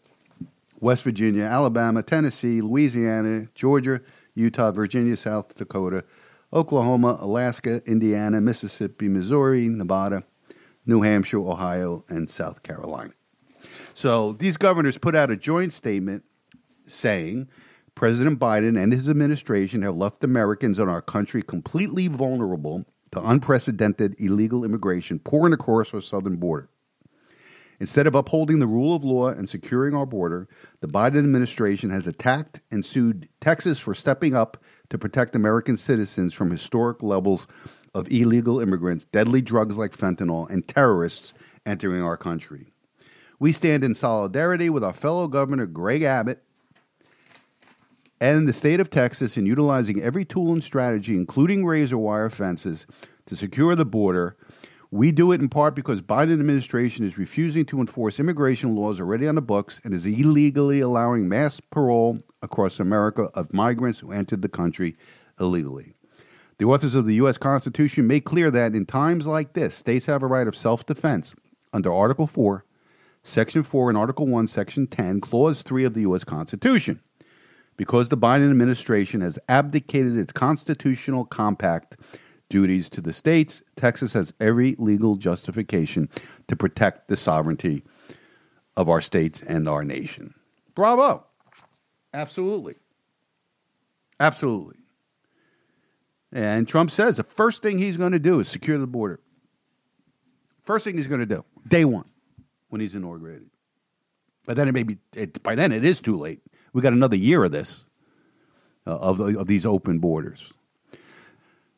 [0.80, 4.00] West Virginia, Alabama, Tennessee, Louisiana, Georgia,
[4.34, 6.04] Utah, Virginia, South Dakota,
[6.52, 10.22] Oklahoma, Alaska, Indiana, Mississippi, Missouri, Nevada,
[10.84, 13.12] New Hampshire, Ohio, and South Carolina.
[13.96, 16.22] So these governors put out a joint statement
[16.84, 17.48] saying
[17.94, 24.14] President Biden and his administration have left Americans and our country completely vulnerable to unprecedented
[24.20, 26.68] illegal immigration pouring across our southern border.
[27.80, 30.46] Instead of upholding the rule of law and securing our border,
[30.82, 34.58] the Biden administration has attacked and sued Texas for stepping up
[34.90, 37.46] to protect American citizens from historic levels
[37.94, 41.32] of illegal immigrants, deadly drugs like fentanyl, and terrorists
[41.64, 42.74] entering our country.
[43.38, 46.42] We stand in solidarity with our fellow Governor Greg Abbott
[48.20, 52.86] and the state of Texas in utilizing every tool and strategy, including razor wire fences,
[53.26, 54.36] to secure the border
[54.90, 59.26] we do it in part because Biden administration is refusing to enforce immigration laws already
[59.26, 64.42] on the books and is illegally allowing mass parole across America of migrants who entered
[64.42, 64.96] the country
[65.40, 65.94] illegally.
[66.58, 67.36] The authors of the U.S.
[67.36, 71.34] Constitution make clear that in times like this, states have a right of self defense
[71.72, 72.64] under Article 4,
[73.26, 76.22] Section 4, and Article 1, Section 10, Clause 3 of the U.S.
[76.22, 77.00] Constitution.
[77.76, 81.96] Because the Biden administration has abdicated its constitutional compact
[82.48, 86.08] duties to the states, Texas has every legal justification
[86.46, 87.82] to protect the sovereignty
[88.76, 90.32] of our states and our nation.
[90.76, 91.26] Bravo.
[92.14, 92.76] Absolutely.
[94.20, 94.76] Absolutely.
[96.32, 99.18] And Trump says the first thing he's going to do is secure the border.
[100.62, 102.06] First thing he's going to do, day one,
[102.76, 103.48] when he's inaugurated.
[104.44, 106.42] But then it may be, it, by then it is too late.
[106.74, 107.86] We got another year of this,
[108.86, 110.52] uh, of, of these open borders.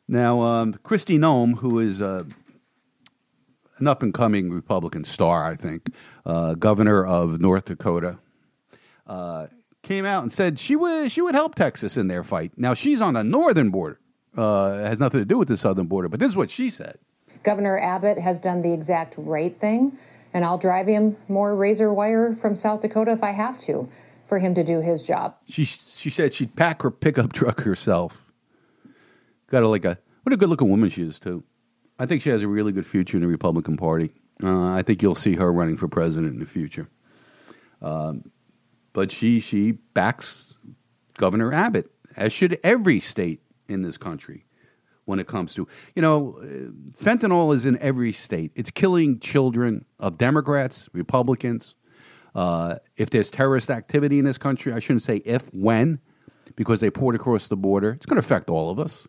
[0.09, 2.25] Now, um, Kristi Noem, who is uh,
[3.77, 5.87] an up and coming Republican star, I think,
[6.25, 8.19] uh, governor of North Dakota,
[9.07, 9.47] uh,
[9.81, 12.51] came out and said she would she would help Texas in their fight.
[12.57, 14.01] Now she's on the northern border,
[14.35, 16.97] uh, has nothing to do with the southern border, but this is what she said.
[17.41, 19.97] Governor Abbott has done the exact right thing,
[20.33, 23.89] and I'll drive him more razor wire from South Dakota if I have to
[24.25, 25.35] for him to do his job.
[25.47, 28.29] She she said she'd pack her pickup truck herself
[29.49, 31.43] Got a, like a what a good looking woman she is too.
[31.97, 34.11] I think she has a really good future in the Republican Party.
[34.41, 36.87] Uh, I think you'll see her running for president in the future.
[37.81, 38.31] Um,
[38.93, 40.55] but she she backs
[41.17, 44.45] Governor Abbott, as should every state in this country.
[45.09, 46.37] When it comes to you know,
[46.91, 48.51] fentanyl is in every state.
[48.53, 51.73] It's killing children of Democrats, Republicans.
[52.35, 55.99] Uh, if there's terrorist activity in this country, I shouldn't say if, when,
[56.55, 57.89] because they poured across the border.
[57.89, 59.07] It's going to affect all of us.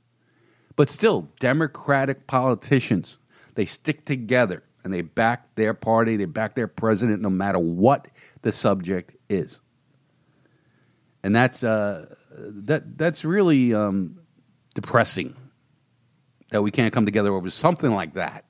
[0.74, 3.18] But still, Democratic politicians,
[3.54, 8.08] they stick together and they back their party, they back their president no matter what
[8.40, 9.60] the subject is.
[11.22, 14.18] And that's, uh, that, that's really um,
[14.74, 15.36] depressing
[16.50, 18.44] that we can't come together over something like that.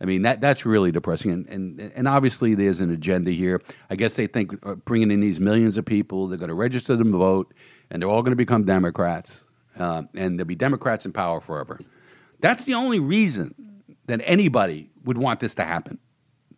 [0.00, 1.32] I mean, that that's really depressing.
[1.32, 3.60] And, and, and obviously, there's an agenda here.
[3.90, 6.94] I guess they think uh, bringing in these millions of people, they're going to register
[6.94, 7.52] them to vote,
[7.90, 9.44] and they're all going to become Democrats
[9.78, 11.78] uh, and there'll be Democrats in power forever.
[12.40, 13.54] That's the only reason
[14.06, 15.98] that anybody would want this to happen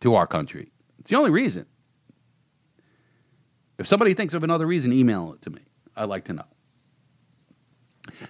[0.00, 0.70] to our country.
[0.98, 1.66] It's the only reason.
[3.78, 5.62] If somebody thinks of another reason, email it to me.
[5.96, 6.44] I'd like to know.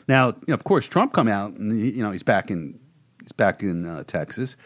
[0.09, 2.79] Now, you know, of course, Trump come out and you know he's back in
[3.21, 4.57] he's back in uh, Texas,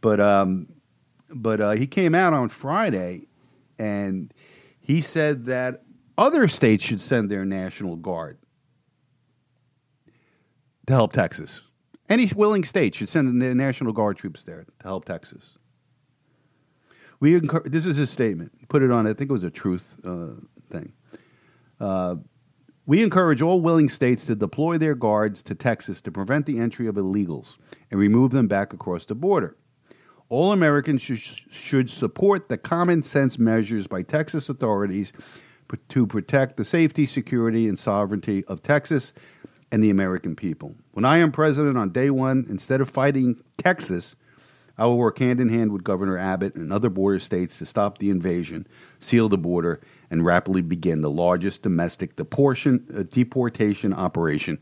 [0.00, 0.68] but um,
[1.30, 3.26] but uh, he came out on Friday
[3.78, 4.32] and
[4.80, 5.82] he said that
[6.16, 8.38] other states should send their national guard
[10.86, 11.68] to help Texas.
[12.08, 15.58] Any willing state should send the National Guard troops there to help Texas.
[17.20, 18.52] We this is his statement.
[18.58, 19.06] He put it on.
[19.06, 20.30] I think it was a truth uh,
[20.70, 20.92] thing.
[22.88, 26.86] We encourage all willing states to deploy their guards to Texas to prevent the entry
[26.86, 27.58] of illegals
[27.90, 29.58] and remove them back across the border.
[30.30, 35.12] All Americans sh- should support the common sense measures by Texas authorities
[35.90, 39.12] to protect the safety, security, and sovereignty of Texas
[39.70, 40.74] and the American people.
[40.92, 44.16] When I am president on day one, instead of fighting Texas,
[44.78, 47.98] I will work hand in hand with Governor Abbott and other border states to stop
[47.98, 48.66] the invasion,
[49.00, 49.80] seal the border,
[50.10, 54.58] and rapidly begin the largest domestic deportation, uh, deportation operation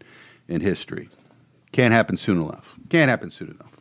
[0.49, 1.11] in history.
[1.73, 2.75] Can't happen soon enough.
[2.89, 3.79] Can't happen soon enough.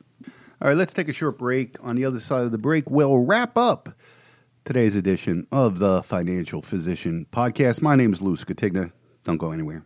[0.61, 1.77] All right, let's take a short break.
[1.81, 3.89] On the other side of the break, we'll wrap up
[4.65, 7.81] today's edition of the Financial Physician Podcast.
[7.81, 8.91] My name is Lou Scatigna.
[9.23, 9.85] Don't go anywhere.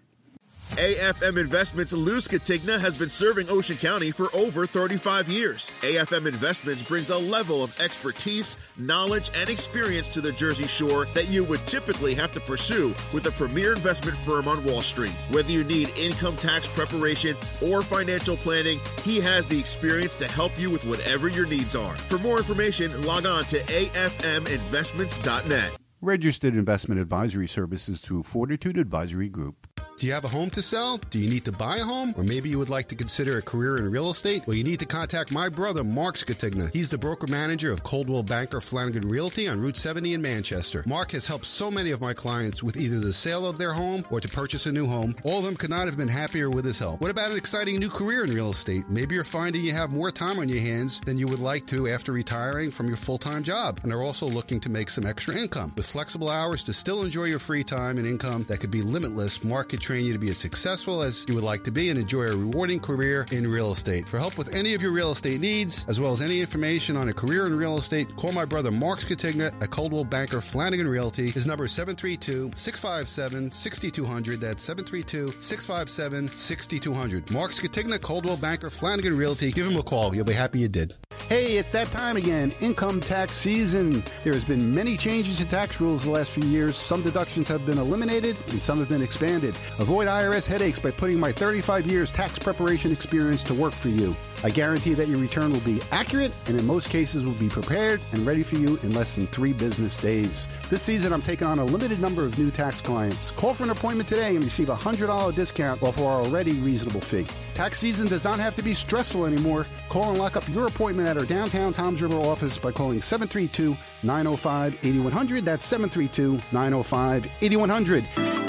[0.78, 5.72] AFM Investments Lou Scatigna has been serving Ocean County for over 35 years.
[5.82, 11.28] AFM Investments brings a level of expertise, knowledge, and experience to the Jersey Shore that
[11.28, 15.16] you would typically have to pursue with a premier investment firm on Wall Street.
[15.32, 17.36] Whether you need income tax preparation
[17.68, 21.98] or financial planning, he has the experience to help you with whatever your needs are.
[21.98, 25.72] For more information, log on to afminvestments.net.
[26.02, 29.68] Registered investment advisory services through Fortitude Advisory Group.
[29.99, 30.97] Do you have a home to sell?
[31.09, 32.13] Do you need to buy a home?
[32.15, 34.47] Or maybe you would like to consider a career in real estate?
[34.47, 36.71] Well, you need to contact my brother, Mark Scatigna.
[36.71, 40.85] He's the broker manager of Coldwell Banker Flanagan Realty on Route 70 in Manchester.
[40.88, 44.05] Mark has helped so many of my clients with either the sale of their home
[44.09, 45.13] or to purchase a new home.
[45.26, 47.01] All of them could not have been happier with his help.
[47.01, 48.85] What about an exciting new career in real estate?
[48.88, 51.89] Maybe you're finding you have more time on your hands than you would like to
[51.89, 55.73] after retiring from your full-time job and are also looking to make some extra income.
[55.76, 59.43] With flexible hours to still enjoy your free time and income that could be limitless,
[59.43, 61.98] Mark could train you to be as successful as you would like to be and
[61.98, 64.07] enjoy a rewarding career in real estate.
[64.07, 67.10] For help with any of your real estate needs, as well as any information on
[67.10, 71.32] a career in real estate, call my brother Mark Scatigna at Coldwell Banker Flanagan Realty.
[71.32, 74.40] His number is 732 657 6200.
[74.40, 77.32] That's 732 657 6200.
[77.32, 79.52] Mark Scatigna, Coldwell Banker Flanagan Realty.
[79.52, 80.14] Give him a call.
[80.14, 80.94] You'll be happy you did.
[81.30, 84.03] Hey, it's that time again, income tax season.
[84.24, 86.76] There has been many changes to tax rules the last few years.
[86.76, 89.56] Some deductions have been eliminated and some have been expanded.
[89.80, 94.14] Avoid IRS headaches by putting my 35 years tax preparation experience to work for you.
[94.43, 98.01] I guarantee that your return will be accurate and in most cases will be prepared
[98.11, 100.47] and ready for you in less than 3 business days.
[100.69, 103.31] This season I'm taking on a limited number of new tax clients.
[103.31, 107.23] Call for an appointment today and receive a $100 discount off our already reasonable fee.
[107.53, 109.65] Tax season does not have to be stressful anymore.
[109.88, 113.77] Call and lock up your appointment at our downtown Toms River office by calling 732
[114.06, 115.45] 905 8100.
[115.45, 118.39] That's 732 905 8100.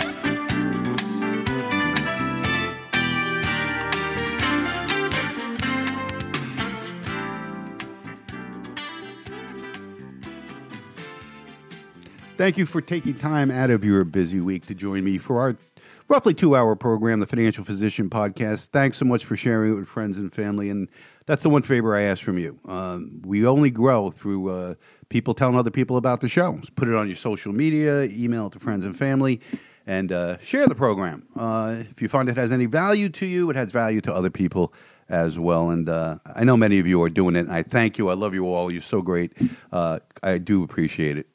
[12.40, 15.56] Thank you for taking time out of your busy week to join me for our
[16.08, 18.68] roughly two hour program, the Financial Physician Podcast.
[18.68, 20.70] Thanks so much for sharing it with friends and family.
[20.70, 20.88] And
[21.26, 22.58] that's the one favor I ask from you.
[22.64, 24.74] Um, we only grow through uh,
[25.10, 26.58] people telling other people about the show.
[26.76, 29.42] Put it on your social media, email it to friends and family,
[29.86, 31.26] and uh, share the program.
[31.36, 34.30] Uh, if you find it has any value to you, it has value to other
[34.30, 34.72] people
[35.10, 35.68] as well.
[35.68, 37.50] And uh, I know many of you are doing it.
[37.50, 38.08] I thank you.
[38.08, 38.72] I love you all.
[38.72, 39.34] You're so great.
[39.70, 41.26] Uh, I do appreciate it.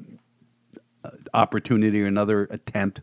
[1.33, 3.01] opportunity, another attempt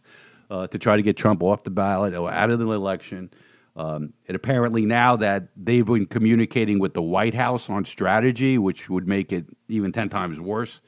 [0.50, 3.30] uh, to try to get Trump off the ballot or out of the election.
[3.76, 8.88] Um, and apparently, now that they've been communicating with the White House on strategy, which
[8.88, 10.80] would make it even 10 times worse,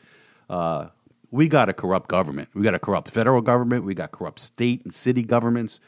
[0.48, 0.88] uh,
[1.30, 2.48] we got a corrupt government.
[2.54, 3.84] We got a corrupt federal government.
[3.84, 5.80] We got corrupt state and city governments.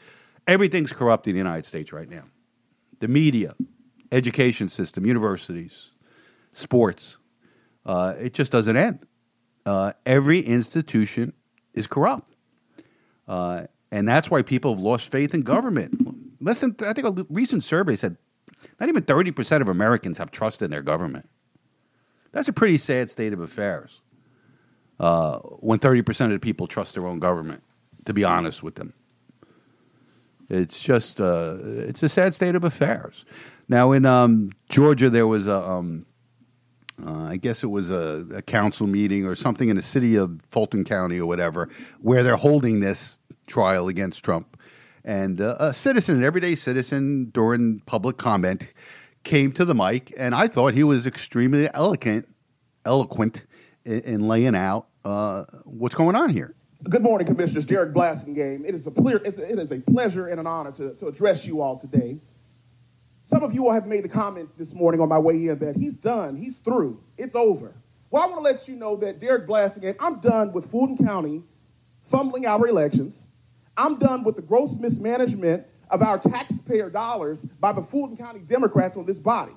[0.47, 2.25] Everything's corrupt in the United States right now.
[2.99, 3.55] The media,
[4.11, 5.91] education system, universities,
[6.51, 7.17] sports.
[7.83, 9.07] Uh, it just doesn't end.
[9.65, 11.33] Uh, every institution
[11.73, 12.29] is corrupt.
[13.27, 16.00] Uh, and that's why people have lost faith in government.
[16.41, 18.17] Listen, I think a recent survey said
[18.79, 21.29] not even 30% of Americans have trust in their government.
[22.31, 24.01] That's a pretty sad state of affairs
[24.99, 27.63] uh, when 30% of the people trust their own government,
[28.05, 28.93] to be honest with them.
[30.49, 33.23] It's just, uh, it's a sad state of affairs.
[33.69, 36.05] Now, in um, Georgia, there was a, um,
[37.05, 40.41] uh, I guess it was a, a, council meeting or something in the city of
[40.51, 41.69] Fulton County or whatever,
[42.01, 44.60] where they're holding this trial against Trump.
[45.03, 48.73] And uh, a citizen, an everyday citizen, during public comment,
[49.23, 52.27] came to the mic, and I thought he was extremely eloquent,
[52.85, 53.45] eloquent
[53.85, 56.55] in, in laying out uh, what's going on here.
[56.89, 57.65] Good morning, Commissioners.
[57.65, 58.65] Derek Blasingame.
[58.65, 61.07] It is a ple- it's a, it is a pleasure and an honor to, to
[61.07, 62.19] address you all today.
[63.23, 65.75] Some of you all have made the comment this morning on my way in that
[65.75, 67.75] he's done, he's through, it's over.
[68.09, 71.43] Well, I want to let you know that Derek Blasingame, I'm done with Fulton County
[72.01, 73.27] fumbling our elections.
[73.77, 78.97] I'm done with the gross mismanagement of our taxpayer dollars by the Fulton County Democrats
[78.97, 79.53] on this body.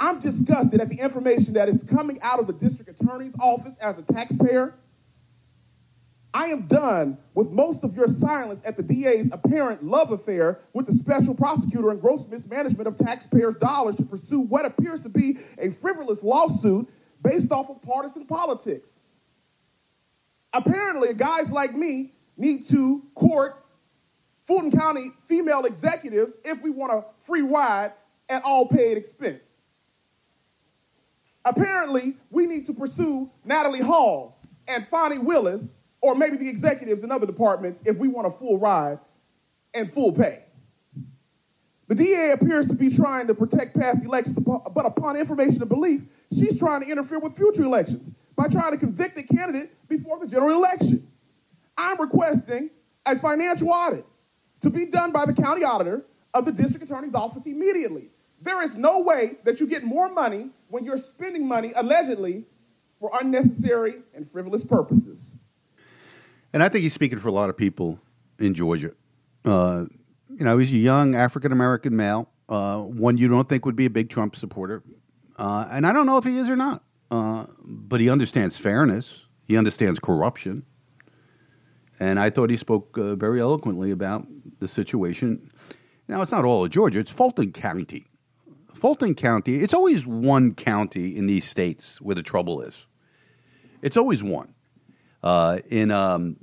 [0.00, 3.98] I'm disgusted at the information that is coming out of the district attorney's office as
[3.98, 4.74] a taxpayer.
[6.32, 10.86] I am done with most of your silence at the DA's apparent love affair with
[10.86, 15.36] the special prosecutor and gross mismanagement of taxpayers' dollars to pursue what appears to be
[15.58, 16.88] a frivolous lawsuit
[17.24, 19.00] based off of partisan politics.
[20.52, 23.62] Apparently, guys like me need to court
[24.42, 27.92] Fulton County female executives if we want a free ride
[28.30, 29.60] at all paid expense.
[31.44, 37.10] Apparently, we need to pursue Natalie Hall and Fani Willis, or maybe the executives in
[37.10, 38.98] other departments, if we want a full ride
[39.74, 40.44] and full pay.
[41.88, 46.02] The DA appears to be trying to protect past elections, but upon information and belief,
[46.30, 50.26] she's trying to interfere with future elections by trying to convict a candidate before the
[50.26, 51.06] general election.
[51.78, 52.70] I'm requesting
[53.06, 54.04] a financial audit
[54.60, 58.08] to be done by the county auditor of the district attorney's office immediately.
[58.42, 62.44] There is no way that you get more money when you're spending money allegedly
[62.98, 65.40] for unnecessary and frivolous purposes.
[66.52, 68.00] And I think he's speaking for a lot of people
[68.38, 68.92] in Georgia.
[69.44, 69.84] Uh,
[70.28, 73.86] you know, he's a young African American male, uh, one you don't think would be
[73.86, 74.82] a big Trump supporter.
[75.36, 79.26] Uh, and I don't know if he is or not, uh, but he understands fairness,
[79.46, 80.64] he understands corruption.
[82.00, 84.26] And I thought he spoke uh, very eloquently about
[84.60, 85.50] the situation.
[86.06, 88.06] Now, it's not all of Georgia, it's Fulton County.
[88.72, 92.86] Fulton County, it's always one county in these states where the trouble is.
[93.82, 94.54] It's always one.
[95.22, 96.36] Uh, in um,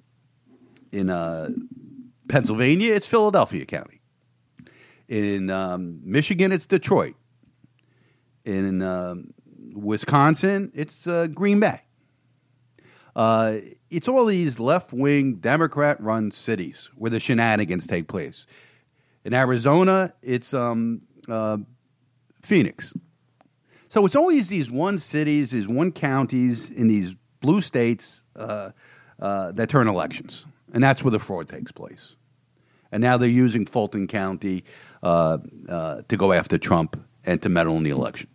[0.91, 1.49] in uh,
[2.27, 4.02] Pennsylvania, it's Philadelphia County.
[5.07, 7.15] In um, Michigan, it's Detroit.
[8.44, 9.34] In um,
[9.73, 11.82] Wisconsin, it's uh, Green Bay.
[13.16, 13.58] Uh,
[13.90, 18.46] it's all these left wing Democrat run cities where the shenanigans take place.
[19.24, 21.58] In Arizona, it's um, uh,
[22.42, 22.94] Phoenix.
[23.88, 28.72] So it's always these one cities, these one counties in these blue states uh,
[29.20, 30.46] uh, that turn elections.
[30.74, 32.16] And that's where the fraud takes place.
[32.92, 34.64] And now they're using Fulton County
[35.02, 35.38] uh,
[35.70, 38.30] uh to go after Trump and to meddle in the election.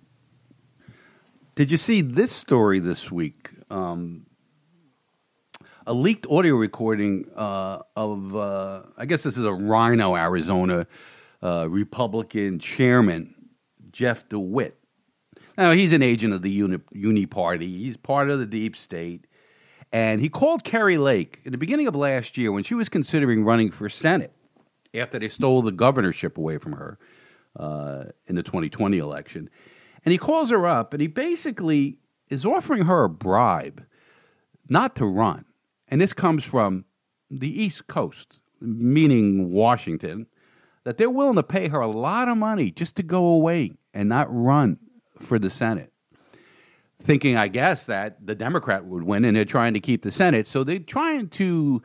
[1.55, 3.51] Did you see this story this week?
[3.71, 4.27] Um,
[5.87, 10.87] a leaked audio recording uh, of, uh, I guess this is a RINO, Arizona
[11.43, 13.35] Republican chairman
[13.93, 14.77] Jeff DeWitt.
[15.57, 19.27] Now, he's an agent of the Uni, Uni Party, he's part of the deep state.
[19.93, 23.45] And he called Kari Lake in the beginning of last year when she was considering
[23.45, 24.33] running for Senate
[24.95, 26.99] after they stole the governorship away from her
[27.57, 29.51] uh, in the 2020 election.
[30.05, 31.99] And he calls her up and he basically
[32.29, 33.85] is offering her a bribe
[34.69, 35.45] not to run.
[35.91, 36.85] And this comes from
[37.31, 40.27] the East Coast, meaning Washington,
[40.85, 44.09] that they're willing to pay her a lot of money just to go away and
[44.09, 44.79] not run
[45.19, 45.93] for the Senate.
[46.99, 50.47] Thinking, I guess, that the Democrat would win and they're trying to keep the Senate.
[50.47, 51.83] So they're trying to,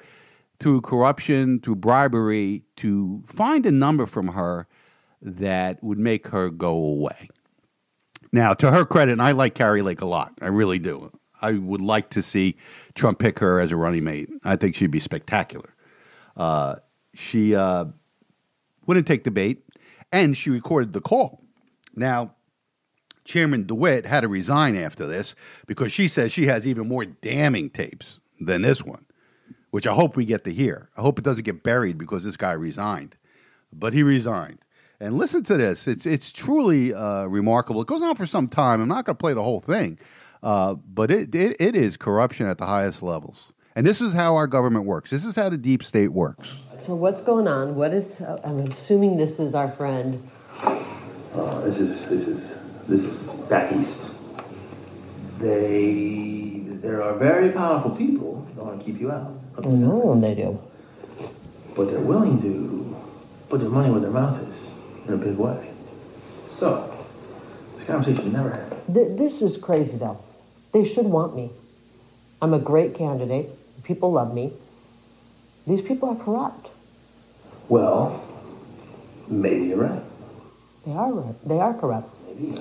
[0.59, 4.67] through corruption, through bribery, to find a number from her
[5.21, 7.29] that would make her go away.
[8.31, 10.33] Now, to her credit, and I like Kari Lake a lot.
[10.41, 11.11] I really do.
[11.45, 12.57] I would like to see
[12.95, 14.29] Trump pick her as a running mate.
[14.43, 15.75] I think she'd be spectacular.
[16.35, 16.77] Uh,
[17.13, 17.85] she uh,
[18.85, 19.63] wouldn't take the bait,
[20.11, 21.41] and she recorded the call.
[21.95, 22.35] Now,
[23.23, 25.35] Chairman DeWitt had to resign after this
[25.67, 29.05] because she says she has even more damning tapes than this one,
[29.71, 30.89] which I hope we get to hear.
[30.97, 33.17] I hope it doesn't get buried because this guy resigned,
[33.71, 34.59] but he resigned.
[34.99, 37.81] And listen to this; it's it's truly uh, remarkable.
[37.81, 38.81] It goes on for some time.
[38.81, 39.99] I'm not going to play the whole thing,
[40.45, 43.51] uh, but it, it it is corruption at the highest levels.
[43.75, 45.09] And this is how our government works.
[45.09, 46.47] This is how the deep state works.
[46.79, 47.75] So what's going on?
[47.75, 48.21] What is?
[48.45, 50.23] I'm assuming this is our friend
[51.35, 54.13] uh, this is this is this is back east.
[55.39, 59.31] They there are very powerful people that want to keep you out.
[59.57, 60.59] Of the know they do.
[61.75, 62.95] But they're willing to
[63.49, 64.71] put their money where their mouth is
[65.07, 65.71] in a big way.
[66.47, 66.87] So
[67.75, 68.81] this conversation never happened.
[68.93, 70.17] Th- this is crazy though.
[70.75, 71.51] They should want me.
[72.41, 73.47] I'm a great candidate.
[73.85, 74.51] People love me.
[75.65, 76.69] These people are corrupt.
[77.69, 78.11] Well,
[79.31, 80.03] maybe you're right.
[80.85, 81.35] They are right.
[81.45, 82.09] They are corrupt.
[82.27, 82.51] Maybe.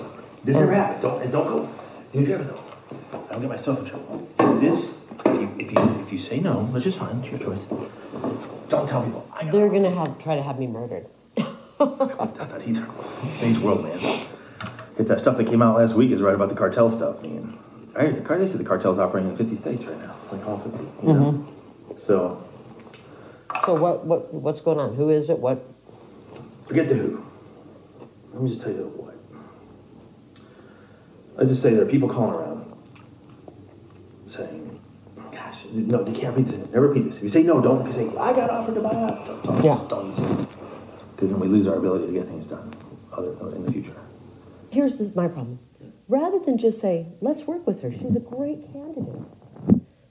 [0.45, 1.01] This never happened.
[1.01, 1.69] Don't and don't go.
[2.13, 2.63] You ever though?
[3.33, 4.25] I'll get myself in trouble.
[4.61, 7.67] This if you, if you if you say no, which is fine, it's your choice.
[8.69, 9.27] Don't tell people.
[9.35, 11.05] I They're gonna have try to have me murdered.
[11.37, 12.87] Not that either.
[13.27, 13.97] Today's world, man.
[14.97, 17.27] If that stuff that came out last week is right about the cartel stuff, I
[17.95, 21.07] they said the cartel's operating in 50 states right now, like all 50.
[21.07, 21.31] You know?
[21.31, 21.97] Mm-hmm.
[21.97, 22.35] So
[23.65, 24.95] So what what what's going on?
[24.95, 25.39] Who is it?
[25.39, 25.59] What?
[26.67, 27.23] forget the who.
[28.33, 29.13] Let me just tell you the what.
[31.37, 32.65] Let's just say there are people calling around
[34.27, 34.79] saying,
[35.31, 36.71] "Gosh, no, they can't repeat this.
[36.73, 37.17] Never repeat this.
[37.17, 37.85] If you say no, don't.
[37.85, 39.79] You say I got offered to buy out, don't, don't, Yeah.
[39.87, 40.11] don't.
[41.15, 42.69] Because then we lose our ability to get things done
[43.15, 43.95] other in the future.
[44.71, 45.59] Here's this, my problem.
[46.07, 49.25] Rather than just say, let's work with her, she's a great candidate,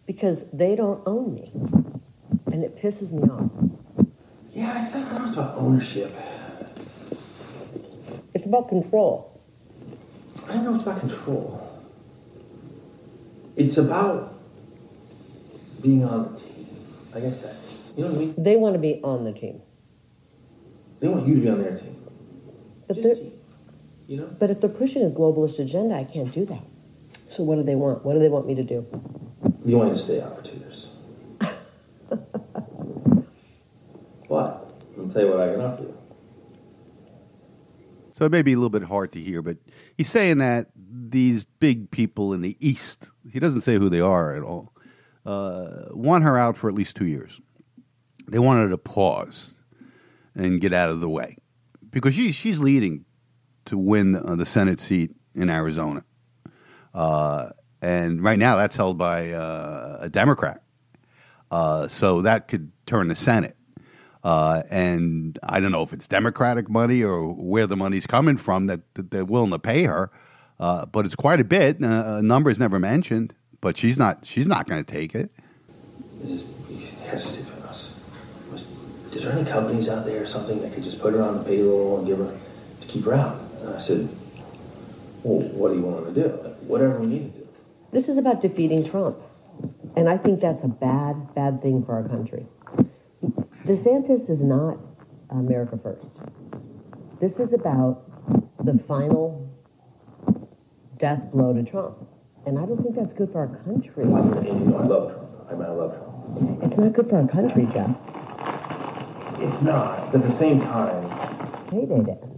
[0.06, 1.50] because they don't own me,
[2.52, 3.50] and it pisses me off.
[4.50, 6.10] Yeah, I said it about ownership.
[8.34, 9.40] It's about control.
[10.50, 11.60] I don't know it's about control.
[13.56, 14.32] It's about
[15.82, 16.50] being on the team.
[17.16, 18.42] I guess that's you know what I mean.
[18.42, 19.62] They want to be on the team,
[21.00, 21.94] They want you to be on their team.
[22.88, 23.14] but they're,
[24.06, 24.36] You know.
[24.38, 26.62] but if they're pushing a globalist agenda, I can't do that.
[27.08, 28.04] So what do they want?
[28.04, 28.86] What do they want me to do?
[29.64, 30.94] You want to stay opportunist.
[34.28, 34.60] what?
[34.98, 35.94] I'll tell you what I can offer you.
[38.12, 39.56] So it may be a little bit hard to hear, but
[39.96, 44.36] he's saying that these big people in the East, he doesn't say who they are
[44.36, 44.72] at all,
[45.26, 47.40] uh, want her out for at least two years.
[48.28, 49.60] They wanted her to pause
[50.34, 51.38] and get out of the way
[51.90, 53.04] because she, she's leading
[53.66, 56.04] to win uh, the Senate seat in Arizona.
[56.92, 57.50] Uh,
[57.82, 60.62] and right now that's held by uh, a Democrat.
[61.50, 63.56] Uh, so that could turn the Senate.
[64.22, 68.68] Uh, and I don't know if it's Democratic money or where the money's coming from
[68.68, 70.10] that, that they're willing to pay her,
[70.58, 71.80] uh, but it's quite a bit.
[71.80, 75.30] A number is never mentioned, but she's not she's not going to take it.
[79.14, 81.44] Is there any companies out there or something that could just put her on the
[81.44, 82.34] payroll and give her
[82.80, 83.43] to keep her out?
[83.64, 84.08] And I said,
[85.24, 86.28] Well, what do you want to do?
[86.28, 87.48] Like, whatever we need to do.
[87.92, 89.16] This is about defeating Trump.
[89.96, 92.46] And I think that's a bad, bad thing for our country.
[93.64, 94.78] DeSantis is not
[95.30, 96.20] America first.
[97.20, 98.02] This is about
[98.58, 99.48] the final
[100.98, 101.96] death blow to Trump.
[102.46, 104.04] And I don't think that's good for our country.
[104.04, 105.30] And you know, I love Trump.
[105.48, 106.62] I mean, I love Trump.
[106.62, 107.96] It's not good for our country, Jeff.
[109.40, 110.12] It's not.
[110.12, 111.08] But at the same time,
[111.70, 112.33] to end.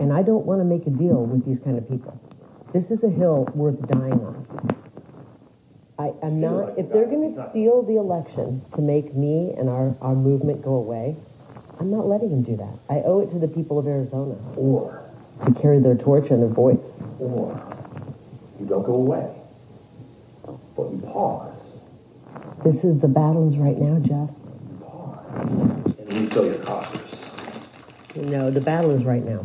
[0.00, 2.20] And I don't want to make a deal with these kind of people.
[2.72, 4.46] This is a hill worth dying on.
[5.98, 9.96] I, I'm not, if they're going to steal the election to make me and our,
[10.02, 11.16] our movement go away,
[11.80, 12.78] I'm not letting them do that.
[12.90, 14.36] I owe it to the people of Arizona.
[14.56, 15.02] Or
[15.44, 17.02] to carry their torch and their voice.
[17.20, 17.52] or
[18.58, 19.34] you don't go away,
[20.76, 21.78] but you pause
[22.64, 24.30] This is the battles right now, Jeff.
[24.80, 28.26] Pause, and refill your coffers.
[28.30, 29.44] No, the battle is right now.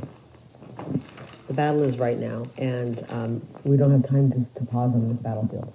[1.51, 5.09] The battle is right now, and um, we don't have time to, to pause on
[5.09, 5.67] this battlefield.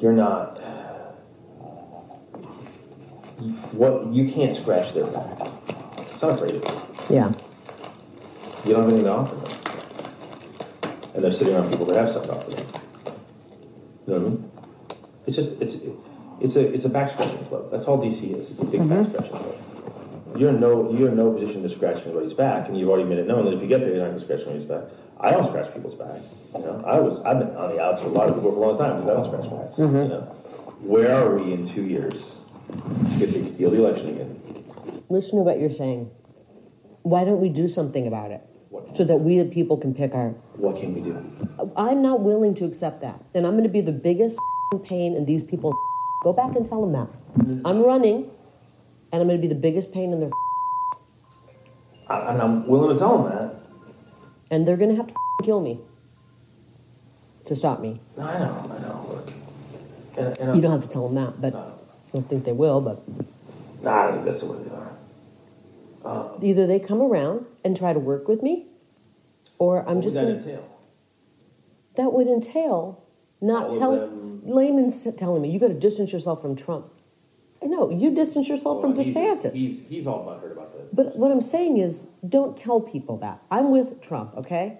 [0.00, 0.56] You're not.
[3.76, 5.44] What you can't scratch their back.
[6.08, 7.20] It's not afraid of you.
[7.20, 7.28] Yeah.
[8.64, 9.52] You don't have anything to offer them,
[11.16, 12.64] and they're sitting around people that have stuff to offer them.
[14.06, 14.40] You know what I mean?
[15.28, 15.84] It's just it's
[16.40, 17.70] it's a it's a back scratching club.
[17.70, 18.48] That's all DC is.
[18.48, 19.71] It's a big back scratching club.
[20.42, 23.18] You're in no you're in no position to scratch anybody's back, and you've already made
[23.20, 24.82] it known that if you get there, you're not going to scratch anybody's back.
[25.20, 26.18] I don't scratch people's back.
[26.58, 28.56] You know, I was I've been on the outs with a lot of people for
[28.56, 29.78] a long time because I don't scratch backs.
[29.78, 30.02] Mhm.
[30.02, 30.20] You know,
[30.82, 32.42] where are we in two years
[33.22, 34.34] if they steal the election again?
[35.10, 36.10] Listen to what you're saying.
[37.04, 38.40] Why don't we do something about it?
[38.94, 40.30] So that we, the people, can pick our.
[40.58, 41.14] What can we do?
[41.76, 43.22] I'm not willing to accept that.
[43.32, 44.40] And I'm going to be the biggest
[44.82, 45.72] pain in these people.
[46.24, 47.08] Go back and tell them that.
[47.64, 48.26] I'm running,
[49.12, 50.30] and I'm going to be the biggest pain in their.
[52.08, 53.54] And I'm willing to tell them that.
[54.50, 55.78] And they're going to have to kill me
[57.46, 58.00] to stop me.
[58.18, 59.04] No, I know, I know.
[59.08, 59.28] Look,
[60.18, 61.72] and, and You don't have to tell them that, but I
[62.12, 62.80] don't think they will.
[62.80, 63.00] But
[63.82, 64.92] Nah, I don't think that's the way they are.
[66.04, 68.66] Um, either they come around and try to work with me,
[69.58, 70.50] or I'm just would going that to.
[70.50, 70.68] entail?
[71.96, 73.04] That would entail
[73.40, 76.86] not telling layman's telling me you got to distance yourself from Trump.
[77.64, 79.52] Know you distance yourself from he's, DeSantis.
[79.52, 80.94] He's, he's all butthurt about that.
[80.94, 83.40] But what I'm saying is, don't tell people that.
[83.50, 84.78] I'm with Trump, okay?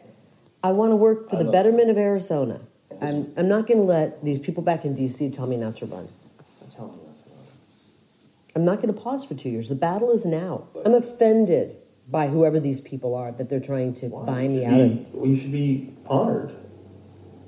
[0.62, 2.60] I want to work for I the betterment of Arizona.
[3.00, 5.30] I'm, I'm not going to let these people back in D.C.
[5.30, 6.06] tell me not to run.
[6.06, 9.68] I'm telling you that's I'm not going to pause for two years.
[9.68, 10.68] The battle is now.
[10.84, 11.74] I'm offended
[12.10, 15.14] by whoever these people are that they're trying to buy me out of.
[15.14, 16.50] Well, you should be honored.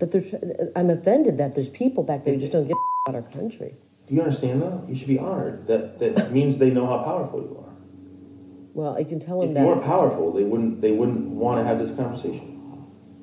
[0.01, 0.71] That they're.
[0.75, 2.77] I'm offended that there's people back there who just don't get.
[3.07, 3.75] about our country.
[4.07, 4.85] Do you understand that?
[4.89, 5.67] You should be honored.
[5.67, 7.65] That that means they know how powerful you are.
[8.75, 9.61] Well, I can tell them If that.
[9.61, 12.59] you weren't powerful, they wouldn't they wouldn't want to have this conversation,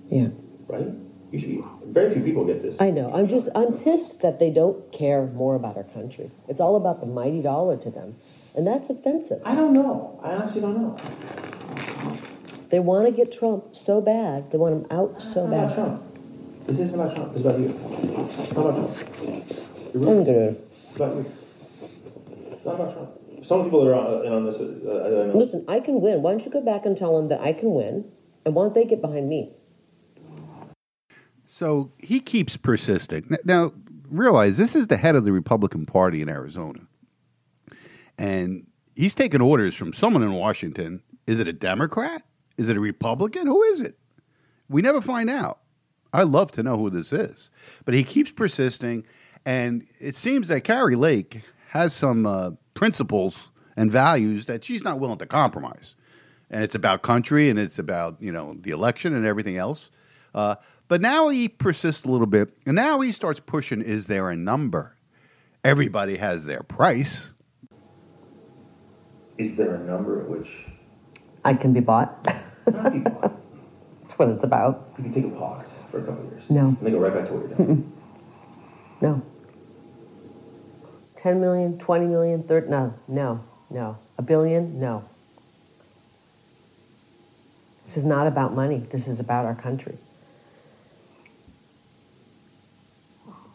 [0.10, 0.30] Yeah.
[0.68, 0.88] right?
[1.32, 1.62] You should be.
[1.88, 2.82] Very few people get this.
[2.82, 3.12] I know.
[3.14, 6.26] I'm just I'm pissed that they don't care more about our country.
[6.50, 8.14] It's all about the mighty dollar to them,
[8.58, 9.40] and that's offensive.
[9.46, 10.20] I don't know.
[10.24, 10.98] I honestly don't know.
[12.70, 14.52] They want to get Trump so bad.
[14.52, 15.66] They want him out so bad.
[15.66, 16.02] about Trump.
[16.68, 17.32] This isn't about Trump.
[17.36, 17.66] It's about you.
[17.66, 19.94] It's not about Trump.
[19.94, 20.04] You're
[21.00, 21.10] rude.
[21.10, 21.20] good.
[21.20, 22.52] It's about you.
[22.52, 23.10] It's not about Trump.
[23.44, 24.60] Some people that are in on this.
[24.60, 25.38] Uh, I know.
[25.38, 26.22] Listen, I can win.
[26.22, 28.06] Why don't you go back and tell them that I can win,
[28.46, 29.52] and why don't they get behind me?
[31.46, 33.36] So he keeps persisting.
[33.44, 33.74] Now,
[34.10, 36.82] realize this is the head of the Republican Party in Arizona.
[38.18, 41.02] And he's taking orders from someone in Washington.
[41.26, 42.22] Is it a Democrat?
[42.58, 43.48] Is it a Republican?
[43.48, 43.98] Who is it?
[44.70, 45.60] We never find out.
[46.14, 47.50] I love to know who this is.
[47.86, 49.06] But he keeps persisting.
[49.46, 55.00] And it seems that Kari Lake has some uh, principles and values that she's not
[55.00, 55.96] willing to compromise.
[56.50, 59.90] And it's about country and it's about, you know, the election and everything else.
[60.36, 60.56] Uh,
[60.88, 62.52] but now he persists a little bit.
[62.66, 64.98] And now he starts pushing is there a number?
[65.64, 67.34] Everybody has their price.
[69.38, 70.68] Is there a number at which
[71.46, 72.28] I can be bought.
[72.68, 73.32] not be bought?
[74.02, 74.86] That's what it's about.
[74.98, 76.52] You can take a pause for a couple of years.
[76.52, 76.68] No.
[76.68, 77.92] And then go right back to what you're doing.
[79.02, 79.22] No.
[81.18, 83.98] 10 million, 20 million, 30, no, no, no.
[84.18, 85.04] A billion, no.
[87.86, 88.78] This is not about money.
[88.78, 89.98] This is about our country.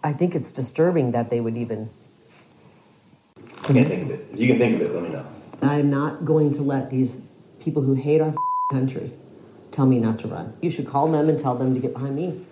[0.05, 1.89] I think it's disturbing that they would even.
[3.65, 4.21] I can't think of it.
[4.33, 5.27] If you can think of it, let me know.
[5.63, 8.35] I'm not going to let these people who hate our
[8.71, 9.11] country
[9.73, 10.53] tell me not to run.
[10.61, 12.45] You should call them and tell them to get behind me.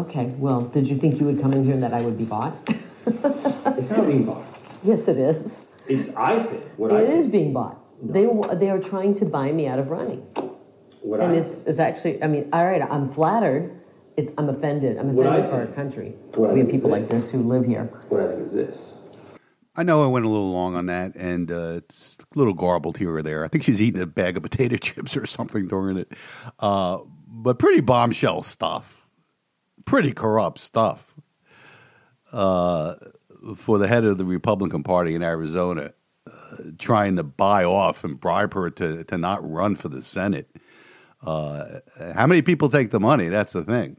[0.00, 2.24] Okay, well, did you think you would come in here and that I would be
[2.24, 2.54] bought?
[2.66, 4.44] It's not being bought.
[4.82, 5.74] yes, it is.
[5.88, 7.18] It's I think what I It think.
[7.18, 7.76] is being bought.
[8.02, 10.20] They they are trying to buy me out of running,
[11.02, 12.22] What and I it's it's actually.
[12.22, 13.72] I mean, all right, I'm flattered.
[14.16, 14.96] It's I'm offended.
[14.98, 16.08] I'm What I offended for our think- country.
[16.36, 17.10] what I We have think is people like this.
[17.10, 17.84] this who live here.
[18.08, 19.38] What I think is this.
[19.76, 22.98] I know I went a little long on that, and uh, it's a little garbled
[22.98, 23.44] here or there.
[23.44, 26.12] I think she's eating a bag of potato chips or something during it.
[26.58, 26.98] Uh,
[27.28, 28.99] but pretty bombshell stuff,
[29.84, 31.14] pretty corrupt stuff
[32.32, 32.94] uh,
[33.56, 35.92] for the head of the Republican Party in Arizona,
[36.26, 40.50] uh, trying to buy off and bribe her to, to not run for the Senate.
[41.22, 41.80] Uh,
[42.14, 43.28] how many people take the money?
[43.28, 43.96] That's the thing.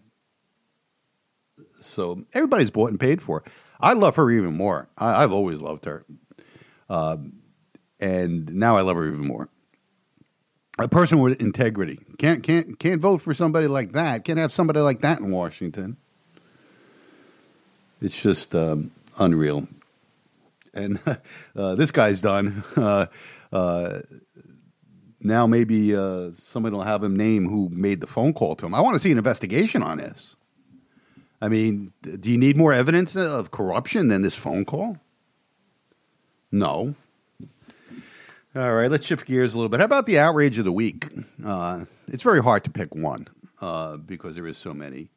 [1.79, 3.43] So everybody's bought and paid for.
[3.79, 4.89] I love her even more.
[4.97, 6.05] I, I've always loved her,
[6.89, 7.41] um,
[7.99, 9.49] and now I love her even more.
[10.81, 14.23] A person with integrity can't can't can't vote for somebody like that.
[14.23, 15.97] Can't have somebody like that in Washington.
[18.01, 19.67] It's just um, unreal.
[20.73, 20.99] And
[21.55, 22.63] uh, this guy's done.
[22.77, 23.05] Uh,
[23.53, 23.99] uh,
[25.19, 28.73] now maybe uh, somebody will have him name who made the phone call to him.
[28.73, 30.35] I want to see an investigation on this.
[31.41, 34.97] I mean, do you need more evidence of corruption than this phone call?
[36.51, 36.95] No.
[38.53, 39.79] All right, let's shift gears a little bit.
[39.79, 41.07] How about the outrage of the week?
[41.43, 43.27] Uh, it's very hard to pick one
[43.61, 45.09] uh, because there is so many.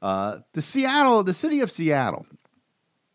[0.00, 2.26] Uh, the Seattle, the city of Seattle,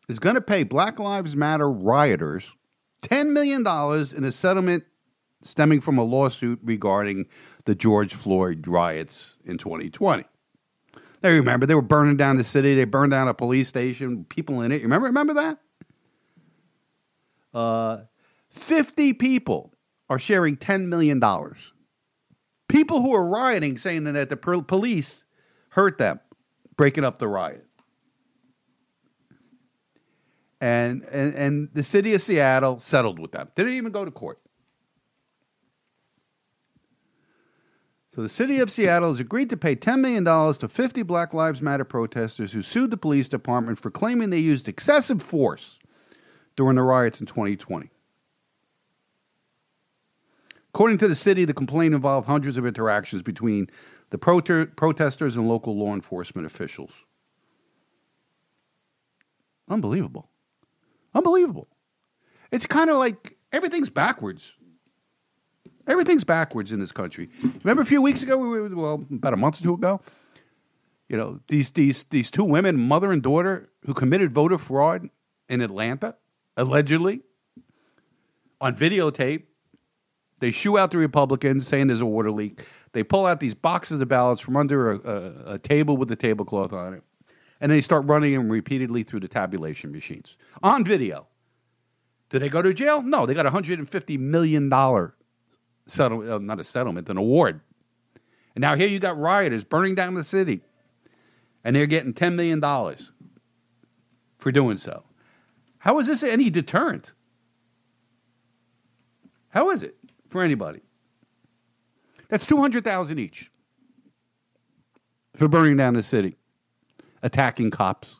[0.09, 2.53] is going to pay Black Lives Matter rioters
[3.01, 4.83] ten million dollars in a settlement
[5.41, 7.27] stemming from a lawsuit regarding
[7.63, 10.25] the George Floyd riots in 2020.
[11.23, 12.75] Now remember they were burning down the city.
[12.75, 14.25] They burned down a police station.
[14.25, 14.77] People in it.
[14.77, 15.07] You remember?
[15.07, 15.59] Remember that?
[18.53, 19.73] Uh, Fifty people
[20.09, 21.73] are sharing ten million dollars.
[22.67, 25.25] People who are rioting, saying that the police
[25.69, 26.19] hurt them,
[26.77, 27.65] breaking up the riot.
[30.61, 33.49] And, and and the city of Seattle settled with them.
[33.55, 34.39] Didn't even go to court.
[38.11, 41.61] So the city of Seattle has agreed to pay $10 million to 50 Black Lives
[41.61, 45.79] Matter protesters who sued the police department for claiming they used excessive force
[46.57, 47.89] during the riots in 2020.
[50.73, 53.67] According to the city, the complaint involved hundreds of interactions between
[54.09, 57.05] the prote- protesters and local law enforcement officials.
[59.69, 60.29] Unbelievable.
[61.13, 61.67] Unbelievable.
[62.51, 64.53] It's kind of like everything's backwards.
[65.87, 67.29] Everything's backwards in this country.
[67.63, 69.99] Remember a few weeks ago, we were, well, about a month or two ago,
[71.09, 75.09] you know, these these these two women, mother and daughter, who committed voter fraud
[75.49, 76.15] in Atlanta,
[76.55, 77.23] allegedly,
[78.61, 79.43] on videotape.
[80.41, 82.63] They shoo out the Republicans, saying there's a water leak.
[82.93, 86.15] They pull out these boxes of ballots from under a, a, a table with a
[86.15, 87.03] tablecloth on it,
[87.61, 91.27] And they start running them repeatedly through the tabulation machines on video.
[92.29, 93.03] Did they go to jail?
[93.03, 94.71] No, they got a $150 million
[95.85, 97.61] settlement, uh, not a settlement, an award.
[98.55, 100.63] And now here you got rioters burning down the city,
[101.63, 102.59] and they're getting $10 million
[104.39, 105.03] for doing so.
[105.77, 107.13] How is this any deterrent?
[109.49, 109.95] How is it
[110.31, 110.81] for anybody?
[112.29, 113.51] That's 200,000 each
[115.35, 116.37] for burning down the city,
[117.21, 118.19] attacking cops.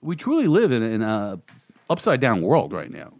[0.00, 1.40] We truly live in, in a
[1.88, 3.14] upside down world right now.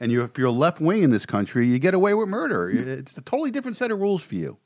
[0.00, 2.68] And you, if you're left wing in this country, you get away with murder.
[2.68, 4.58] It's a totally different set of rules for you.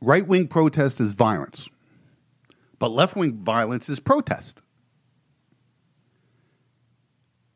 [0.00, 1.68] Right wing protest is violence,
[2.78, 4.60] but left wing violence is protest.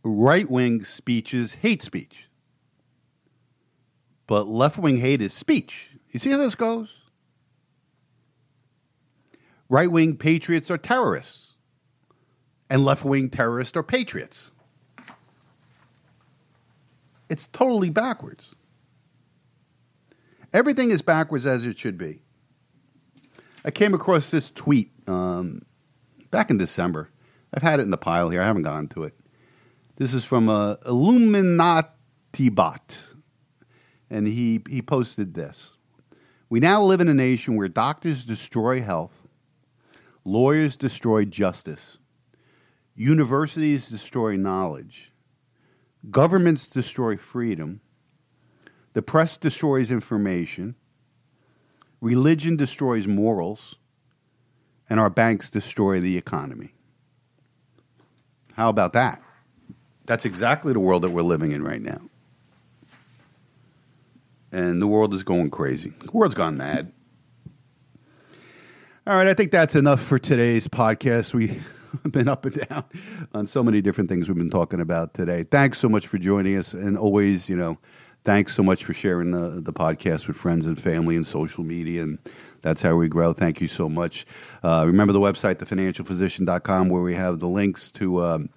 [0.08, 2.28] Right wing speech is hate speech,
[4.28, 5.90] but left wing hate is speech.
[6.12, 7.00] You see how this goes?
[9.68, 11.54] Right wing patriots are terrorists,
[12.70, 14.52] and left wing terrorists are patriots.
[17.28, 18.54] It's totally backwards.
[20.52, 22.22] Everything is backwards as it should be.
[23.64, 25.62] I came across this tweet um,
[26.30, 27.10] back in December.
[27.52, 28.40] I've had it in the pile here.
[28.40, 29.15] I haven't gotten to it.
[29.96, 33.14] This is from uh, Illuminati Bot,
[34.10, 35.78] and he he posted this.
[36.50, 39.26] We now live in a nation where doctors destroy health,
[40.22, 41.96] lawyers destroy justice,
[42.94, 45.12] universities destroy knowledge,
[46.10, 47.80] governments destroy freedom,
[48.92, 50.74] the press destroys information,
[52.02, 53.76] religion destroys morals,
[54.90, 56.74] and our banks destroy the economy.
[58.56, 59.22] How about that?
[60.06, 62.00] That's exactly the world that we're living in right now.
[64.52, 65.90] And the world is going crazy.
[65.90, 66.92] The world's gone mad.
[69.06, 71.34] All right, I think that's enough for today's podcast.
[71.34, 71.64] We've
[72.10, 72.84] been up and down
[73.34, 75.42] on so many different things we've been talking about today.
[75.42, 76.72] Thanks so much for joining us.
[76.72, 77.78] And always, you know,
[78.24, 82.02] thanks so much for sharing the, the podcast with friends and family and social media.
[82.02, 82.18] And
[82.62, 83.32] that's how we grow.
[83.32, 84.26] Thank you so much.
[84.62, 88.22] Uh, remember the website, thefinancialphysician.com, where we have the links to.
[88.22, 88.50] Um,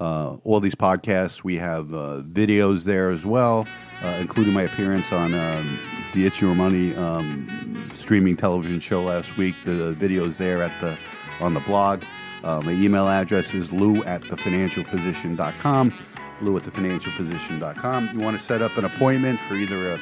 [0.00, 1.44] uh, all these podcasts.
[1.44, 3.66] We have uh, videos there as well,
[4.02, 5.78] uh, including my appearance on um,
[6.14, 9.54] the It's Your Money um, streaming television show last week.
[9.64, 10.98] The videos there at the
[11.40, 12.02] on the blog.
[12.42, 15.92] Uh, my email address is lou at thefinancialphysician.com.
[16.40, 18.10] Lou at thefinancialphysician.com.
[18.14, 19.98] You want to set up an appointment for either a,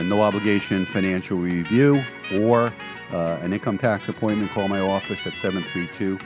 [0.00, 2.02] a no obligation financial review
[2.40, 2.72] or
[3.12, 6.18] uh, an income tax appointment, call my office at 732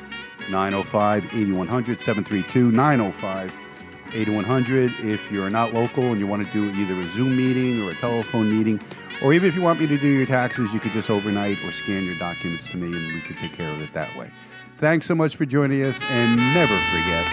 [0.50, 3.58] 905 8100 732 905
[4.14, 4.90] 8100.
[5.00, 7.94] If you're not local and you want to do either a Zoom meeting or a
[7.94, 8.80] telephone meeting,
[9.22, 11.72] or even if you want me to do your taxes, you could just overnight or
[11.72, 14.30] scan your documents to me and we can take care of it that way.
[14.78, 17.26] Thanks so much for joining us and never forget,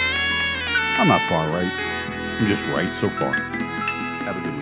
[0.99, 1.71] I'm not far right.
[1.71, 3.33] I'm just right so far.
[3.33, 4.56] Have a good.